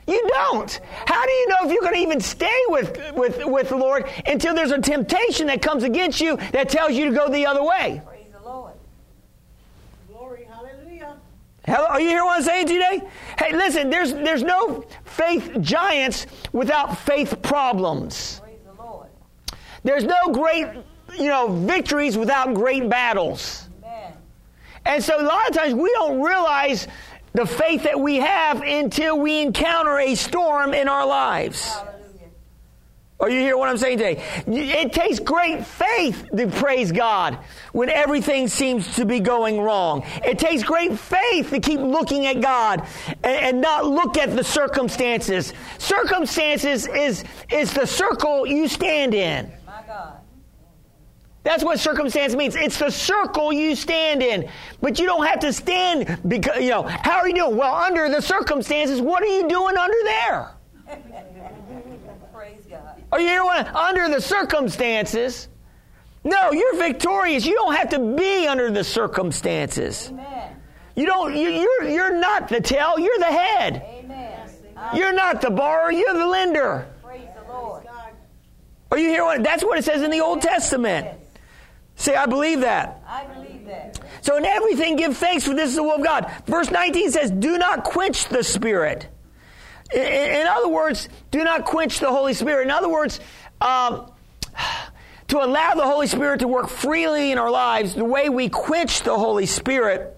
You 0.08 0.24
don't. 0.28 0.80
How 1.08 1.26
do 1.26 1.32
you 1.32 1.50
know 1.50 1.56
if 1.64 1.72
you're 1.72 1.82
going 1.82 1.96
to 1.96 2.00
even 2.00 2.22
stay 2.22 2.62
with, 2.68 3.14
with, 3.16 3.44
with 3.46 3.70
the 3.70 3.76
Lord 3.76 4.08
until 4.28 4.54
there's 4.54 4.72
a 4.72 4.80
temptation 4.80 5.48
that 5.48 5.62
comes 5.62 5.84
against 5.84 6.22
you 6.22 6.38
that 6.52 6.70
tells 6.70 6.92
you 6.92 7.06
to 7.06 7.12
go 7.12 7.28
the 7.28 7.46
other 7.46 7.64
way? 7.64 8.02
Praise 8.06 8.28
the 8.32 8.48
Lord. 8.48 8.74
Glory, 10.08 10.48
hallelujah. 10.48 11.18
Hello, 11.68 11.88
are 11.88 12.00
you 12.00 12.10
hearing 12.10 12.26
what 12.26 12.38
I'm 12.38 12.44
saying 12.44 12.68
today? 12.68 13.02
Hey, 13.40 13.56
listen, 13.56 13.90
there's, 13.90 14.14
there's 14.14 14.44
no 14.44 14.86
faith 15.04 15.60
giants 15.62 16.28
without 16.54 16.96
faith 17.00 17.42
problems. 17.42 18.40
The 18.66 19.08
There's 19.84 20.04
no 20.04 20.32
great, 20.32 20.68
you 21.18 21.28
know, 21.28 21.48
victories 21.48 22.20
without 22.20 22.54
great 22.54 22.88
battles. 22.88 23.68
Amen. 23.84 24.14
And 24.86 25.04
so 25.04 25.20
a 25.20 25.26
lot 25.26 25.50
of 25.50 25.56
times 25.56 25.74
we 25.74 25.92
don't 25.94 26.22
realize 26.22 26.88
the 27.34 27.48
faith 27.48 27.82
that 27.84 28.00
we 28.00 28.18
have 28.18 28.62
until 28.62 29.20
we 29.20 29.42
encounter 29.42 30.00
a 30.00 30.14
storm 30.14 30.76
in 30.76 30.88
our 30.88 31.08
lives. 31.08 31.68
Hallelujah. 31.68 31.95
Are 33.18 33.30
you 33.30 33.40
hear 33.40 33.58
what 33.58 33.70
I'm 33.70 33.78
saying 33.78 34.00
today? 34.00 34.22
It 34.46 34.92
takes 34.92 35.20
great 35.20 35.66
faith 35.66 36.28
to 36.36 36.48
praise 36.48 36.92
God 36.92 37.40
when 37.72 37.90
everything 37.90 38.50
seems 38.50 38.94
to 38.98 39.06
be 39.06 39.22
going 39.22 39.62
wrong. 39.62 40.04
It 40.26 40.38
takes 40.38 40.64
great 40.64 41.00
faith 41.00 41.50
to 41.52 41.62
keep 41.62 41.80
looking 41.80 42.26
at 42.26 42.42
God 42.42 42.86
and, 43.24 43.26
and 43.26 43.62
not 43.62 43.86
look 43.86 44.18
at 44.18 44.36
the 44.36 44.44
circumstances. 44.44 45.54
Circumstances 45.78 46.88
is, 46.88 47.24
is 47.50 47.74
the 47.74 47.86
circle 47.86 48.46
you 48.46 48.68
stand 48.68 49.14
in. 49.14 49.50
My 49.66 49.82
God. 49.88 50.18
That's 51.44 51.64
what 51.64 51.80
circumstance 51.80 52.36
means. 52.36 52.56
It's 52.56 52.80
the 52.80 52.90
circle 52.90 53.54
you 53.54 53.78
stand 53.78 54.24
in. 54.24 54.50
But 54.82 55.00
you 55.00 55.06
don't 55.06 55.26
have 55.26 55.40
to 55.40 55.54
stand 55.54 56.20
because, 56.28 56.62
you 56.62 56.72
know, 56.72 56.84
how 56.84 57.20
are 57.20 57.30
you 57.30 57.36
doing? 57.36 57.56
Well, 57.56 57.76
under 57.76 58.10
the 58.10 58.22
circumstances, 58.22 59.00
what 59.00 59.24
are 59.24 59.28
you 59.28 59.48
doing 59.48 59.78
under 59.78 60.04
there? 60.04 60.55
Are 63.16 63.22
you 63.22 63.28
hearing 63.28 63.46
what? 63.46 63.74
Under 63.74 64.10
the 64.10 64.20
circumstances. 64.20 65.48
No, 66.26 66.52
you're 66.52 66.76
victorious. 66.76 67.46
You 67.46 67.54
don't 67.54 67.74
have 67.74 67.92
to 67.92 68.00
be 68.00 68.46
under 68.46 68.70
the 68.72 68.84
circumstances. 68.84 70.10
Amen. 70.12 70.62
You 70.98 71.06
don't, 71.06 71.34
you, 71.34 71.48
you're, 71.48 71.88
you're 71.88 72.20
not 72.20 72.50
the 72.50 72.60
tail, 72.60 73.00
you're 73.00 73.18
the 73.18 73.24
head. 73.24 73.86
Amen. 73.86 74.50
You're 74.94 75.14
not 75.14 75.40
the 75.40 75.50
borrower, 75.50 75.94
you're 75.94 76.14
the 76.14 76.28
lender. 76.28 76.90
Praise 77.02 77.30
the 77.42 77.54
Lord. 77.54 77.88
Are 78.92 78.98
you 78.98 79.08
hearing 79.08 79.26
what? 79.28 79.44
That's 79.44 79.64
what 79.64 79.80
it 79.80 79.86
says 79.86 80.02
in 80.02 80.12
the 80.12 80.20
Old 80.20 80.42
Testament. 80.42 81.08
Say, 81.96 82.18
I 82.18 82.26
believe 82.26 82.60
that. 82.62 83.02
I 83.08 83.24
believe 83.28 83.66
that. 83.68 83.98
So 84.24 84.36
in 84.36 84.44
everything, 84.44 84.98
give 84.98 85.16
thanks, 85.16 85.48
for 85.48 85.54
this 85.54 85.70
is 85.70 85.78
the 85.78 85.84
will 85.84 85.96
of 85.96 86.04
God. 86.04 86.30
Verse 86.48 86.70
19 86.70 87.12
says, 87.12 87.32
Do 87.32 87.58
not 87.58 87.86
quench 87.86 88.26
the 88.28 88.44
Spirit. 88.44 89.08
In, 89.94 90.48
other 90.48 90.68
words, 90.68 91.10
do 91.32 91.44
not 91.44 91.66
quench 91.66 92.00
the 92.00 92.10
Holy 92.10 92.34
Spirit. 92.34 92.64
In 92.64 92.72
other 92.72 92.90
words, 92.90 93.20
um, 93.62 94.12
to 95.28 95.44
allow 95.44 95.74
the 95.74 95.86
Holy 95.86 96.08
Spirit 96.08 96.40
to 96.40 96.48
work 96.48 96.70
freely 96.70 97.32
in 97.32 97.38
our 97.38 97.52
lives, 97.52 97.94
the 97.94 98.06
way 98.06 98.30
we 98.30 98.50
quench 98.50 99.04
the 99.04 99.18
Holy 99.18 99.46
Spirit 99.46 100.15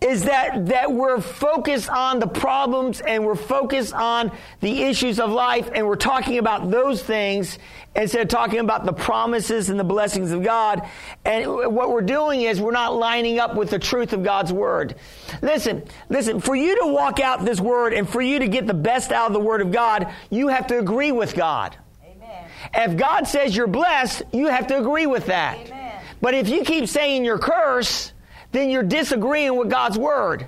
is 0.00 0.24
that, 0.24 0.66
that 0.66 0.92
we're 0.92 1.20
focused 1.20 1.88
on 1.88 2.18
the 2.18 2.26
problems 2.26 3.00
and 3.00 3.24
we're 3.24 3.34
focused 3.34 3.94
on 3.94 4.30
the 4.60 4.82
issues 4.82 5.18
of 5.18 5.30
life 5.30 5.70
and 5.74 5.86
we're 5.86 5.96
talking 5.96 6.36
about 6.36 6.70
those 6.70 7.02
things 7.02 7.58
instead 7.94 8.20
of 8.20 8.28
talking 8.28 8.58
about 8.58 8.84
the 8.84 8.92
promises 8.92 9.70
and 9.70 9.80
the 9.80 9.84
blessings 9.84 10.32
of 10.32 10.42
God. 10.42 10.86
And 11.24 11.46
what 11.50 11.90
we're 11.90 12.02
doing 12.02 12.42
is 12.42 12.60
we're 12.60 12.72
not 12.72 12.94
lining 12.94 13.38
up 13.38 13.56
with 13.56 13.70
the 13.70 13.78
truth 13.78 14.12
of 14.12 14.22
God's 14.22 14.52
word. 14.52 14.96
Listen, 15.40 15.82
listen, 16.10 16.40
for 16.40 16.54
you 16.54 16.78
to 16.82 16.92
walk 16.92 17.18
out 17.18 17.44
this 17.46 17.58
word 17.58 17.94
and 17.94 18.06
for 18.06 18.20
you 18.20 18.40
to 18.40 18.48
get 18.48 18.66
the 18.66 18.74
best 18.74 19.12
out 19.12 19.28
of 19.28 19.32
the 19.32 19.40
word 19.40 19.62
of 19.62 19.72
God, 19.72 20.12
you 20.28 20.48
have 20.48 20.66
to 20.66 20.78
agree 20.78 21.10
with 21.10 21.34
God. 21.34 21.74
Amen. 22.04 22.44
If 22.74 22.98
God 22.98 23.26
says 23.26 23.56
you're 23.56 23.66
blessed, 23.66 24.24
you 24.30 24.48
have 24.48 24.66
to 24.66 24.78
agree 24.78 25.06
with 25.06 25.26
that. 25.26 25.58
Amen. 25.58 26.02
But 26.20 26.34
if 26.34 26.48
you 26.48 26.64
keep 26.64 26.88
saying 26.88 27.24
you're 27.24 27.38
cursed, 27.38 28.12
then 28.52 28.70
you're 28.70 28.82
disagreeing 28.82 29.56
with 29.56 29.70
God's 29.70 29.98
word. 29.98 30.46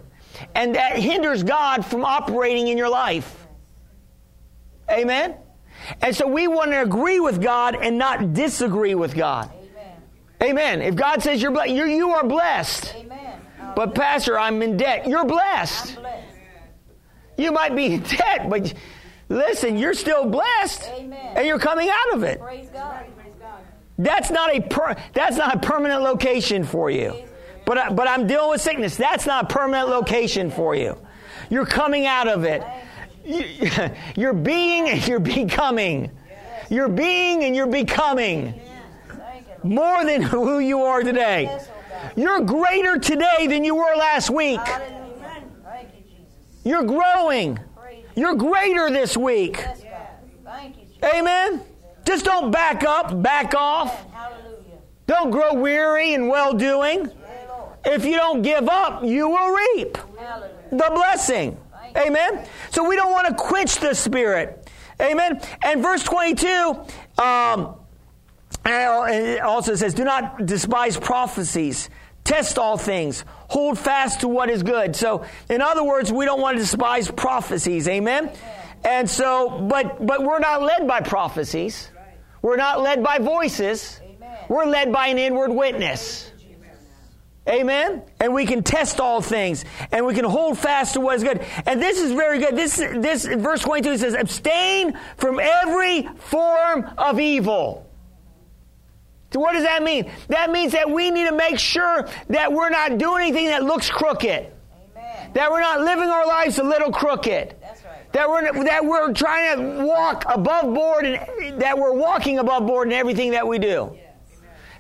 And 0.54 0.74
that 0.76 0.98
hinders 0.98 1.42
God 1.42 1.84
from 1.84 2.04
operating 2.04 2.68
in 2.68 2.78
your 2.78 2.88
life. 2.88 3.46
Amen? 4.90 5.34
And 6.00 6.14
so 6.14 6.26
we 6.26 6.48
want 6.48 6.70
to 6.70 6.82
agree 6.82 7.20
with 7.20 7.42
God 7.42 7.76
and 7.76 7.98
not 7.98 8.32
disagree 8.32 8.94
with 8.94 9.14
God. 9.14 9.50
Amen. 10.40 10.80
Amen. 10.80 10.82
If 10.82 10.94
God 10.94 11.22
says 11.22 11.40
you're 11.42 11.50
blessed, 11.50 11.70
you're, 11.70 11.87
you 11.87 12.11
are 12.11 12.24
blessed. 12.24 12.94
Amen. 12.96 13.40
But 13.74 13.94
Pastor, 13.94 14.38
I'm 14.38 14.61
in 14.62 14.76
debt. 14.76 15.06
You're 15.06 15.24
blessed. 15.24 15.96
Blessed. 15.96 16.24
You 17.37 17.52
might 17.52 17.76
be 17.76 17.94
in 17.94 18.00
debt, 18.02 18.50
but 18.50 18.74
listen, 19.28 19.78
you're 19.78 19.94
still 19.94 20.28
blessed. 20.28 20.90
Amen. 20.94 21.37
And 21.37 21.46
you're 21.46 21.61
coming 21.61 21.88
out 21.88 22.14
of 22.14 22.24
it. 22.24 22.40
Praise 22.40 22.68
God. 22.70 23.04
Praise 23.16 23.34
God. 23.38 23.61
That's 23.96 24.30
not 24.30 24.54
a 24.54 24.61
per, 24.61 24.96
that's 25.12 25.37
not 25.37 25.54
a 25.54 25.58
permanent 25.61 26.02
location 26.02 26.64
for 26.64 26.90
you. 26.90 27.14
But 27.68 27.76
I, 27.76 27.90
but 27.90 28.09
I'm 28.09 28.26
dealing 28.26 28.48
with 28.48 28.62
sickness. 28.62 28.96
That's 28.96 29.26
not 29.26 29.44
a 29.44 29.46
permanent 29.46 29.90
location 29.90 30.50
for 30.50 30.74
you. 30.74 30.96
You're 31.50 31.66
coming 31.66 32.07
out 32.07 32.26
of 32.26 32.44
it. 32.44 32.62
You- 33.26 33.90
You're 34.16 34.33
being 34.33 34.88
and 34.88 35.07
you're 35.07 35.20
becoming. 35.20 36.11
You're 36.70 36.88
being 36.88 37.44
and 37.44 37.54
you're 37.54 37.66
becoming 37.66 38.59
more 39.62 40.02
than 40.07 40.22
who 40.33 40.61
you 40.61 40.81
are 40.81 41.02
today. 41.02 41.61
You're 42.16 42.40
greater 42.40 42.98
today 42.98 43.46
than 43.46 43.64
you 43.64 43.74
were 43.74 43.94
last 43.96 44.31
week. 44.31 44.61
You're 46.64 46.85
growing. 46.85 47.59
You're 48.16 48.35
greater 48.35 48.90
this 48.90 49.14
week. 49.14 49.62
Amen. 51.04 51.61
Just 52.07 52.24
don't 52.24 52.50
back 52.50 52.83
up, 52.83 53.22
back 53.22 53.54
off. 53.54 54.07
Don't 55.07 55.31
grow 55.31 55.52
weary 55.52 56.14
in 56.14 56.28
well 56.28 56.54
doing. 56.54 57.12
If 57.90 58.05
you 58.05 58.16
don't 58.16 58.42
give 58.42 58.68
up, 58.68 59.03
you 59.05 59.29
will 59.29 59.55
reap 59.55 59.98
the 60.70 60.90
blessing. 60.94 61.59
Amen. 61.96 62.46
So 62.70 62.87
we 62.88 62.96
don't 62.96 63.11
want 63.11 63.29
to 63.29 63.35
quench 63.35 63.77
the 63.77 63.94
spirit. 63.94 64.70
Amen. 65.01 65.40
And 65.62 65.83
verse 65.83 66.03
22 66.03 66.85
um, 67.18 67.74
it 68.64 69.40
also 69.40 69.74
says, 69.74 69.94
Do 69.94 70.05
not 70.05 70.44
despise 70.44 70.96
prophecies. 70.96 71.88
Test 72.24 72.59
all 72.59 72.77
things. 72.77 73.24
Hold 73.48 73.79
fast 73.79 74.20
to 74.20 74.29
what 74.29 74.51
is 74.51 74.62
good. 74.62 74.94
So, 74.94 75.24
in 75.48 75.62
other 75.62 75.83
words, 75.83 76.12
we 76.12 76.27
don't 76.27 76.40
want 76.40 76.59
to 76.59 76.62
despise 76.62 77.11
prophecies. 77.11 77.88
Amen. 77.88 78.31
And 78.85 79.09
so, 79.09 79.66
but 79.68 80.05
but 80.05 80.22
we're 80.22 80.38
not 80.38 80.62
led 80.62 80.87
by 80.87 81.01
prophecies. 81.01 81.90
We're 82.42 82.57
not 82.57 82.83
led 82.83 83.03
by 83.03 83.18
voices. 83.18 84.01
We're 84.48 84.66
led 84.66 84.92
by 84.92 85.09
an 85.09 85.18
inward 85.18 85.51
witness. 85.51 86.31
Amen. 87.46 88.03
And 88.20 88.35
we 88.35 88.44
can 88.44 88.62
test 88.62 89.01
all 89.01 89.22
things, 89.22 89.64
and 89.90 90.05
we 90.05 90.14
can 90.14 90.24
hold 90.24 90.59
fast 90.59 90.94
to 90.94 91.01
what 91.01 91.16
is 91.16 91.24
good. 91.24 91.42
And 91.66 91.81
this 91.81 91.98
is 91.98 92.12
very 92.12 92.38
good. 92.38 92.57
This 92.57 92.77
this 92.77 93.24
verse 93.24 93.62
twenty 93.62 93.83
two 93.83 93.96
says, 93.96 94.14
"Abstain 94.14 94.98
from 95.16 95.40
every 95.40 96.03
form 96.16 96.90
of 96.98 97.18
evil." 97.20 97.87
So 99.33 99.40
what 99.40 99.53
does 99.53 99.64
that 99.64 99.83
mean? 99.83 100.11
That 100.29 100.51
means 100.51 100.72
that 100.72 100.90
we 100.90 101.11
need 101.11 101.29
to 101.29 101.35
make 101.35 101.59
sure 101.59 102.09
that 102.29 102.53
we're 102.53 102.70
not 102.70 102.98
doing 102.98 103.22
anything 103.22 103.46
that 103.48 103.62
looks 103.62 103.90
crooked. 103.90 104.46
Amen. 104.96 105.33
That 105.35 105.51
we're 105.51 105.61
not 105.61 105.80
living 105.80 106.09
our 106.09 106.26
lives 106.26 106.59
a 106.59 106.64
little 106.64 106.91
crooked. 106.91 107.55
That's 107.61 107.84
right. 107.84 108.12
That 108.12 108.28
we're 108.28 108.64
that 108.64 108.84
we're 108.84 109.12
trying 109.12 109.59
to 109.59 109.84
walk 109.86 110.24
above 110.28 110.74
board 110.74 111.05
and 111.05 111.61
that 111.61 111.78
we're 111.78 111.93
walking 111.93 112.39
above 112.39 112.66
board 112.66 112.89
in 112.89 112.95
everything 112.95 113.32
that 113.32 113.47
we 113.47 113.59
do. 113.59 113.97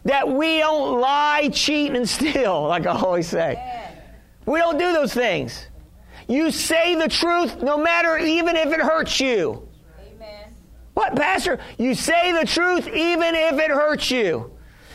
That 0.04 0.28
we 0.28 0.58
don't 0.58 1.00
lie, 1.00 1.50
cheat, 1.52 1.92
and 1.92 2.08
steal, 2.08 2.62
like 2.68 2.86
I 2.86 2.92
always 2.98 3.28
say. 3.28 3.62
We 4.46 4.58
don't 4.58 4.78
do 4.78 4.92
those 4.92 5.12
things. 5.12 5.66
You 6.28 6.50
say 6.50 6.94
the 6.94 7.08
truth 7.08 7.62
no 7.62 7.78
matter 7.78 8.18
even 8.18 8.56
if 8.56 8.66
it 8.72 8.80
hurts 8.80 9.18
you. 9.20 9.68
Amen. 10.00 10.54
What, 10.94 11.16
Pastor? 11.16 11.58
You 11.78 11.94
say 11.94 12.32
the 12.32 12.46
truth 12.46 12.86
even 12.88 13.34
if 13.34 13.54
it 13.54 13.70
hurts 13.70 14.10
you. 14.10 14.52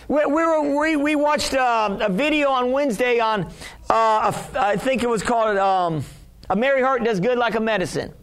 We, 0.07 0.25
we, 0.25 0.31
were, 0.33 0.79
we, 0.79 0.95
we 0.95 1.15
watched 1.15 1.53
um, 1.53 2.01
a 2.01 2.09
video 2.09 2.49
on 2.49 2.71
Wednesday 2.71 3.19
on, 3.19 3.45
uh, 3.89 4.31
a- 4.53 4.59
I 4.59 4.75
think 4.75 5.01
it 5.01 5.09
was 5.09 5.23
called 5.23 5.57
um, 5.57 6.03
A 6.49 6.55
Merry 6.55 6.81
Heart 6.81 7.03
Does 7.03 7.19
Good 7.19 7.37
Like 7.37 7.55
a 7.55 7.59
Medicine 7.59 8.13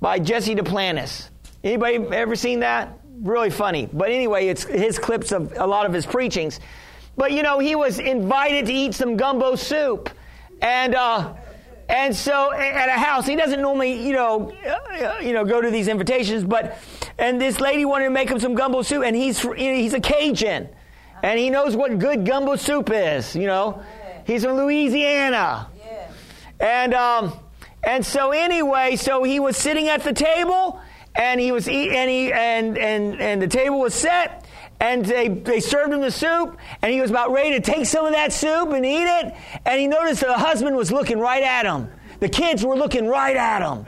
by 0.00 0.18
Jesse 0.18 0.54
Duplantis. 0.54 1.28
Anybody 1.64 1.96
ever 2.14 2.34
seen 2.34 2.60
that? 2.60 2.98
Really 3.22 3.50
funny. 3.50 3.88
But 3.92 4.10
anyway, 4.10 4.48
it's 4.48 4.64
his 4.64 4.98
clips 4.98 5.32
of 5.32 5.52
a 5.56 5.66
lot 5.66 5.86
of 5.86 5.92
his 5.92 6.04
preachings. 6.06 6.60
But 7.16 7.32
you 7.32 7.42
know, 7.42 7.58
he 7.58 7.74
was 7.76 7.98
invited 7.98 8.66
to 8.66 8.72
eat 8.72 8.94
some 8.94 9.16
gumbo 9.16 9.54
soup, 9.56 10.10
and 10.60 10.94
uh, 10.94 11.34
and 11.88 12.14
so 12.16 12.52
at 12.52 12.88
a 12.88 12.92
house, 12.98 13.26
he 13.26 13.36
doesn't 13.36 13.60
normally, 13.60 13.92
you 14.06 14.12
know, 14.14 14.50
uh, 14.66 15.18
you 15.20 15.32
know, 15.34 15.44
go 15.44 15.60
to 15.60 15.70
these 15.70 15.88
invitations. 15.88 16.42
But 16.44 16.78
and 17.18 17.40
this 17.40 17.60
lady 17.60 17.84
wanted 17.84 18.04
to 18.06 18.10
make 18.10 18.30
him 18.30 18.40
some 18.40 18.54
gumbo 18.54 18.82
soup, 18.82 19.04
and 19.04 19.14
he's 19.14 19.40
he's 19.56 19.92
a 19.94 20.00
Cajun, 20.00 20.68
and 21.22 21.38
he 21.38 21.50
knows 21.50 21.76
what 21.76 21.98
good 21.98 22.24
gumbo 22.24 22.56
soup 22.56 22.90
is. 22.92 23.36
You 23.36 23.46
know, 23.46 23.82
he's 24.26 24.44
from 24.44 24.56
Louisiana, 24.56 25.68
Yeah. 25.78 26.08
and 26.60 26.94
um, 26.94 27.32
and 27.84 28.06
so 28.06 28.30
anyway, 28.30 28.96
so 28.96 29.22
he 29.22 29.38
was 29.38 29.58
sitting 29.58 29.88
at 29.88 30.02
the 30.02 30.14
table, 30.14 30.80
and 31.14 31.40
he 31.40 31.52
was 31.52 31.68
eat, 31.68 31.90
and 31.90 32.10
he 32.10 32.32
and 32.32 32.78
and 32.78 33.20
and 33.20 33.42
the 33.42 33.48
table 33.48 33.80
was 33.80 33.94
set, 33.94 34.44
and 34.80 35.04
they 35.04 35.28
they 35.28 35.60
served 35.60 35.92
him 35.92 36.00
the 36.00 36.10
soup, 36.10 36.58
and 36.80 36.92
he 36.92 37.00
was 37.00 37.10
about 37.10 37.32
ready 37.32 37.52
to 37.52 37.60
take 37.60 37.86
some 37.86 38.06
of 38.06 38.12
that 38.12 38.32
soup 38.32 38.70
and 38.70 38.84
eat 38.84 39.04
it, 39.04 39.34
and 39.66 39.80
he 39.80 39.86
noticed 39.86 40.20
the 40.20 40.32
husband 40.32 40.76
was 40.76 40.90
looking 40.90 41.18
right 41.18 41.42
at 41.42 41.66
him. 41.66 41.90
The 42.20 42.28
kids 42.28 42.64
were 42.64 42.76
looking 42.76 43.06
right 43.06 43.36
at 43.36 43.62
him, 43.62 43.86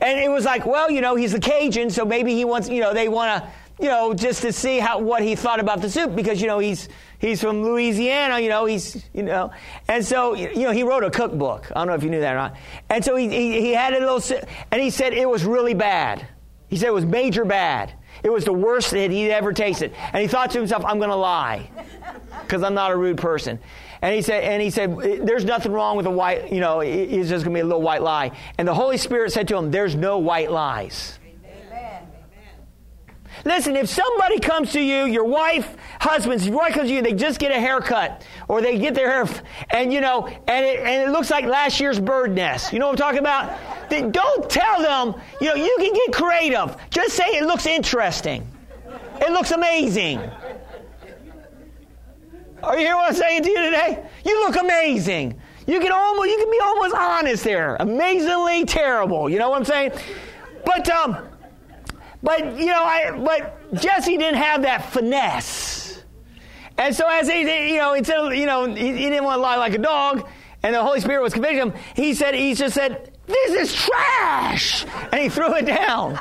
and 0.00 0.18
it 0.18 0.28
was 0.30 0.44
like, 0.44 0.66
well, 0.66 0.90
you 0.90 1.00
know, 1.00 1.16
he's 1.16 1.32
a 1.32 1.40
Cajun, 1.40 1.90
so 1.90 2.04
maybe 2.04 2.34
he 2.34 2.44
wants, 2.44 2.68
you 2.68 2.80
know, 2.80 2.92
they 2.92 3.08
want 3.08 3.42
to, 3.42 3.50
you 3.82 3.88
know, 3.88 4.12
just 4.12 4.42
to 4.42 4.52
see 4.52 4.78
how 4.78 4.98
what 4.98 5.22
he 5.22 5.34
thought 5.34 5.60
about 5.60 5.80
the 5.80 5.88
soup 5.88 6.14
because 6.14 6.40
you 6.40 6.46
know 6.46 6.58
he's 6.58 6.88
he's 7.18 7.40
from 7.40 7.62
Louisiana, 7.62 8.40
you 8.40 8.48
know, 8.48 8.66
he's 8.66 9.02
you 9.14 9.22
know, 9.22 9.50
and 9.88 10.04
so 10.04 10.34
you 10.34 10.64
know 10.64 10.72
he 10.72 10.82
wrote 10.82 11.04
a 11.04 11.10
cookbook. 11.10 11.70
I 11.74 11.80
don't 11.80 11.86
know 11.88 11.94
if 11.94 12.02
you 12.02 12.10
knew 12.10 12.20
that 12.20 12.34
or 12.34 12.38
not. 12.38 12.56
And 12.90 13.04
so 13.04 13.16
he 13.16 13.28
he, 13.28 13.60
he 13.60 13.72
had 13.72 13.94
a 13.94 14.00
little, 14.00 14.22
and 14.70 14.82
he 14.82 14.90
said 14.90 15.14
it 15.14 15.28
was 15.28 15.44
really 15.44 15.74
bad. 15.74 16.26
He 16.72 16.78
said 16.78 16.88
it 16.88 16.94
was 16.94 17.04
major 17.04 17.44
bad. 17.44 17.92
It 18.22 18.30
was 18.32 18.46
the 18.46 18.52
worst 18.54 18.92
that 18.92 19.10
he'd 19.10 19.30
ever 19.30 19.52
tasted. 19.52 19.92
And 20.14 20.22
he 20.22 20.26
thought 20.26 20.50
to 20.52 20.58
himself, 20.58 20.82
I'm 20.86 20.96
going 20.96 21.10
to 21.10 21.16
lie 21.16 21.68
because 22.40 22.62
I'm 22.62 22.72
not 22.72 22.90
a 22.92 22.96
rude 22.96 23.18
person. 23.18 23.58
And 24.00 24.14
he 24.14 24.22
said, 24.22 24.42
and 24.44 24.62
he 24.62 24.70
said, 24.70 24.96
there's 25.26 25.44
nothing 25.44 25.70
wrong 25.70 25.98
with 25.98 26.06
a 26.06 26.10
white, 26.10 26.50
you 26.50 26.60
know, 26.60 26.80
it- 26.80 26.88
it's 26.88 27.28
just 27.28 27.44
going 27.44 27.54
to 27.54 27.58
be 27.58 27.60
a 27.60 27.64
little 27.66 27.82
white 27.82 28.00
lie. 28.00 28.30
And 28.56 28.66
the 28.66 28.72
Holy 28.72 28.96
Spirit 28.96 29.32
said 29.34 29.48
to 29.48 29.56
him, 29.58 29.70
there's 29.70 29.94
no 29.94 30.16
white 30.16 30.50
lies. 30.50 31.18
Listen, 33.44 33.76
if 33.76 33.88
somebody 33.88 34.38
comes 34.38 34.72
to 34.72 34.80
you, 34.80 35.04
your 35.04 35.24
wife, 35.24 35.76
husbands, 36.00 36.46
your 36.46 36.56
wife 36.56 36.74
comes 36.74 36.88
to 36.88 36.94
you, 36.94 37.02
they 37.02 37.12
just 37.12 37.38
get 37.38 37.50
a 37.50 37.58
haircut, 37.58 38.24
or 38.48 38.60
they 38.60 38.78
get 38.78 38.94
their 38.94 39.10
hair, 39.10 39.42
and 39.70 39.92
you 39.92 40.00
know, 40.00 40.26
and 40.26 40.64
it, 40.64 40.80
and 40.80 41.08
it 41.08 41.12
looks 41.12 41.30
like 41.30 41.44
last 41.44 41.80
year's 41.80 41.98
bird 41.98 42.34
nest. 42.34 42.72
You 42.72 42.78
know 42.78 42.86
what 42.88 43.00
I'm 43.00 43.04
talking 43.04 43.18
about? 43.18 43.58
Then 43.90 44.12
don't 44.12 44.48
tell 44.48 44.80
them, 44.80 45.20
you 45.40 45.48
know, 45.48 45.54
you 45.54 45.76
can 45.78 45.92
get 45.92 46.12
creative. 46.12 46.76
Just 46.90 47.14
say 47.14 47.24
it 47.24 47.44
looks 47.44 47.66
interesting. 47.66 48.46
It 49.20 49.32
looks 49.32 49.50
amazing. 49.50 50.20
Are 52.62 52.74
you 52.76 52.82
hearing 52.82 52.96
what 52.96 53.10
I'm 53.10 53.16
saying 53.16 53.42
to 53.42 53.50
you 53.50 53.56
today? 53.56 54.06
You 54.24 54.46
look 54.46 54.56
amazing. 54.56 55.40
You 55.66 55.80
can 55.80 55.92
almost, 55.92 56.28
you 56.28 56.38
can 56.38 56.50
be 56.50 56.60
almost 56.62 56.94
honest 56.94 57.44
there. 57.44 57.76
Amazingly 57.80 58.64
terrible. 58.64 59.28
You 59.28 59.38
know 59.38 59.50
what 59.50 59.58
I'm 59.58 59.64
saying? 59.64 59.92
But 60.64 60.88
um, 60.88 61.28
but 62.22 62.56
you 62.58 62.66
know, 62.66 62.82
I 62.82 63.10
but 63.10 63.74
Jesse 63.74 64.16
didn't 64.16 64.40
have 64.40 64.62
that 64.62 64.92
finesse, 64.92 66.02
and 66.78 66.94
so 66.94 67.08
as 67.08 67.28
he, 67.28 67.72
you 67.72 67.78
know, 67.78 67.94
instead 67.94 68.18
of, 68.18 68.34
you 68.34 68.46
know, 68.46 68.72
he, 68.72 68.92
he 68.92 69.08
didn't 69.08 69.24
want 69.24 69.38
to 69.38 69.42
lie 69.42 69.56
like 69.56 69.74
a 69.74 69.78
dog, 69.78 70.28
and 70.62 70.74
the 70.74 70.82
Holy 70.82 71.00
Spirit 71.00 71.22
was 71.22 71.32
convicting 71.32 71.58
him. 71.58 71.72
He 71.94 72.14
said, 72.14 72.34
he 72.34 72.54
just 72.54 72.74
said, 72.74 73.12
"This 73.26 73.52
is 73.52 73.74
trash," 73.74 74.86
and 75.10 75.20
he 75.20 75.28
threw 75.28 75.54
it 75.56 75.66
down 75.66 76.18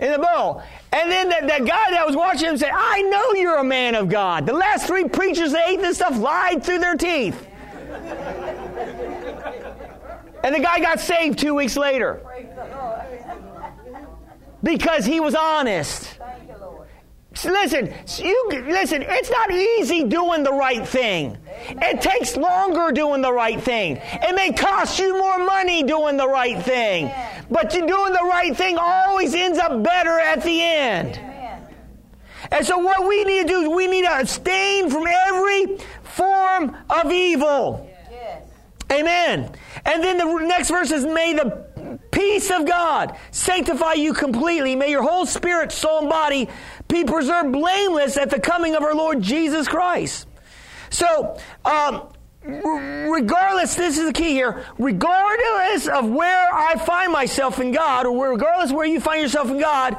in 0.00 0.12
the 0.12 0.18
bowl. 0.18 0.62
And 0.92 1.10
then 1.10 1.28
that, 1.28 1.46
that 1.48 1.66
guy 1.66 1.90
that 1.90 2.06
was 2.06 2.16
watching 2.16 2.48
him 2.48 2.56
said, 2.56 2.70
"I 2.72 3.02
know 3.02 3.34
you're 3.34 3.58
a 3.58 3.64
man 3.64 3.94
of 3.94 4.08
God. 4.08 4.46
The 4.46 4.54
last 4.54 4.86
three 4.86 5.08
preachers 5.08 5.52
that 5.52 5.68
ate 5.68 5.80
this 5.80 5.96
stuff 5.96 6.16
lied 6.16 6.64
through 6.64 6.78
their 6.78 6.96
teeth." 6.96 7.46
And 10.42 10.54
the 10.54 10.60
guy 10.60 10.78
got 10.78 11.00
saved 11.00 11.38
two 11.40 11.54
weeks 11.54 11.76
later. 11.76 12.20
Because 14.66 15.06
he 15.06 15.20
was 15.20 15.34
honest. 15.34 16.18
You, 17.44 17.52
Listen, 17.52 17.92
you 18.18 18.48
listen. 18.66 19.04
It's 19.06 19.30
not 19.30 19.52
easy 19.52 20.04
doing 20.04 20.42
the 20.42 20.52
right 20.52 20.86
thing. 20.86 21.36
It 21.68 22.00
takes 22.00 22.34
longer 22.36 22.92
doing 22.92 23.20
the 23.20 23.32
right 23.32 23.60
thing. 23.60 24.00
It 24.02 24.34
may 24.34 24.52
cost 24.52 24.98
you 24.98 25.18
more 25.18 25.38
money 25.38 25.82
doing 25.82 26.16
the 26.16 26.26
right 26.26 26.60
thing, 26.62 27.10
but 27.50 27.74
you 27.74 27.86
doing 27.86 28.12
the 28.12 28.26
right 28.26 28.56
thing 28.56 28.78
always 28.78 29.34
ends 29.34 29.58
up 29.58 29.82
better 29.82 30.18
at 30.18 30.42
the 30.42 30.62
end. 30.62 31.18
Amen. 31.18 31.66
And 32.52 32.66
so, 32.66 32.78
what 32.78 33.06
we 33.06 33.22
need 33.24 33.42
to 33.42 33.48
do 33.48 33.60
is 33.62 33.68
we 33.68 33.86
need 33.86 34.02
to 34.02 34.18
abstain 34.18 34.88
from 34.88 35.06
every 35.06 35.76
form 36.04 36.74
of 36.88 37.12
evil. 37.12 37.86
Yes. 38.10 38.42
Amen. 38.90 39.52
And 39.84 40.02
then 40.02 40.16
the 40.16 40.46
next 40.46 40.70
verse 40.70 40.90
is, 40.90 41.04
May 41.04 41.34
the 41.34 41.66
peace 42.16 42.50
of 42.50 42.66
God 42.66 43.16
sanctify 43.30 43.92
you 43.92 44.14
completely. 44.14 44.74
May 44.74 44.90
your 44.90 45.02
whole 45.02 45.26
spirit, 45.26 45.70
soul, 45.70 46.00
and 46.00 46.08
body 46.08 46.48
be 46.88 47.04
preserved 47.04 47.52
blameless 47.52 48.16
at 48.16 48.30
the 48.30 48.40
coming 48.40 48.74
of 48.74 48.82
our 48.82 48.94
Lord 48.94 49.20
Jesus 49.20 49.68
Christ. 49.68 50.26
So, 50.88 51.38
um, 51.64 52.08
regardless, 52.42 53.74
this 53.74 53.98
is 53.98 54.06
the 54.06 54.12
key 54.12 54.30
here, 54.30 54.64
regardless 54.78 55.88
of 55.88 56.08
where 56.08 56.54
I 56.54 56.76
find 56.76 57.12
myself 57.12 57.60
in 57.60 57.72
God, 57.72 58.06
or 58.06 58.30
regardless 58.30 58.72
where 58.72 58.86
you 58.86 58.98
find 58.98 59.20
yourself 59.20 59.50
in 59.50 59.58
God, 59.58 59.96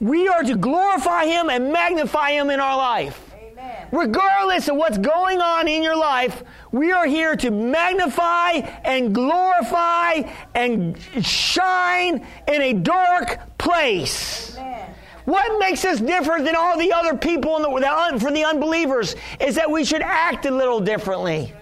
we 0.00 0.26
are 0.26 0.42
to 0.42 0.56
glorify 0.56 1.26
Him 1.26 1.48
and 1.48 1.72
magnify 1.72 2.32
Him 2.32 2.50
in 2.50 2.58
our 2.58 2.76
life. 2.76 3.32
Amen. 3.34 3.86
Regardless 3.92 4.68
of 4.68 4.76
what's 4.76 4.98
going 4.98 5.40
on 5.40 5.68
in 5.68 5.82
your 5.82 5.96
life, 5.96 6.42
we 6.72 6.90
are 6.90 7.06
here 7.06 7.36
to 7.36 7.50
magnify 7.50 8.52
and 8.84 9.14
glorify 9.14 10.22
and 10.54 10.98
shine 11.22 12.26
in 12.48 12.62
a 12.62 12.72
dark 12.72 13.58
place. 13.58 14.56
Amen. 14.56 14.94
What 15.24 15.60
makes 15.60 15.84
us 15.84 16.00
different 16.00 16.44
than 16.46 16.56
all 16.56 16.76
the 16.78 16.92
other 16.92 17.16
people 17.16 17.56
in 17.56 17.62
the, 17.62 17.80
the 17.80 17.92
un, 17.92 18.18
for 18.18 18.32
the 18.32 18.44
unbelievers 18.44 19.14
is 19.38 19.54
that 19.54 19.70
we 19.70 19.84
should 19.84 20.02
act 20.02 20.46
a 20.46 20.50
little 20.50 20.80
differently. 20.80 21.52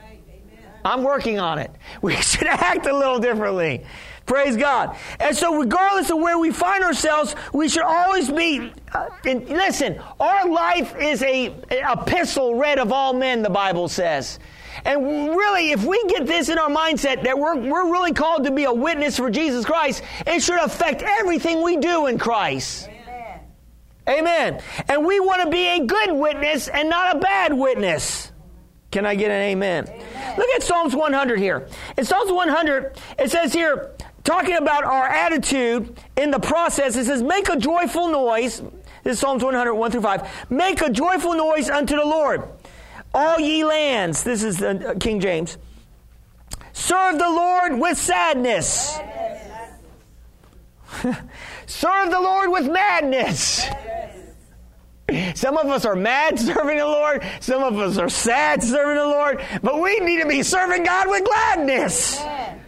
I'm 0.82 1.02
working 1.02 1.38
on 1.38 1.58
it. 1.58 1.70
We 2.02 2.16
should 2.16 2.46
act 2.46 2.86
a 2.86 2.96
little 2.96 3.18
differently. 3.18 3.84
Praise 4.24 4.56
God. 4.56 4.96
And 5.18 5.36
so, 5.36 5.58
regardless 5.58 6.08
of 6.10 6.18
where 6.18 6.38
we 6.38 6.52
find 6.52 6.84
ourselves, 6.84 7.34
we 7.52 7.68
should 7.68 7.82
always 7.82 8.30
be. 8.30 8.72
Uh, 8.94 9.08
in, 9.26 9.44
listen, 9.46 10.00
our 10.20 10.48
life 10.48 10.94
is 10.96 11.20
a 11.22 11.54
epistle 11.70 12.54
read 12.54 12.78
of 12.78 12.92
all 12.92 13.12
men. 13.12 13.42
The 13.42 13.50
Bible 13.50 13.88
says. 13.88 14.38
And 14.84 15.04
really, 15.04 15.72
if 15.72 15.84
we 15.84 16.02
get 16.04 16.26
this 16.26 16.48
in 16.48 16.58
our 16.58 16.70
mindset 16.70 17.24
that 17.24 17.38
we're, 17.38 17.56
we're 17.56 17.90
really 17.90 18.12
called 18.12 18.44
to 18.44 18.50
be 18.50 18.64
a 18.64 18.72
witness 18.72 19.16
for 19.16 19.30
Jesus 19.30 19.64
Christ, 19.64 20.02
it 20.26 20.40
should 20.40 20.60
affect 20.60 21.02
everything 21.02 21.62
we 21.62 21.76
do 21.76 22.06
in 22.06 22.18
Christ. 22.18 22.88
Amen. 22.88 23.40
Amen. 24.08 24.62
And 24.88 25.04
we 25.04 25.20
want 25.20 25.42
to 25.42 25.50
be 25.50 25.66
a 25.66 25.84
good 25.84 26.12
witness 26.12 26.68
and 26.68 26.88
not 26.88 27.16
a 27.16 27.18
bad 27.18 27.52
witness. 27.52 28.32
Can 28.90 29.06
I 29.06 29.14
get 29.14 29.30
an 29.30 29.40
amen? 29.42 29.84
Look 30.36 30.48
at 30.56 30.62
Psalms 30.64 30.96
100 30.96 31.38
here. 31.38 31.68
In 31.96 32.04
Psalms 32.04 32.32
100, 32.32 32.98
it 33.20 33.30
says 33.30 33.52
here, 33.52 33.92
talking 34.24 34.56
about 34.56 34.82
our 34.84 35.06
attitude 35.06 35.96
in 36.16 36.32
the 36.32 36.40
process, 36.40 36.96
it 36.96 37.04
says, 37.04 37.22
Make 37.22 37.48
a 37.48 37.56
joyful 37.56 38.08
noise. 38.08 38.60
This 39.04 39.14
is 39.14 39.20
Psalms 39.20 39.44
100, 39.44 39.74
1 39.74 39.90
through 39.92 40.00
5. 40.02 40.50
Make 40.50 40.80
a 40.82 40.90
joyful 40.90 41.34
noise 41.34 41.70
unto 41.70 41.94
the 41.94 42.04
Lord. 42.04 42.48
All 43.12 43.40
ye 43.40 43.64
lands, 43.64 44.22
this 44.22 44.42
is 44.42 44.62
uh, 44.62 44.94
King 45.00 45.20
James. 45.20 45.58
Serve 46.72 47.18
the 47.18 47.28
Lord 47.28 47.78
with 47.80 47.98
sadness. 47.98 48.98
Serve 51.66 52.10
the 52.10 52.20
Lord 52.20 52.50
with 52.50 52.70
madness. 52.70 53.66
Some 55.34 55.56
of 55.56 55.66
us 55.66 55.84
are 55.84 55.96
mad 55.96 56.38
serving 56.38 56.78
the 56.78 56.86
Lord. 56.86 57.24
Some 57.40 57.62
of 57.62 57.78
us 57.78 57.98
are 57.98 58.08
sad 58.08 58.62
serving 58.62 58.96
the 58.96 59.06
Lord. 59.06 59.44
But 59.62 59.80
we 59.80 59.98
need 60.00 60.22
to 60.22 60.28
be 60.28 60.42
serving 60.42 60.84
God 60.84 61.08
with 61.08 61.24
gladness. 61.24 62.20
Amen. 62.20 62.60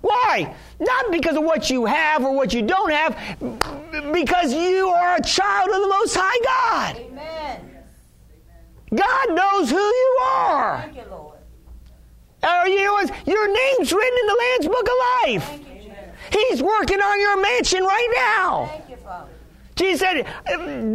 Why? 0.00 0.54
Not 0.78 1.10
because 1.12 1.36
of 1.36 1.44
what 1.44 1.68
you 1.68 1.84
have 1.84 2.24
or 2.24 2.34
what 2.34 2.54
you 2.54 2.62
don't 2.62 2.90
have, 2.90 3.18
because 4.12 4.54
you 4.54 4.88
are 4.88 5.16
a 5.16 5.22
child 5.22 5.68
of 5.68 5.82
the 5.82 5.88
Most 5.88 6.16
High 6.18 6.44
God. 6.44 6.96
Amen. 6.96 7.39
God 8.94 9.34
knows 9.34 9.70
who 9.70 9.78
you 9.78 10.18
are. 10.22 10.82
Thank 10.82 10.96
you, 10.96 11.02
Lord. 11.10 11.38
Are 12.42 12.68
you, 12.68 13.08
your 13.26 13.46
name's 13.46 13.92
written 13.92 14.18
in 14.18 14.26
the 14.26 14.38
Lamb's 14.38 14.66
Book 14.66 14.88
of 14.88 15.28
Life. 15.28 15.44
Thank 15.44 15.68
you, 15.68 15.74
Jesus. 15.74 15.96
He's 16.32 16.62
working 16.62 17.00
on 17.00 17.20
your 17.20 17.40
mansion 17.40 17.84
right 17.84 18.12
now. 18.16 18.66
Thank 18.66 18.90
you, 18.90 18.96
Father. 18.96 19.28
Jesus 19.76 20.00
said, 20.00 20.26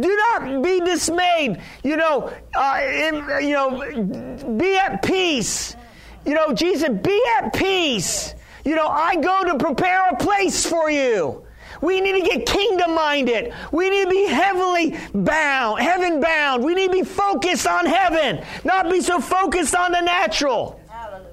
"Do 0.00 0.16
not 0.16 0.62
be 0.62 0.80
dismayed. 0.80 1.60
You 1.82 1.96
know, 1.96 2.32
uh, 2.54 2.80
in, 2.82 3.14
you 3.46 3.54
know, 3.54 4.56
be 4.58 4.76
at 4.76 5.02
peace. 5.02 5.76
You 6.24 6.34
know, 6.34 6.52
Jesus, 6.52 6.88
be 6.88 7.22
at 7.38 7.52
peace. 7.52 8.34
You 8.64 8.74
know, 8.74 8.88
I 8.88 9.16
go 9.16 9.44
to 9.44 9.58
prepare 9.58 10.10
a 10.10 10.16
place 10.16 10.66
for 10.66 10.90
you. 10.90 11.45
We 11.80 12.00
need 12.00 12.22
to 12.22 12.28
get 12.28 12.46
kingdom 12.46 12.94
minded. 12.94 13.52
We 13.72 13.90
need 13.90 14.04
to 14.04 14.10
be 14.10 14.26
heavenly 14.26 14.96
bound, 15.14 15.80
heaven 15.80 16.20
bound. 16.20 16.64
We 16.64 16.74
need 16.74 16.86
to 16.86 16.92
be 16.92 17.04
focused 17.04 17.66
on 17.66 17.86
heaven, 17.86 18.44
not 18.64 18.90
be 18.90 19.00
so 19.00 19.20
focused 19.20 19.74
on 19.74 19.92
the 19.92 20.00
natural. 20.00 20.80
Hallelujah. 20.88 21.30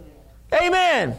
Amen. 0.62 1.18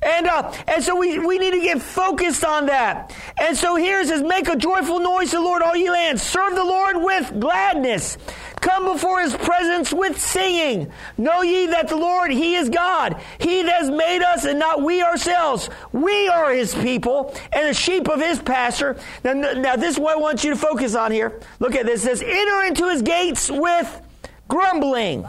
And, 0.00 0.28
uh, 0.28 0.52
and 0.68 0.82
so 0.82 0.96
we, 0.96 1.18
we 1.18 1.38
need 1.38 1.52
to 1.52 1.60
get 1.60 1.82
focused 1.82 2.44
on 2.44 2.66
that. 2.66 3.14
And 3.36 3.56
so 3.56 3.74
here 3.74 4.00
it 4.00 4.06
says, 4.06 4.22
make 4.22 4.48
a 4.48 4.56
joyful 4.56 5.00
noise 5.00 5.30
to 5.30 5.36
the 5.36 5.42
Lord, 5.42 5.60
all 5.60 5.74
ye 5.74 5.90
lands. 5.90 6.22
Serve 6.22 6.54
the 6.54 6.64
Lord 6.64 6.98
with 7.02 7.40
gladness. 7.40 8.16
Come 8.60 8.92
before 8.92 9.20
his 9.20 9.34
presence 9.36 9.92
with 9.92 10.20
singing. 10.20 10.90
Know 11.16 11.42
ye 11.42 11.66
that 11.66 11.88
the 11.88 11.96
Lord, 11.96 12.30
he 12.30 12.54
is 12.54 12.68
God. 12.68 13.20
He 13.38 13.62
that 13.62 13.80
has 13.80 13.90
made 13.90 14.22
us 14.22 14.44
and 14.44 14.58
not 14.58 14.82
we 14.82 15.02
ourselves. 15.02 15.70
We 15.92 16.28
are 16.28 16.52
his 16.52 16.74
people 16.74 17.34
and 17.52 17.68
the 17.68 17.74
sheep 17.74 18.08
of 18.08 18.20
his 18.20 18.40
pasture. 18.40 18.96
Now, 19.22 19.32
now 19.32 19.76
this 19.76 19.94
is 19.94 19.98
what 19.98 20.16
I 20.16 20.20
want 20.20 20.44
you 20.44 20.50
to 20.50 20.56
focus 20.56 20.94
on 20.94 21.12
here. 21.12 21.40
Look 21.60 21.74
at 21.74 21.86
this. 21.86 22.04
It 22.04 22.18
says, 22.18 22.22
enter 22.22 22.64
into 22.64 22.88
his 22.88 23.02
gates 23.02 23.50
with 23.50 24.00
grumbling. 24.48 25.26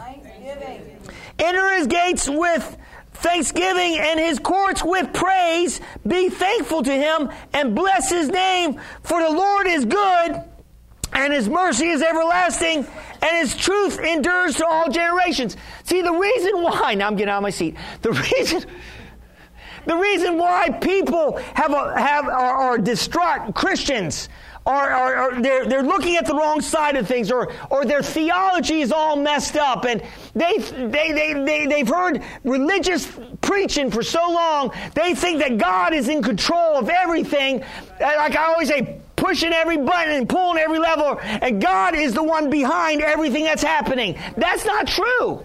Enter 1.38 1.70
his 1.74 1.86
gates 1.86 2.28
with 2.28 2.76
thanksgiving 3.12 3.98
and 3.98 4.18
his 4.18 4.38
courts 4.38 4.82
with 4.82 5.12
praise. 5.12 5.80
Be 6.06 6.28
thankful 6.28 6.82
to 6.82 6.92
him 6.92 7.30
and 7.52 7.74
bless 7.74 8.10
his 8.10 8.28
name, 8.28 8.80
for 9.02 9.22
the 9.22 9.30
Lord 9.30 9.66
is 9.66 9.84
good 9.84 10.42
and 11.12 11.32
his 11.32 11.48
mercy 11.48 11.88
is 11.88 12.02
everlasting 12.02 12.86
and 13.22 13.36
his 13.36 13.54
truth 13.54 13.98
endures 14.00 14.56
to 14.56 14.66
all 14.66 14.90
generations. 14.90 15.56
See, 15.84 16.02
the 16.02 16.12
reason 16.12 16.62
why, 16.62 16.94
now 16.94 17.06
I'm 17.06 17.16
getting 17.16 17.30
out 17.30 17.38
of 17.38 17.42
my 17.42 17.50
seat, 17.50 17.76
the 18.02 18.12
reason. 18.32 18.64
The 19.86 19.96
reason 19.96 20.36
why 20.36 20.68
people 20.68 21.38
have 21.54 21.72
a, 21.72 21.98
have 21.98 22.26
are, 22.26 22.54
are 22.54 22.78
distraught 22.78 23.54
Christians 23.54 24.28
are, 24.66 24.90
are, 24.90 25.14
are, 25.16 25.42
they're, 25.42 25.66
they're 25.66 25.82
looking 25.82 26.16
at 26.16 26.26
the 26.26 26.34
wrong 26.34 26.60
side 26.60 26.96
of 26.96 27.08
things 27.08 27.30
or, 27.30 27.52
or 27.70 27.84
their 27.84 28.02
theology 28.02 28.82
is 28.82 28.92
all 28.92 29.16
messed 29.16 29.56
up 29.56 29.84
and 29.84 30.02
they, 30.34 30.58
they, 30.58 31.12
they, 31.12 31.32
they, 31.32 31.66
they've 31.66 31.88
heard 31.88 32.22
religious 32.44 33.10
preaching 33.40 33.90
for 33.90 34.02
so 34.02 34.20
long 34.30 34.72
they 34.94 35.14
think 35.14 35.38
that 35.38 35.56
God 35.56 35.94
is 35.94 36.08
in 36.08 36.22
control 36.22 36.76
of 36.76 36.88
everything 36.88 37.64
like 38.00 38.36
I 38.36 38.52
always 38.52 38.68
say 38.68 39.00
pushing 39.20 39.52
every 39.52 39.76
button 39.76 40.14
and 40.14 40.28
pulling 40.28 40.58
every 40.58 40.78
lever 40.78 41.20
and 41.20 41.60
God 41.60 41.94
is 41.94 42.14
the 42.14 42.22
one 42.22 42.50
behind 42.50 43.02
everything 43.02 43.44
that's 43.44 43.62
happening 43.62 44.18
that's 44.36 44.64
not 44.64 44.86
true. 44.86 45.44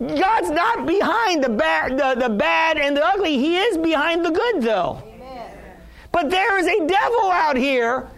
God's 0.00 0.50
not 0.50 0.86
behind 0.86 1.42
the 1.42 1.48
bad, 1.48 1.98
the, 1.98 2.28
the 2.28 2.32
bad 2.32 2.78
and 2.78 2.96
the 2.96 3.04
ugly. 3.04 3.36
He 3.36 3.58
is 3.58 3.76
behind 3.76 4.24
the 4.24 4.30
good, 4.30 4.62
though. 4.62 5.02
Amen. 5.04 5.50
But 6.12 6.30
there 6.30 6.56
is 6.58 6.66
a 6.68 6.86
devil 6.86 7.30
out 7.32 7.56
here 7.56 8.08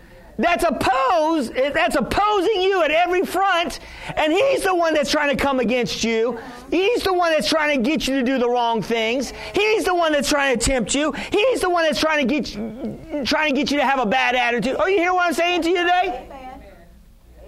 that's 0.43 0.65
opposed, 0.65 1.55
that's 1.55 1.97
opposing 1.97 2.63
you 2.63 2.83
at 2.83 2.91
every 2.91 3.25
front, 3.25 3.81
and 4.17 4.33
he's 4.33 4.63
the 4.63 4.75
one 4.75 4.95
that's 4.95 5.11
trying 5.11 5.37
to 5.37 5.43
come 5.43 5.61
against 5.61 6.05
you. 6.05 6.39
He's 6.71 7.03
the 7.03 7.13
one 7.13 7.33
that's 7.33 7.49
trying 7.49 7.83
to 7.83 7.91
get 7.91 8.07
you 8.09 8.17
to 8.17 8.23
do 8.23 8.39
the 8.39 8.49
wrong 8.49 8.83
things. 8.83 9.33
He's 9.55 9.85
the 9.85 9.95
one 9.95 10.13
that's 10.13 10.29
trying 10.29 10.59
to 10.59 10.65
tempt 10.65 10.95
you. 10.95 11.13
He's 11.13 11.61
the 11.61 11.71
one 11.71 11.85
that's 11.85 12.01
trying 12.01 12.27
to 12.27 12.35
get 12.35 12.55
you, 12.55 13.25
trying 13.25 13.55
to 13.55 13.61
get 13.61 13.71
you 13.71 13.79
to 13.79 13.85
have 13.85 14.01
a 14.01 14.07
bad 14.07 14.35
attitude. 14.35 14.77
Oh, 14.79 14.87
you 14.87 14.99
hear 14.99 15.13
what 15.13 15.27
I'm 15.27 15.35
saying 15.35 15.63
to 15.63 15.69
you 15.69 15.77
today? 15.77 16.27
Amen. 16.27 16.63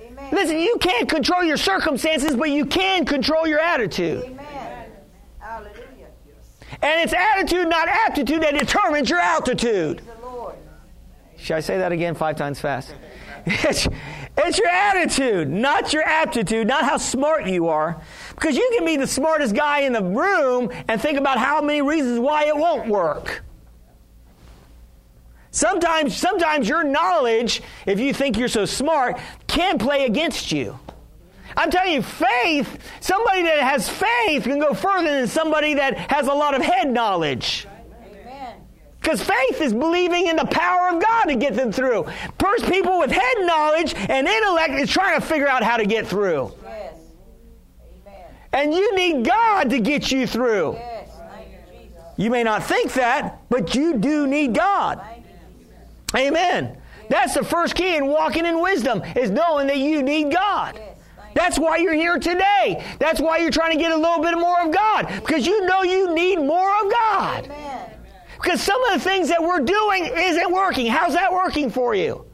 Amen. 0.07 0.29
Listen, 0.33 0.59
you 0.59 0.77
can't 0.81 1.09
control 1.09 1.45
your 1.45 1.57
circumstances, 1.57 2.37
but 2.37 2.51
you 2.51 2.67
can 2.67 3.05
control 3.05 3.47
your 3.47 3.61
attitude. 3.61 4.25
Amen. 4.25 4.43
And 6.81 7.01
it's 7.01 7.13
attitude, 7.13 7.69
not 7.69 7.87
aptitude, 7.87 8.43
that 8.43 8.59
determines 8.59 9.09
your 9.09 9.21
altitude. 9.21 10.03
Should 11.43 11.57
I 11.57 11.61
say 11.61 11.79
that 11.79 11.91
again 11.91 12.15
five 12.15 12.37
times 12.37 12.61
fast? 12.61 12.95
It's, 13.45 13.89
it's 14.39 14.59
your 14.59 14.69
attitude, 14.69 15.51
not 15.51 15.93
your 15.93 16.05
aptitude, 16.05 16.69
not 16.69 16.85
how 16.85 16.97
smart 16.97 17.49
you 17.49 17.67
are. 17.67 18.01
Because 18.31 18.57
you 18.57 18.71
can 18.77 18.87
be 18.87 18.97
the 18.97 19.09
smartest 19.09 19.53
guy 19.53 19.81
in 19.81 19.93
the 19.93 20.03
room 20.03 20.71
and 20.87 21.01
think 21.01 21.19
about 21.19 21.39
how 21.39 21.61
many 21.61 21.83
reasons 21.83 22.21
why 22.21 22.45
it 22.45 22.57
won't 22.57 22.89
work. 22.89 23.43
Sometimes, 25.51 26.17
sometimes 26.17 26.69
your 26.69 26.85
knowledge, 26.85 27.61
if 27.87 27.99
you 27.99 28.15
think 28.15 28.39
you're 28.39 28.47
so 28.47 28.65
smart, 28.65 29.19
can 29.49 29.79
play 29.79 30.07
against 30.07 30.53
you. 30.53 30.79
I'm 31.57 31.73
telling 31.73 31.95
you, 31.95 32.03
faith, 32.03 32.79
somebody 33.01 33.43
that 33.43 33.59
has 33.59 33.89
faith 33.89 34.45
can 34.45 34.61
go 34.61 34.75
further 34.75 35.11
than 35.11 35.27
somebody 35.27 35.75
that 35.75 35.97
has 36.13 36.29
a 36.29 36.33
lot 36.33 36.55
of 36.55 36.63
head 36.63 36.89
knowledge. 36.89 37.67
Because 39.03 39.21
faith 39.21 39.61
is 39.61 39.73
believing 39.73 40.29
in 40.29 40.37
the 40.37 40.45
power 40.45 40.95
of 40.95 41.03
God 41.03 41.25
to 41.25 41.35
get 41.35 41.55
them 41.55 41.73
through. 41.73 42.07
First, 42.39 42.67
people 42.67 43.01
with 43.01 43.11
head 43.11 43.37
knowledge 43.41 43.95
and 43.97 44.29
intellect 44.29 44.75
is 44.75 44.89
trying 44.89 45.21
to 45.21 45.27
figure 45.27 45.49
out 45.49 45.65
how 45.65 45.77
to 45.77 45.85
get 45.85 46.07
through. 46.07 46.53
Yes. 46.63 46.95
Amen. 48.07 48.25
And 48.53 48.73
you 48.73 48.95
need 48.95 49.25
God 49.27 49.71
to 49.71 49.81
get 49.81 50.13
you 50.13 50.29
through. 50.29 50.75
Yes. 50.75 51.09
You, 52.17 52.31
may 52.31 52.45
not 52.45 52.63
think 52.63 52.93
that, 52.93 53.41
but 53.49 53.75
you 53.75 53.99
do 53.99 54.29
need 54.29 54.55
God. 54.55 55.01
Amen. 56.15 56.77
That's 57.09 57.35
the 57.35 57.43
first 57.43 57.75
key 57.75 57.97
in 57.97 58.07
walking 58.07 58.47
in 58.47 58.61
wisdom 58.61 59.03
is 59.17 59.31
knowing 59.31 59.67
that 59.67 59.79
you 59.79 60.05
need 60.05 60.31
God. 60.31 60.81
That's 61.35 61.59
why 61.59 61.79
you're 61.79 61.95
here 61.95 62.21
today. 62.21 62.85
That's 63.01 63.21
why 63.21 63.39
you're 63.39 63.51
trying 63.51 63.73
to 63.73 63.83
get 63.83 63.91
a 63.91 63.97
little 63.97 64.23
bit 64.23 64.39
more 64.39 64.63
of 64.63 64.73
God 64.73 65.09
because 65.09 65.45
you 65.45 65.67
know 65.67 65.83
you 65.83 66.15
need 66.15 66.37
more 66.37 66.85
of 66.85 66.91
God. 66.93 67.45
Amen. 67.47 67.72
Because 68.43 68.61
some 68.61 68.83
of 68.85 68.95
the 68.95 69.01
things 69.01 69.29
that 69.29 69.43
we're 69.43 69.61
doing 69.61 70.11
isn't 70.13 70.51
working. 70.51 70.87
How's 70.87 71.15
that 71.15 71.33
working 71.33 71.71
for 71.71 71.95
you? 71.95 72.25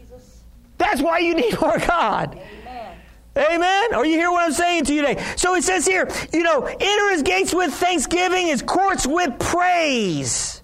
Jesus. 0.00 0.42
That's 0.78 1.00
why 1.00 1.18
you 1.20 1.34
need 1.34 1.60
more 1.60 1.78
God. 1.78 2.34
Amen. 2.34 2.96
Amen? 3.36 3.94
Are 3.94 4.04
you 4.04 4.16
hear 4.16 4.30
what 4.30 4.44
I'm 4.44 4.52
saying 4.52 4.84
to 4.86 4.94
you 4.94 5.06
today? 5.06 5.24
So 5.36 5.54
it 5.54 5.62
says 5.62 5.86
here, 5.86 6.10
you 6.32 6.42
know, 6.42 6.64
enter 6.64 7.10
his 7.10 7.22
gates 7.22 7.54
with 7.54 7.72
thanksgiving, 7.72 8.48
his 8.48 8.62
courts 8.62 9.06
with 9.06 9.38
praise. 9.38 10.60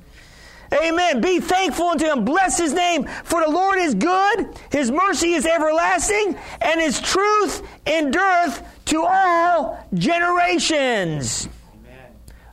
Amen. 0.72 1.20
Be 1.20 1.40
thankful 1.40 1.86
unto 1.86 2.06
him. 2.06 2.24
Bless 2.24 2.58
his 2.58 2.72
name. 2.72 3.06
For 3.24 3.44
the 3.44 3.50
Lord 3.50 3.78
is 3.78 3.94
good. 3.94 4.56
His 4.70 4.90
mercy 4.90 5.32
is 5.32 5.46
everlasting. 5.46 6.36
And 6.60 6.80
his 6.80 7.00
truth 7.00 7.62
endureth 7.86 8.62
to 8.86 9.02
all 9.02 9.84
generations. 9.94 11.48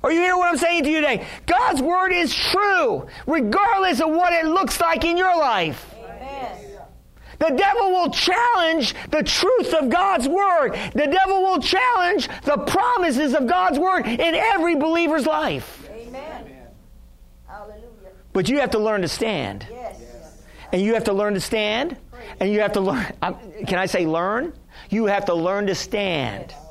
Are 0.07 0.11
you 0.13 0.21
hearing 0.21 0.37
what 0.37 0.47
I'm 0.47 0.57
saying 0.57 0.85
to 0.85 0.89
you 0.89 1.01
today? 1.01 1.27
God's 1.45 1.81
word 1.81 2.13
is 2.13 2.33
true, 2.33 3.07
regardless 3.25 3.99
of 3.99 4.07
what 4.07 4.31
it 4.31 4.45
looks 4.45 4.79
like 4.79 5.03
in 5.03 5.17
your 5.17 5.37
life. 5.37 5.93
Amen. 5.99 6.57
The 7.39 7.49
devil 7.49 7.91
will 7.91 8.09
challenge 8.11 8.95
the 9.09 9.21
truth 9.21 9.73
of 9.73 9.89
God's 9.89 10.29
word. 10.29 10.79
The 10.93 11.07
devil 11.07 11.41
will 11.41 11.59
challenge 11.59 12.29
the 12.43 12.55
promises 12.55 13.33
of 13.33 13.47
God's 13.47 13.79
word 13.79 14.07
in 14.07 14.33
every 14.33 14.77
believer's 14.77 15.25
life. 15.25 15.89
Amen. 15.91 16.51
Hallelujah. 17.45 17.83
But 18.31 18.47
you 18.47 18.61
have 18.61 18.71
to 18.71 18.79
learn 18.79 19.01
to 19.01 19.09
stand. 19.09 19.67
Yes. 19.69 20.01
And 20.71 20.81
you 20.81 20.93
have 20.93 21.03
to 21.03 21.13
learn 21.13 21.33
to 21.33 21.41
stand. 21.41 21.97
And 22.39 22.49
you 22.49 22.61
have 22.61 22.71
to 22.73 22.79
learn. 22.79 23.05
Can 23.67 23.77
I 23.77 23.87
say 23.87 24.05
learn? 24.05 24.53
You 24.89 25.07
have 25.07 25.25
to 25.25 25.33
learn 25.33 25.67
to 25.67 25.75
stand. 25.75 26.51
Yes. 26.51 26.66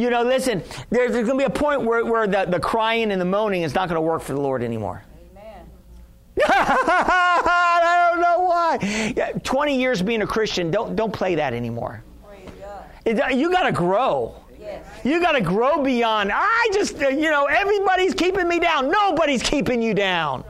You 0.00 0.08
know, 0.08 0.22
listen, 0.22 0.62
there's, 0.88 1.12
there's 1.12 1.26
going 1.28 1.38
to 1.38 1.46
be 1.48 1.54
a 1.54 1.58
point 1.58 1.82
where, 1.82 2.02
where 2.06 2.26
the, 2.26 2.46
the 2.48 2.58
crying 2.58 3.12
and 3.12 3.20
the 3.20 3.26
moaning 3.26 3.62
is 3.62 3.74
not 3.74 3.86
going 3.90 3.96
to 3.96 4.00
work 4.00 4.22
for 4.22 4.32
the 4.32 4.40
Lord 4.40 4.62
anymore. 4.62 5.04
Amen. 5.30 5.66
I 6.42 8.08
don't 8.10 8.22
know 8.22 8.46
why. 8.46 9.12
Yeah, 9.14 9.32
20 9.32 9.78
years 9.78 10.00
being 10.00 10.22
a 10.22 10.26
Christian, 10.26 10.70
don't, 10.70 10.96
don't 10.96 11.12
play 11.12 11.34
that 11.34 11.52
anymore. 11.52 12.02
It- 13.04 13.36
you 13.36 13.50
got 13.50 13.64
to 13.64 13.72
grow. 13.72 14.36
Yes. 14.58 14.86
You 15.04 15.20
got 15.20 15.32
to 15.32 15.42
grow 15.42 15.82
beyond. 15.82 16.30
I 16.32 16.70
just, 16.72 17.02
uh, 17.02 17.08
you 17.08 17.30
know, 17.30 17.44
everybody's 17.44 18.14
keeping 18.14 18.48
me 18.48 18.58
down. 18.58 18.90
Nobody's 18.90 19.42
keeping 19.42 19.82
you 19.82 19.92
down. 19.92 20.44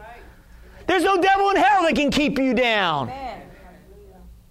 There's 0.87 1.03
no 1.05 1.21
devil 1.21 1.51
in 1.51 1.57
hell 1.57 1.83
that 1.83 1.97
can 1.97 2.11
keep 2.13 2.39
you 2.39 2.55
down. 2.55 3.11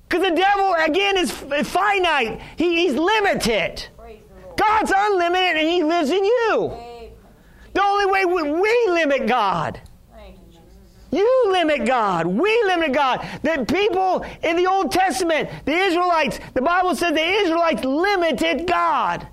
Because 0.09 0.27
the 0.29 0.35
devil, 0.35 0.73
again, 0.73 1.17
is 1.17 1.31
finite. 1.31 2.41
He, 2.57 2.81
he's 2.87 2.95
limited. 2.95 3.87
God's 4.59 4.91
unlimited 4.95 5.61
and 5.61 5.67
he 5.67 5.83
lives 5.83 6.09
in 6.09 6.23
you. 6.23 6.73
The 7.73 7.81
only 7.81 8.05
way 8.07 8.25
we, 8.25 8.91
limit 8.91 9.27
God. 9.27 9.79
You 11.11 11.45
limit 11.51 11.85
God. 11.85 12.27
We 12.27 12.63
limit 12.65 12.93
God. 12.93 13.27
The 13.41 13.65
people 13.65 14.25
in 14.43 14.57
the 14.57 14.67
Old 14.67 14.91
Testament, 14.91 15.49
the 15.65 15.73
Israelites, 15.73 16.39
the 16.53 16.61
Bible 16.61 16.95
said 16.95 17.15
the 17.15 17.23
Israelites 17.23 17.83
limited 17.83 18.67
God. 18.67 19.27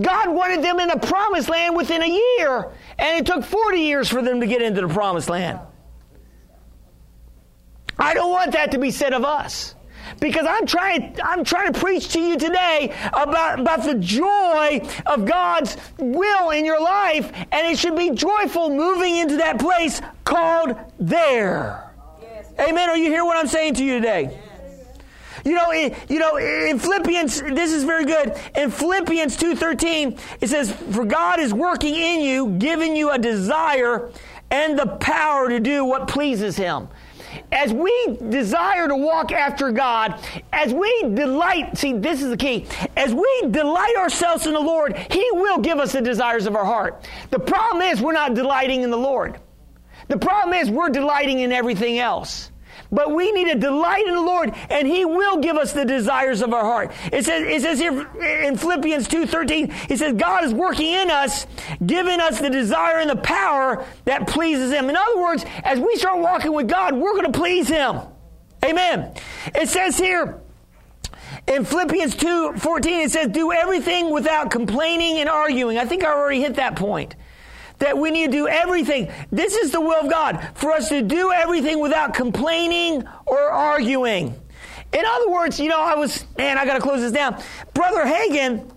God 0.00 0.30
wanted 0.30 0.62
them 0.62 0.80
in 0.80 0.88
the 0.88 0.98
promised 0.98 1.48
land 1.50 1.76
within 1.76 2.02
a 2.02 2.08
year, 2.38 2.70
and 2.98 3.18
it 3.18 3.26
took 3.26 3.44
40 3.44 3.80
years 3.80 4.08
for 4.08 4.22
them 4.22 4.40
to 4.40 4.46
get 4.46 4.62
into 4.62 4.80
the 4.80 4.88
promised 4.88 5.28
land. 5.28 5.58
I 7.98 8.14
don't 8.14 8.30
want 8.30 8.52
that 8.52 8.70
to 8.70 8.78
be 8.78 8.90
said 8.90 9.12
of 9.12 9.24
us. 9.24 9.74
Because 10.18 10.46
I'm 10.48 10.66
trying, 10.66 11.16
I'm 11.22 11.44
trying 11.44 11.72
to 11.72 11.78
preach 11.78 12.08
to 12.12 12.20
you 12.20 12.38
today 12.38 12.94
about, 13.12 13.60
about 13.60 13.84
the 13.84 13.94
joy 13.94 14.80
of 15.06 15.24
God's 15.24 15.76
will 15.98 16.50
in 16.50 16.64
your 16.64 16.80
life, 16.80 17.32
and 17.52 17.66
it 17.66 17.78
should 17.78 17.96
be 17.96 18.10
joyful 18.10 18.70
moving 18.70 19.16
into 19.16 19.36
that 19.36 19.58
place 19.58 20.00
called 20.24 20.76
there. 20.98 21.90
Yes. 22.20 22.52
Amen. 22.58 22.88
Are 22.88 22.96
you 22.96 23.10
hear 23.10 23.24
what 23.24 23.36
I'm 23.36 23.48
saying 23.48 23.74
to 23.74 23.84
you 23.84 24.00
today? 24.00 24.38
You 25.44 25.54
know, 25.54 25.72
in, 25.72 25.94
you 26.08 26.18
know, 26.18 26.36
in 26.36 26.78
Philippians, 26.78 27.40
this 27.42 27.72
is 27.72 27.84
very 27.84 28.04
good. 28.04 28.38
In 28.54 28.70
Philippians 28.70 29.36
2.13, 29.36 30.18
it 30.40 30.48
says, 30.48 30.72
For 30.72 31.04
God 31.04 31.40
is 31.40 31.54
working 31.54 31.94
in 31.94 32.20
you, 32.20 32.58
giving 32.58 32.94
you 32.94 33.10
a 33.10 33.18
desire 33.18 34.10
and 34.50 34.78
the 34.78 34.86
power 34.86 35.48
to 35.48 35.60
do 35.60 35.84
what 35.84 36.08
pleases 36.08 36.56
Him. 36.56 36.88
As 37.52 37.72
we 37.72 38.18
desire 38.28 38.86
to 38.86 38.96
walk 38.96 39.32
after 39.32 39.72
God, 39.72 40.20
as 40.52 40.72
we 40.72 41.02
delight, 41.14 41.76
see, 41.76 41.94
this 41.94 42.22
is 42.22 42.30
the 42.30 42.36
key. 42.36 42.66
As 42.96 43.12
we 43.12 43.42
delight 43.50 43.96
ourselves 43.98 44.46
in 44.46 44.52
the 44.52 44.60
Lord, 44.60 44.96
He 45.10 45.26
will 45.32 45.58
give 45.58 45.78
us 45.78 45.92
the 45.92 46.00
desires 46.00 46.46
of 46.46 46.54
our 46.54 46.64
heart. 46.64 47.08
The 47.30 47.40
problem 47.40 47.82
is 47.82 48.00
we're 48.00 48.12
not 48.12 48.34
delighting 48.34 48.82
in 48.82 48.90
the 48.90 48.96
Lord. 48.96 49.40
The 50.08 50.18
problem 50.18 50.54
is 50.54 50.70
we're 50.70 50.90
delighting 50.90 51.40
in 51.40 51.52
everything 51.52 51.98
else. 51.98 52.50
But 52.92 53.14
we 53.14 53.30
need 53.32 53.52
to 53.52 53.58
delight 53.58 54.06
in 54.06 54.14
the 54.14 54.20
Lord, 54.20 54.52
and 54.68 54.86
He 54.86 55.04
will 55.04 55.38
give 55.38 55.56
us 55.56 55.72
the 55.72 55.84
desires 55.84 56.42
of 56.42 56.52
our 56.52 56.64
heart. 56.64 56.92
It 57.12 57.24
says, 57.24 57.44
it 57.46 57.62
says 57.62 57.78
here 57.78 58.08
in 58.44 58.56
Philippians 58.56 59.06
2.13, 59.06 59.72
He 59.88 59.96
says, 59.96 60.14
God 60.14 60.44
is 60.44 60.52
working 60.52 60.92
in 60.92 61.10
us, 61.10 61.46
giving 61.84 62.20
us 62.20 62.40
the 62.40 62.50
desire 62.50 62.98
and 62.98 63.10
the 63.10 63.16
power 63.16 63.84
that 64.06 64.26
pleases 64.26 64.72
Him. 64.72 64.90
In 64.90 64.96
other 64.96 65.20
words, 65.20 65.44
as 65.62 65.78
we 65.78 65.94
start 65.96 66.18
walking 66.18 66.52
with 66.52 66.68
God, 66.68 66.96
we're 66.96 67.12
going 67.12 67.30
to 67.30 67.38
please 67.38 67.68
Him. 67.68 68.00
Amen. 68.64 69.14
It 69.54 69.68
says 69.68 69.96
here, 69.96 70.40
in 71.46 71.64
Philippians 71.64 72.16
2:14 72.16 73.04
it 73.04 73.10
says 73.10 73.28
do 73.28 73.52
everything 73.52 74.10
without 74.10 74.50
complaining 74.50 75.18
and 75.18 75.28
arguing. 75.28 75.78
I 75.78 75.84
think 75.84 76.04
I 76.04 76.08
already 76.08 76.40
hit 76.40 76.56
that 76.56 76.76
point. 76.76 77.16
That 77.80 77.98
we 77.98 78.10
need 78.10 78.26
to 78.26 78.32
do 78.32 78.48
everything. 78.48 79.10
This 79.32 79.56
is 79.56 79.72
the 79.72 79.80
will 79.80 80.00
of 80.00 80.10
God 80.10 80.48
for 80.54 80.70
us 80.72 80.88
to 80.90 81.02
do 81.02 81.32
everything 81.32 81.80
without 81.80 82.14
complaining 82.14 83.04
or 83.26 83.38
arguing. 83.38 84.34
In 84.92 85.04
other 85.04 85.30
words, 85.30 85.58
you 85.58 85.68
know, 85.68 85.80
I 85.80 85.94
was 85.94 86.24
man, 86.38 86.58
I 86.58 86.64
got 86.64 86.74
to 86.74 86.80
close 86.80 87.00
this 87.00 87.12
down. 87.12 87.42
Brother 87.74 88.04
Hagin 88.04 88.70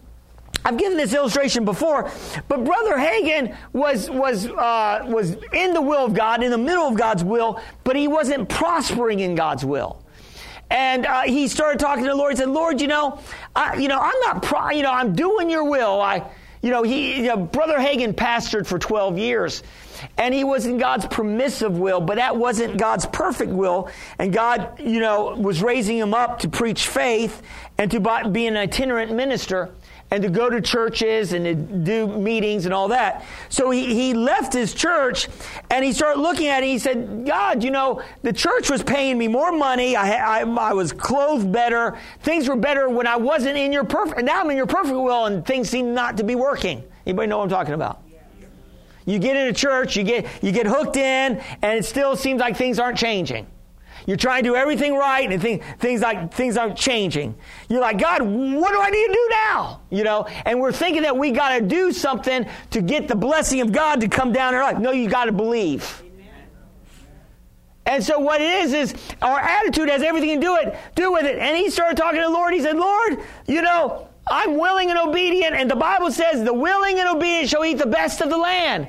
I've 0.65 0.77
given 0.77 0.97
this 0.97 1.13
illustration 1.13 1.65
before, 1.65 2.09
but 2.47 2.63
Brother 2.63 2.95
Hagin 2.95 3.55
was 3.73 4.09
was 4.09 4.47
uh, 4.47 5.05
was 5.07 5.35
in 5.51 5.73
the 5.73 5.81
will 5.81 6.05
of 6.05 6.13
God, 6.13 6.41
in 6.41 6.51
the 6.51 6.57
middle 6.57 6.87
of 6.87 6.95
God's 6.95 7.23
will, 7.23 7.59
but 7.83 7.95
he 7.95 8.07
wasn't 8.07 8.47
prospering 8.47 9.19
in 9.19 9.35
God's 9.35 9.65
will. 9.65 10.01
And 10.69 11.05
uh, 11.05 11.23
he 11.23 11.47
started 11.47 11.79
talking 11.79 12.03
to 12.05 12.09
the 12.09 12.15
Lord. 12.15 12.31
He 12.31 12.37
said, 12.37 12.49
"Lord, 12.49 12.79
you 12.79 12.87
know, 12.87 13.19
I, 13.55 13.75
you 13.75 13.89
know, 13.89 13.99
I'm 13.99 14.19
not, 14.21 14.41
pro- 14.41 14.69
you 14.69 14.83
know, 14.83 14.91
I'm 14.91 15.13
doing 15.13 15.49
Your 15.49 15.69
will. 15.69 16.01
I, 16.01 16.29
you 16.63 16.69
know, 16.69 16.81
he, 16.81 17.17
you 17.17 17.23
know, 17.23 17.35
Brother 17.35 17.77
Hagin 17.77 18.13
pastored 18.13 18.65
for 18.65 18.79
12 18.79 19.17
years, 19.17 19.63
and 20.17 20.33
he 20.33 20.45
was 20.45 20.65
in 20.65 20.77
God's 20.77 21.05
permissive 21.05 21.77
will, 21.77 21.99
but 21.99 22.15
that 22.15 22.37
wasn't 22.37 22.77
God's 22.77 23.05
perfect 23.05 23.51
will. 23.51 23.89
And 24.17 24.31
God, 24.31 24.79
you 24.79 25.01
know, 25.01 25.35
was 25.35 25.61
raising 25.61 25.97
him 25.97 26.13
up 26.13 26.39
to 26.39 26.47
preach 26.47 26.87
faith 26.87 27.41
and 27.77 27.91
to 27.91 27.99
be 28.31 28.47
an 28.47 28.55
itinerant 28.55 29.11
minister 29.11 29.71
and 30.13 30.21
to 30.21 30.29
go 30.29 30.47
to 30.47 30.61
churches 30.61 31.33
and 31.33 31.43
to 31.43 31.55
do 31.55 32.05
meetings 32.05 32.65
and 32.65 32.73
all 32.73 32.89
that. 32.89 33.25
So 33.49 33.71
he, 33.71 33.95
he 33.95 34.13
left 34.13 34.53
his 34.53 34.75
church 34.75 35.27
and 35.71 35.83
he 35.83 35.91
started 35.91 36.21
looking 36.21 36.49
at 36.49 36.61
it. 36.61 36.67
He 36.67 36.77
said, 36.77 37.25
God, 37.25 37.63
you 37.63 37.71
know, 37.71 38.03
the 38.21 38.31
church 38.31 38.69
was 38.69 38.83
paying 38.83 39.17
me 39.17 39.27
more 39.27 39.51
money. 39.51 39.95
I, 39.95 40.41
I, 40.41 40.69
I 40.69 40.73
was 40.73 40.93
clothed 40.93 41.51
better. 41.51 41.97
Things 42.19 42.47
were 42.47 42.55
better 42.55 42.89
when 42.89 43.07
I 43.07 43.15
wasn't 43.15 43.57
in 43.57 43.73
your 43.73 43.85
perfect, 43.85 44.21
now 44.23 44.41
I'm 44.41 44.51
in 44.51 44.55
your 44.55 44.67
perfect 44.67 44.95
will 44.95 45.25
and 45.25 45.43
things 45.43 45.67
seem 45.67 45.95
not 45.95 46.17
to 46.17 46.23
be 46.23 46.35
working. 46.35 46.83
Anybody 47.07 47.27
know 47.27 47.39
what 47.39 47.45
I'm 47.45 47.49
talking 47.49 47.73
about? 47.73 48.03
You 49.05 49.17
get 49.17 49.35
into 49.35 49.59
church, 49.59 49.95
you 49.95 50.03
get, 50.03 50.27
you 50.43 50.51
get 50.51 50.67
hooked 50.67 50.95
in, 50.95 51.41
and 51.63 51.79
it 51.79 51.85
still 51.85 52.15
seems 52.15 52.39
like 52.39 52.55
things 52.55 52.77
aren't 52.77 52.99
changing. 52.99 53.47
You're 54.05 54.17
trying 54.17 54.43
to 54.43 54.49
do 54.49 54.55
everything 54.55 54.95
right, 54.95 55.31
and 55.31 55.41
things, 55.41 55.63
things 55.79 56.01
like 56.01 56.33
things 56.33 56.57
aren't 56.57 56.77
changing. 56.77 57.35
You're 57.69 57.81
like, 57.81 57.99
God, 57.99 58.21
what 58.21 58.71
do 58.71 58.81
I 58.81 58.89
need 58.89 59.07
to 59.07 59.13
do 59.13 59.27
now? 59.31 59.81
You 59.89 60.03
know, 60.03 60.27
and 60.45 60.59
we're 60.59 60.71
thinking 60.71 61.03
that 61.03 61.17
we 61.17 61.31
got 61.31 61.57
to 61.57 61.61
do 61.65 61.91
something 61.91 62.45
to 62.71 62.81
get 62.81 63.07
the 63.07 63.15
blessing 63.15 63.61
of 63.61 63.71
God 63.71 64.01
to 64.01 64.07
come 64.07 64.33
down 64.33 64.53
in 64.53 64.59
our 64.59 64.73
life. 64.73 64.79
No, 64.79 64.91
you 64.91 65.09
got 65.09 65.25
to 65.25 65.31
believe. 65.31 66.03
And 67.85 68.03
so 68.03 68.17
what 68.19 68.39
it 68.39 68.63
is 68.63 68.73
is 68.73 68.95
our 69.21 69.39
attitude 69.39 69.89
has 69.89 70.01
everything 70.01 70.39
to 70.39 70.45
do 70.45 70.55
it 70.55 70.75
do 70.95 71.11
with 71.11 71.25
it. 71.25 71.37
And 71.37 71.57
he 71.57 71.69
started 71.69 71.97
talking 71.97 72.19
to 72.19 72.25
the 72.25 72.31
Lord. 72.31 72.53
He 72.53 72.61
said, 72.61 72.77
Lord, 72.77 73.19
you 73.45 73.61
know, 73.61 74.07
I'm 74.25 74.57
willing 74.57 74.89
and 74.89 74.97
obedient, 74.97 75.53
and 75.53 75.69
the 75.69 75.75
Bible 75.75 76.11
says 76.11 76.43
the 76.43 76.53
willing 76.53 76.97
and 76.99 77.09
obedient 77.09 77.49
shall 77.49 77.65
eat 77.65 77.77
the 77.77 77.85
best 77.85 78.21
of 78.21 78.29
the 78.29 78.37
land. 78.37 78.87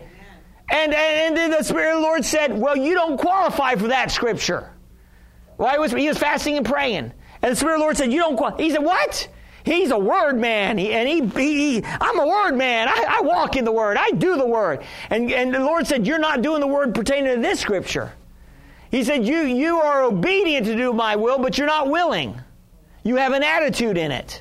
And, 0.71 0.95
and, 0.95 0.95
and 0.95 1.37
then 1.37 1.51
the 1.51 1.63
Spirit 1.63 1.95
of 1.95 1.97
the 1.97 2.03
Lord 2.03 2.25
said, 2.25 2.57
Well, 2.57 2.77
you 2.77 2.95
don't 2.95 3.19
qualify 3.19 3.75
for 3.75 3.89
that 3.89 4.11
scripture. 4.11 4.71
Well, 5.59 5.73
he 5.73 5.79
was, 5.79 5.93
he 5.93 6.13
fasting 6.13 6.57
and 6.57 6.67
praying. 6.67 7.13
And 7.43 7.53
the 7.53 7.57
Spirit 7.57 7.75
of 7.75 7.81
the 7.81 7.85
Lord 7.85 7.97
said, 7.97 8.13
You 8.13 8.21
don't. 8.21 8.61
He 8.61 8.71
said, 8.71 8.83
What? 8.83 9.29
He's 9.65 9.91
a 9.91 9.99
word 9.99 10.39
man. 10.39 10.77
He, 10.77 10.93
and 10.93 11.09
he, 11.09 11.23
he, 11.41 11.85
I'm 11.85 12.21
a 12.21 12.27
word 12.27 12.53
man. 12.53 12.87
I, 12.87 13.07
I 13.09 13.21
walk 13.23 13.57
in 13.57 13.65
the 13.65 13.73
word. 13.73 13.97
I 13.97 14.11
do 14.11 14.37
the 14.37 14.47
word. 14.47 14.85
And, 15.09 15.33
and 15.33 15.55
the 15.55 15.61
Lord 15.61 15.87
said, 15.87 16.07
You're 16.07 16.19
not 16.19 16.43
doing 16.43 16.61
the 16.61 16.67
word 16.67 16.95
pertaining 16.95 17.35
to 17.35 17.41
this 17.41 17.61
scripture. 17.61 18.13
He 18.95 19.03
said, 19.03 19.27
you, 19.27 19.39
you 19.39 19.81
are 19.81 20.05
obedient 20.05 20.67
to 20.67 20.77
do 20.77 20.93
my 20.93 21.17
will, 21.17 21.41
but 21.41 21.59
you're 21.59 21.67
not 21.67 21.91
willing. 21.91 22.41
You 23.03 23.17
have 23.17 23.33
an 23.33 23.43
attitude 23.43 23.99
in 23.99 24.13
it. 24.13 24.41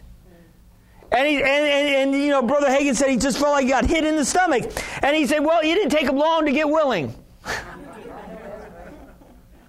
And, 1.11 1.28
he, 1.28 1.38
and, 1.38 1.45
and, 1.45 2.14
and, 2.14 2.24
you 2.24 2.30
know, 2.30 2.43
Brother 2.43 2.68
Hagin 2.68 2.95
said 2.95 3.09
he 3.09 3.18
just 3.18 3.39
felt 3.39 3.53
like 3.53 3.64
he 3.64 3.70
got 3.72 3.88
hit 3.88 4.05
in 4.05 4.16
the 4.16 4.24
stomach. 4.24 4.72
And 5.01 5.16
he 5.16 5.26
said, 5.26 5.39
well, 5.39 5.59
it 5.61 5.74
didn't 5.74 5.89
take 5.89 6.07
him 6.07 6.18
long 6.18 6.45
to 6.45 6.51
get 6.51 6.70
willing. 6.70 7.16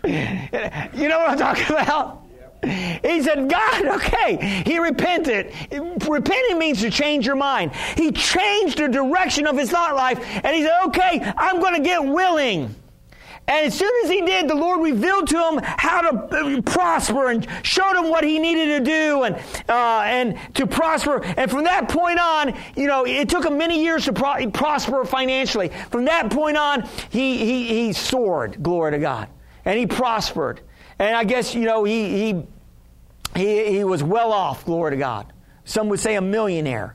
you 0.04 1.08
know 1.08 1.18
what 1.18 1.30
I'm 1.30 1.38
talking 1.38 1.76
about? 1.76 2.22
He 2.62 3.22
said, 3.22 3.50
God, 3.50 3.86
okay. 3.86 4.62
He 4.64 4.78
repented. 4.78 5.52
Repenting 6.08 6.58
means 6.58 6.80
to 6.80 6.90
change 6.90 7.26
your 7.26 7.36
mind. 7.36 7.72
He 7.96 8.10
changed 8.10 8.78
the 8.78 8.88
direction 8.88 9.46
of 9.46 9.56
his 9.58 9.70
thought 9.70 9.94
life, 9.94 10.18
and 10.42 10.56
he 10.56 10.62
said, 10.62 10.78
okay, 10.86 11.32
I'm 11.36 11.60
going 11.60 11.74
to 11.74 11.82
get 11.82 12.02
willing. 12.02 12.74
And 13.46 13.66
as 13.66 13.78
soon 13.78 13.92
as 14.04 14.10
he 14.10 14.22
did, 14.22 14.48
the 14.48 14.54
Lord 14.54 14.80
revealed 14.80 15.28
to 15.28 15.36
him 15.36 15.60
how 15.62 16.00
to 16.00 16.62
prosper 16.62 17.28
and 17.28 17.46
showed 17.62 17.94
him 17.94 18.08
what 18.08 18.24
he 18.24 18.38
needed 18.38 18.78
to 18.78 18.84
do 18.84 19.24
and, 19.24 19.36
uh, 19.68 20.00
and 20.06 20.38
to 20.54 20.66
prosper. 20.66 21.22
And 21.22 21.50
from 21.50 21.64
that 21.64 21.90
point 21.90 22.18
on, 22.18 22.58
you 22.74 22.86
know, 22.86 23.04
it 23.04 23.28
took 23.28 23.44
him 23.44 23.58
many 23.58 23.84
years 23.84 24.06
to 24.06 24.14
pro- 24.14 24.50
prosper 24.50 25.04
financially. 25.04 25.68
From 25.90 26.06
that 26.06 26.30
point 26.30 26.56
on, 26.56 26.88
he, 27.10 27.36
he, 27.36 27.68
he 27.68 27.92
soared, 27.92 28.62
glory 28.62 28.92
to 28.92 28.98
God. 28.98 29.28
And 29.64 29.78
he 29.78 29.86
prospered. 29.86 30.60
And 30.98 31.16
I 31.16 31.24
guess, 31.24 31.54
you 31.54 31.62
know, 31.62 31.84
he, 31.84 32.32
he, 32.32 32.42
he, 33.36 33.72
he 33.72 33.84
was 33.84 34.02
well 34.02 34.32
off, 34.32 34.64
glory 34.64 34.92
to 34.92 34.96
God. 34.96 35.32
Some 35.64 35.88
would 35.88 36.00
say 36.00 36.16
a 36.16 36.20
millionaire. 36.20 36.94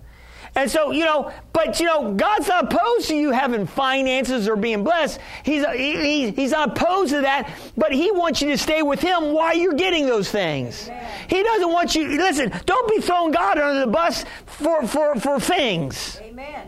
And 0.55 0.69
so, 0.69 0.91
you 0.91 1.05
know, 1.05 1.31
but 1.53 1.79
you 1.79 1.85
know, 1.85 2.13
God's 2.13 2.47
not 2.47 2.73
opposed 2.73 3.07
to 3.09 3.15
you 3.15 3.31
having 3.31 3.67
finances 3.67 4.47
or 4.47 4.55
being 4.55 4.83
blessed. 4.83 5.19
He's, 5.43 5.65
he, 5.67 6.31
he's 6.31 6.51
not 6.51 6.69
opposed 6.69 7.11
to 7.11 7.21
that, 7.21 7.51
but 7.77 7.91
He 7.91 8.11
wants 8.11 8.41
you 8.41 8.49
to 8.49 8.57
stay 8.57 8.81
with 8.81 8.99
Him 8.99 9.33
while 9.33 9.55
you're 9.55 9.73
getting 9.73 10.05
those 10.05 10.29
things. 10.29 10.87
Amen. 10.87 11.11
He 11.29 11.43
doesn't 11.43 11.69
want 11.69 11.95
you, 11.95 12.07
listen, 12.17 12.51
don't 12.65 12.89
be 12.89 12.99
throwing 13.01 13.31
God 13.31 13.57
under 13.57 13.79
the 13.81 13.91
bus 13.91 14.25
for, 14.45 14.87
for, 14.87 15.15
for 15.15 15.39
things. 15.39 16.19
Amen. 16.21 16.67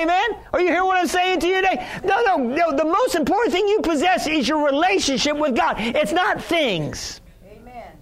Amen? 0.00 0.30
Are 0.52 0.60
you 0.60 0.68
hearing 0.68 0.86
what 0.86 0.96
I'm 0.96 1.06
saying 1.06 1.40
to 1.40 1.46
you 1.46 1.56
today? 1.56 1.86
No, 2.04 2.22
no, 2.22 2.36
no. 2.36 2.76
The 2.76 2.84
most 2.84 3.14
important 3.14 3.52
thing 3.52 3.66
you 3.68 3.80
possess 3.82 4.26
is 4.26 4.48
your 4.48 4.64
relationship 4.64 5.36
with 5.36 5.56
God. 5.56 5.76
It's 5.78 6.12
not 6.12 6.42
things. 6.42 7.20
Amen. 7.46 7.92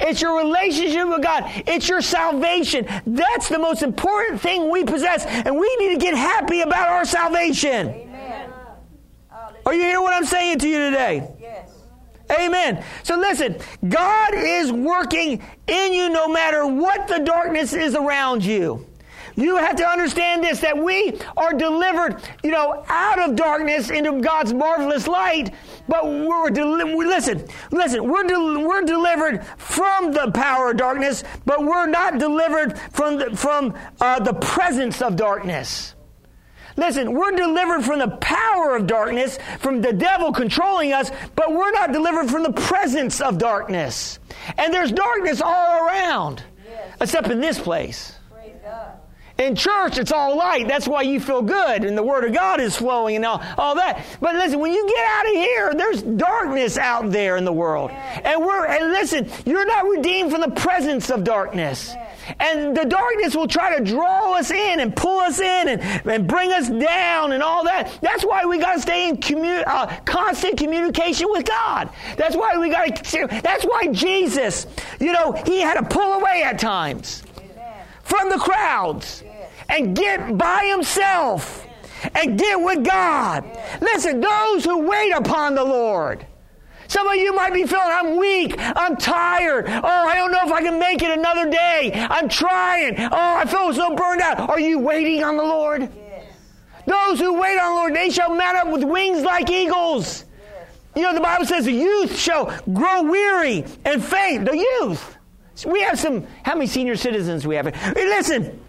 It's 0.00 0.22
your 0.22 0.38
relationship 0.38 1.08
with 1.08 1.22
God. 1.22 1.44
It's 1.66 1.88
your 1.88 2.00
salvation. 2.00 2.86
That's 3.06 3.48
the 3.48 3.58
most 3.58 3.82
important 3.82 4.40
thing 4.40 4.70
we 4.70 4.84
possess. 4.84 5.26
And 5.26 5.58
we 5.58 5.76
need 5.76 5.94
to 5.94 6.00
get 6.00 6.14
happy 6.14 6.60
about 6.60 6.88
our 6.88 7.04
salvation. 7.04 7.88
Amen. 7.88 8.52
Are 9.64 9.74
you 9.74 9.82
hearing 9.82 10.02
what 10.02 10.14
I'm 10.14 10.24
saying 10.24 10.58
to 10.60 10.68
you 10.68 10.90
today? 10.90 11.28
Yes. 11.40 11.70
Amen. 12.30 12.82
So 13.02 13.16
listen, 13.16 13.56
God 13.88 14.34
is 14.34 14.72
working 14.72 15.42
in 15.66 15.92
you 15.92 16.08
no 16.08 16.28
matter 16.28 16.66
what 16.66 17.06
the 17.06 17.18
darkness 17.18 17.72
is 17.72 17.94
around 17.94 18.44
you. 18.44 18.86
You 19.34 19.56
have 19.56 19.76
to 19.76 19.86
understand 19.86 20.44
this 20.44 20.60
that 20.60 20.76
we 20.76 21.18
are 21.36 21.52
delivered, 21.52 22.22
you 22.42 22.50
know, 22.50 22.84
out 22.88 23.18
of 23.18 23.36
darkness 23.36 23.90
into 23.90 24.20
God's 24.20 24.52
marvelous 24.52 25.06
light. 25.06 25.54
But 25.88 26.04
we're 26.04 26.50
deli- 26.50 26.94
we, 26.94 27.06
listen, 27.06 27.46
listen. 27.70 28.04
We're 28.04 28.22
we're 28.66 28.82
delivered 28.82 29.44
from 29.56 30.12
the 30.12 30.30
power 30.32 30.70
of 30.70 30.76
darkness, 30.76 31.24
but 31.46 31.64
we're 31.64 31.86
not 31.86 32.18
delivered 32.18 32.78
from 32.92 33.18
the, 33.18 33.36
from 33.36 33.74
uh, 34.00 34.20
the 34.20 34.34
presence 34.34 35.00
of 35.00 35.16
darkness. 35.16 35.94
Listen, 36.76 37.12
we're 37.12 37.32
delivered 37.32 37.82
from 37.82 37.98
the 37.98 38.08
power 38.08 38.76
of 38.76 38.86
darkness, 38.86 39.38
from 39.58 39.82
the 39.82 39.92
devil 39.92 40.32
controlling 40.32 40.92
us, 40.92 41.10
but 41.36 41.52
we're 41.52 41.72
not 41.72 41.92
delivered 41.92 42.30
from 42.30 42.42
the 42.42 42.52
presence 42.52 43.20
of 43.20 43.36
darkness. 43.36 44.18
And 44.56 44.72
there's 44.72 44.90
darkness 44.90 45.42
all 45.42 45.86
around, 45.86 46.42
except 47.00 47.28
in 47.28 47.40
this 47.40 47.58
place. 47.58 48.18
In 49.42 49.56
church, 49.56 49.98
it's 49.98 50.12
all 50.12 50.36
light. 50.36 50.68
That's 50.68 50.86
why 50.86 51.02
you 51.02 51.18
feel 51.18 51.42
good, 51.42 51.84
and 51.84 51.98
the 51.98 52.02
Word 52.02 52.24
of 52.24 52.32
God 52.32 52.60
is 52.60 52.76
flowing 52.76 53.16
and 53.16 53.24
all, 53.24 53.42
all 53.58 53.74
that. 53.74 54.04
But 54.20 54.36
listen, 54.36 54.60
when 54.60 54.72
you 54.72 54.86
get 54.86 55.04
out 55.04 55.26
of 55.26 55.32
here, 55.32 55.74
there's 55.74 56.02
darkness 56.02 56.78
out 56.78 57.10
there 57.10 57.36
in 57.36 57.44
the 57.44 57.52
world. 57.52 57.90
And 57.90 58.40
we're, 58.40 58.64
and 58.66 58.92
listen, 58.92 59.28
you're 59.44 59.66
not 59.66 59.88
redeemed 59.88 60.30
from 60.30 60.42
the 60.42 60.50
presence 60.52 61.10
of 61.10 61.24
darkness. 61.24 61.92
And 62.38 62.76
the 62.76 62.84
darkness 62.84 63.34
will 63.34 63.48
try 63.48 63.76
to 63.76 63.84
draw 63.84 64.34
us 64.34 64.52
in 64.52 64.78
and 64.78 64.94
pull 64.94 65.18
us 65.18 65.40
in 65.40 65.68
and, 65.68 66.08
and 66.08 66.28
bring 66.28 66.52
us 66.52 66.68
down 66.68 67.32
and 67.32 67.42
all 67.42 67.64
that. 67.64 67.98
That's 68.00 68.24
why 68.24 68.44
we 68.44 68.58
got 68.58 68.74
to 68.74 68.80
stay 68.80 69.08
in 69.08 69.16
commu- 69.16 69.64
uh, 69.66 69.98
constant 70.04 70.56
communication 70.56 71.26
with 71.30 71.46
God. 71.46 71.90
That's 72.16 72.36
why 72.36 72.56
we 72.58 72.70
got 72.70 73.04
to, 73.04 73.26
that's 73.42 73.64
why 73.64 73.88
Jesus, 73.88 74.68
you 75.00 75.12
know, 75.12 75.32
he 75.32 75.60
had 75.60 75.74
to 75.74 75.82
pull 75.82 76.12
away 76.12 76.44
at 76.44 76.60
times 76.60 77.24
from 78.04 78.28
the 78.30 78.38
crowds 78.38 79.24
and 79.72 79.96
get 79.96 80.36
by 80.36 80.66
himself 80.66 81.66
and 82.14 82.38
get 82.38 82.60
with 82.60 82.84
God. 82.84 83.44
Listen, 83.80 84.20
those 84.20 84.64
who 84.64 84.86
wait 84.86 85.12
upon 85.12 85.54
the 85.54 85.64
Lord. 85.64 86.26
Some 86.88 87.08
of 87.08 87.16
you 87.16 87.34
might 87.34 87.54
be 87.54 87.64
feeling, 87.64 87.86
I'm 87.86 88.16
weak, 88.18 88.54
I'm 88.58 88.98
tired, 88.98 89.64
oh, 89.66 89.82
I 89.82 90.14
don't 90.14 90.30
know 90.30 90.40
if 90.44 90.52
I 90.52 90.60
can 90.60 90.78
make 90.78 91.00
it 91.00 91.10
another 91.18 91.50
day, 91.50 91.90
I'm 91.94 92.28
trying, 92.28 93.00
oh, 93.00 93.08
I 93.12 93.46
feel 93.46 93.72
so 93.72 93.96
burned 93.96 94.20
out. 94.20 94.38
Are 94.50 94.60
you 94.60 94.78
waiting 94.78 95.24
on 95.24 95.38
the 95.38 95.42
Lord? 95.42 95.88
Those 96.84 97.18
who 97.18 97.40
wait 97.40 97.58
on 97.58 97.70
the 97.70 97.74
Lord, 97.76 97.96
they 97.96 98.10
shall 98.10 98.34
mount 98.34 98.58
up 98.58 98.68
with 98.68 98.84
wings 98.84 99.22
like 99.22 99.48
eagles. 99.48 100.26
You 100.94 101.00
know, 101.00 101.14
the 101.14 101.20
Bible 101.20 101.46
says 101.46 101.64
the 101.64 101.72
youth 101.72 102.18
shall 102.18 102.54
grow 102.74 103.04
weary 103.04 103.64
and 103.86 104.04
faint. 104.04 104.44
The 104.44 104.56
youth. 104.58 105.16
We 105.64 105.80
have 105.82 105.98
some, 105.98 106.26
how 106.42 106.54
many 106.54 106.66
senior 106.66 106.96
citizens 106.96 107.46
we 107.46 107.54
have? 107.54 107.74
Hey, 107.74 108.04
listen. 108.04 108.60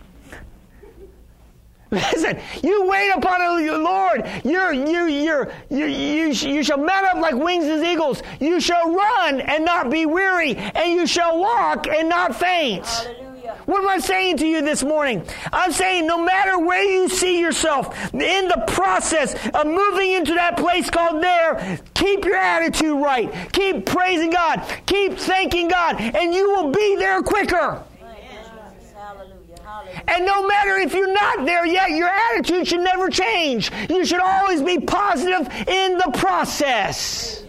Listen, 1.94 2.40
you 2.64 2.88
wait 2.88 3.12
upon 3.12 3.64
the 3.64 3.78
Lord. 3.78 4.28
You're, 4.44 4.74
you, 4.74 5.06
you're, 5.06 5.52
you, 5.70 5.86
you, 5.86 6.28
you 6.28 6.64
shall 6.64 6.78
mount 6.78 7.06
up 7.06 7.18
like 7.18 7.36
wings 7.36 7.66
as 7.66 7.84
eagles. 7.84 8.24
You 8.40 8.60
shall 8.60 8.92
run 8.92 9.42
and 9.42 9.64
not 9.64 9.92
be 9.92 10.06
weary, 10.06 10.56
and 10.56 10.94
you 10.94 11.06
shall 11.06 11.40
walk 11.40 11.88
and 11.88 12.10
not 12.10 12.36
faint. 12.36 12.86
Hallelujah. 12.86 13.58
What 13.66 13.84
am 13.84 13.90
I 13.90 14.00
saying 14.00 14.38
to 14.38 14.48
you 14.48 14.62
this 14.62 14.84
morning? 14.84 15.24
I'm 15.52 15.72
saying 15.72 16.08
no 16.08 16.18
matter 16.24 16.58
where 16.60 16.84
you 16.84 17.08
see 17.10 17.40
yourself 17.40 18.14
in 18.14 18.48
the 18.48 18.64
process 18.68 19.36
of 19.54 19.68
moving 19.68 20.14
into 20.14 20.34
that 20.34 20.58
place 20.58 20.90
called 20.90 21.22
there, 21.22 21.80
keep 21.94 22.26
your 22.26 22.38
attitude 22.38 23.00
right. 23.02 23.32
Keep 23.54 23.86
praising 23.86 24.32
God. 24.32 24.64
Keep 24.86 25.18
thanking 25.20 25.68
God, 25.68 26.02
and 26.02 26.34
you 26.34 26.50
will 26.52 26.72
be 26.72 26.96
there 26.96 27.22
quicker. 27.22 27.84
Thank 28.00 28.24
you, 28.24 28.40
Jesus. 28.40 28.94
Hallelujah. 28.94 29.62
Hallelujah. 29.64 29.93
And 30.08 30.26
no 30.26 30.46
matter 30.48 30.78
if 30.78 30.94
you're 30.94 31.14
not 31.14 31.46
there 31.46 31.66
yet, 31.66 31.92
your 31.92 32.10
attitude 32.10 32.68
should 32.68 32.82
never 32.82 33.10
change. 33.10 33.72
You 33.90 34.06
should 34.06 34.20
always 34.20 34.62
be 34.62 34.80
positive 34.80 35.48
in 35.68 35.98
the 35.98 36.12
process. 36.14 37.44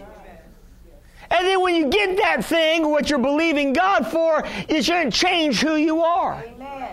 And 1.31 1.47
then 1.47 1.61
when 1.61 1.75
you 1.75 1.89
get 1.89 2.17
that 2.17 2.45
thing, 2.45 2.87
what 2.89 3.09
you're 3.09 3.19
believing 3.19 3.73
God 3.73 4.07
for, 4.07 4.43
it 4.69 4.83
shouldn't 4.85 5.13
change 5.13 5.59
who 5.59 5.75
you 5.75 6.01
are. 6.01 6.43
Amen. 6.45 6.89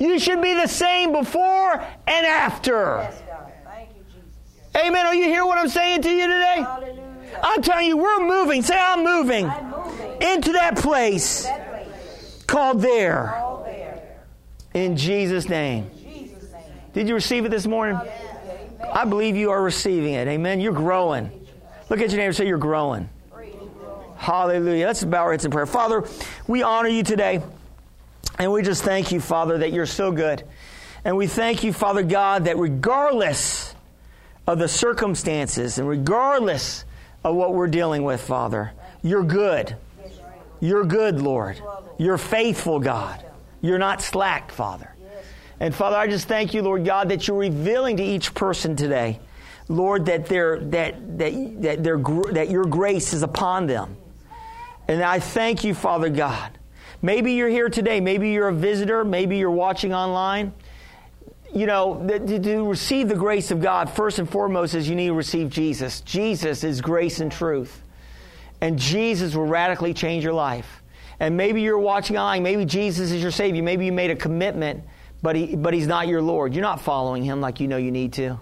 You 0.00 0.18
should 0.18 0.42
be 0.42 0.54
the 0.54 0.66
same 0.66 1.12
before 1.12 1.72
and 2.06 2.26
after. 2.26 2.98
Yes, 3.02 3.22
you. 4.74 4.80
Amen. 4.80 5.06
Are 5.06 5.14
you 5.14 5.24
hear 5.24 5.44
what 5.46 5.58
I'm 5.58 5.68
saying 5.68 6.02
to 6.02 6.10
you 6.10 6.26
today? 6.26 6.56
Hallelujah. 6.56 7.40
I'm 7.42 7.62
telling 7.62 7.86
you, 7.86 7.96
we're 7.98 8.26
moving. 8.26 8.62
Say, 8.62 8.78
I'm 8.78 9.04
moving 9.04 9.46
I'm 9.48 9.70
moving. 9.70 10.22
into 10.22 10.52
that 10.52 10.76
place 10.78 11.44
That 11.44 11.68
place. 11.70 12.44
called 12.46 12.80
there. 12.80 13.34
All 13.36 13.62
there. 13.62 13.65
In 14.76 14.94
Jesus' 14.94 15.48
name. 15.48 15.90
Did 16.92 17.08
you 17.08 17.14
receive 17.14 17.46
it 17.46 17.48
this 17.48 17.66
morning? 17.66 17.98
I 18.92 19.06
believe 19.06 19.34
you 19.34 19.50
are 19.50 19.62
receiving 19.62 20.12
it. 20.12 20.28
Amen. 20.28 20.60
You're 20.60 20.74
growing. 20.74 21.30
Look 21.88 22.02
at 22.02 22.10
your 22.10 22.18
neighbor 22.18 22.26
and 22.26 22.36
say, 22.36 22.46
You're 22.46 22.58
growing. 22.58 23.08
Hallelujah. 24.18 24.86
Let's 24.86 25.02
bow 25.02 25.22
our 25.22 25.30
heads 25.30 25.46
in 25.46 25.50
prayer. 25.50 25.64
Father, 25.64 26.04
we 26.46 26.62
honor 26.62 26.90
you 26.90 27.02
today. 27.02 27.42
And 28.38 28.52
we 28.52 28.60
just 28.60 28.84
thank 28.84 29.12
you, 29.12 29.20
Father, 29.20 29.56
that 29.58 29.72
you're 29.72 29.86
so 29.86 30.12
good. 30.12 30.42
And 31.06 31.16
we 31.16 31.26
thank 31.26 31.64
you, 31.64 31.72
Father 31.72 32.02
God, 32.02 32.44
that 32.44 32.58
regardless 32.58 33.74
of 34.46 34.58
the 34.58 34.68
circumstances 34.68 35.78
and 35.78 35.88
regardless 35.88 36.84
of 37.24 37.34
what 37.34 37.54
we're 37.54 37.66
dealing 37.66 38.02
with, 38.02 38.20
Father, 38.20 38.72
you're 39.02 39.24
good. 39.24 39.74
You're 40.60 40.84
good, 40.84 41.22
Lord. 41.22 41.62
You're 41.96 42.18
faithful, 42.18 42.78
God. 42.78 43.25
You're 43.66 43.78
not 43.78 44.00
slack, 44.00 44.52
Father. 44.52 44.92
And 45.58 45.74
Father, 45.74 45.96
I 45.96 46.06
just 46.06 46.28
thank 46.28 46.52
you, 46.54 46.62
Lord 46.62 46.84
God, 46.84 47.08
that 47.08 47.26
you're 47.26 47.38
revealing 47.38 47.96
to 47.96 48.02
each 48.02 48.34
person 48.34 48.76
today, 48.76 49.18
Lord, 49.68 50.06
that 50.06 50.26
their 50.26 50.60
that 50.60 51.18
that 51.18 51.62
that 51.62 51.82
their 51.82 51.96
that 52.32 52.50
your 52.50 52.64
grace 52.64 53.12
is 53.12 53.22
upon 53.22 53.66
them. 53.66 53.96
And 54.86 55.02
I 55.02 55.18
thank 55.18 55.64
you, 55.64 55.74
Father 55.74 56.10
God. 56.10 56.58
Maybe 57.02 57.32
you're 57.32 57.48
here 57.48 57.68
today. 57.68 58.00
Maybe 58.00 58.30
you're 58.30 58.48
a 58.48 58.54
visitor. 58.54 59.04
Maybe 59.04 59.38
you're 59.38 59.50
watching 59.50 59.92
online. 59.92 60.52
You 61.54 61.66
know, 61.66 62.06
to, 62.06 62.38
to 62.38 62.68
receive 62.68 63.08
the 63.08 63.14
grace 63.14 63.50
of 63.50 63.62
God, 63.62 63.88
first 63.88 64.18
and 64.18 64.28
foremost, 64.28 64.74
is 64.74 64.88
you 64.88 64.94
need 64.94 65.08
to 65.08 65.14
receive 65.14 65.48
Jesus. 65.48 66.00
Jesus 66.02 66.64
is 66.64 66.80
grace 66.80 67.20
and 67.20 67.32
truth. 67.32 67.82
And 68.60 68.78
Jesus 68.78 69.34
will 69.34 69.46
radically 69.46 69.94
change 69.94 70.22
your 70.24 70.32
life. 70.32 70.82
And 71.18 71.36
maybe 71.36 71.62
you're 71.62 71.78
watching 71.78 72.16
online. 72.18 72.42
Maybe 72.42 72.64
Jesus 72.64 73.10
is 73.10 73.22
your 73.22 73.30
Savior. 73.30 73.62
Maybe 73.62 73.86
you 73.86 73.92
made 73.92 74.10
a 74.10 74.16
commitment, 74.16 74.84
but, 75.22 75.36
he, 75.36 75.56
but 75.56 75.72
He's 75.72 75.86
not 75.86 76.08
your 76.08 76.22
Lord. 76.22 76.54
You're 76.54 76.62
not 76.62 76.80
following 76.80 77.22
Him 77.24 77.40
like 77.40 77.60
you 77.60 77.68
know 77.68 77.76
you 77.78 77.90
need 77.90 78.12
to. 78.14 78.38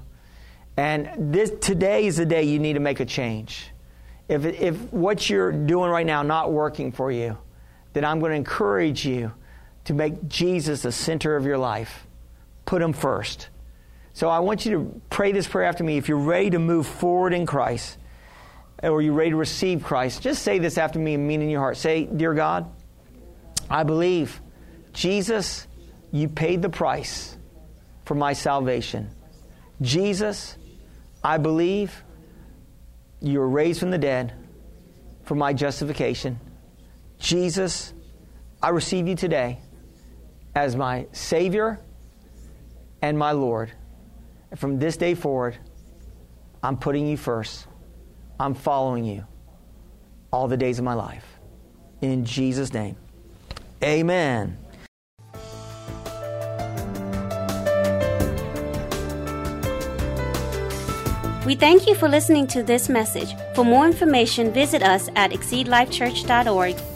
And 0.77 1.33
this, 1.33 1.53
today 1.61 2.07
is 2.07 2.17
the 2.17 2.27
day 2.27 2.43
you 2.43 2.59
need 2.59 2.73
to 2.73 2.81
make 2.81 3.01
a 3.01 3.05
change. 3.05 3.69
If, 4.29 4.45
if 4.45 4.93
what 4.93 5.29
you're 5.29 5.53
doing 5.53 5.91
right 5.91 6.07
now 6.07 6.23
not 6.23 6.53
working 6.53 6.91
for 6.91 7.13
you, 7.13 7.39
then 7.93 8.05
I'm 8.05 8.19
going 8.19 8.31
to 8.31 8.37
encourage 8.37 9.07
you 9.07 9.33
to 9.85 9.95
make 9.95 10.29
Jesus 10.29 10.83
the 10.83 10.93
center 10.93 11.37
of 11.37 11.45
your 11.45 11.59
life. 11.59 12.07
Put 12.65 12.83
him 12.83 12.93
first. 12.93 13.49
So 14.15 14.29
I 14.29 14.39
want 14.41 14.65
you 14.65 14.73
to 14.73 15.01
pray 15.11 15.33
this 15.33 15.47
prayer 15.47 15.67
after 15.67 15.85
me. 15.85 15.97
If 15.97 16.09
you're 16.09 16.19
ready 16.19 16.51
to 16.51 16.59
move 16.59 16.87
forward 16.87 17.35
in 17.35 17.47
Christ, 17.47 17.99
or 18.85 19.01
you're 19.01 19.15
ready 19.15 19.31
to 19.31 19.37
receive 19.37 19.83
Christ, 19.83 20.23
just 20.23 20.43
say 20.43 20.59
this 20.59 20.79
after 20.79 20.99
me 20.99 21.15
and 21.15 21.27
mean 21.27 21.43
in 21.43 21.49
your 21.49 21.61
heart. 21.61 21.77
Say, 21.77 22.05
Dear 22.05 22.35
God, 22.35 22.71
I 23.71 23.83
believe, 23.83 24.41
Jesus, 24.93 25.67
you 26.13 26.29
paid 26.29 26.63
the 26.63 26.69
price 26.69 27.37
for 28.05 28.15
my 28.15 28.35
salvation. 28.35 29.11
Jesus, 29.81 30.57
I 31.23 31.39
believe 31.39 32.05
you 33.21 33.39
were 33.39 33.49
raised 33.49 33.81
from 33.81 33.91
the 33.91 33.99
dead 33.99 34.35
for 35.25 35.35
my 35.35 35.53
justification. 35.53 36.39
Jesus, 37.19 37.95
I 38.63 38.69
receive 38.69 39.09
you 39.09 39.17
today 39.17 39.61
as 40.55 40.77
my 40.77 41.07
Savior 41.13 41.81
and 43.01 43.19
my 43.19 43.33
Lord. 43.33 43.73
And 44.51 44.61
from 44.61 44.79
this 44.79 44.97
day 44.97 45.15
forward, 45.15 45.57
I'm 46.63 46.77
putting 46.77 47.07
you 47.07 47.17
first. 47.17 47.67
I'm 48.39 48.55
following 48.55 49.05
you 49.05 49.27
all 50.33 50.49
the 50.49 50.57
days 50.57 50.79
of 50.79 50.85
my 50.85 50.95
life. 50.95 51.25
In 52.01 52.25
Jesus' 52.25 52.73
name. 52.73 52.97
Amen. 53.83 54.59
We 61.47 61.55
thank 61.55 61.87
you 61.87 61.95
for 61.95 62.09
listening 62.09 62.47
to 62.49 62.63
this 62.63 62.89
message. 62.89 63.35
For 63.55 63.65
more 63.65 63.87
information, 63.87 64.51
visit 64.51 64.83
us 64.83 65.11
at 65.15 65.31
exceedlifechurch.org 65.31 66.94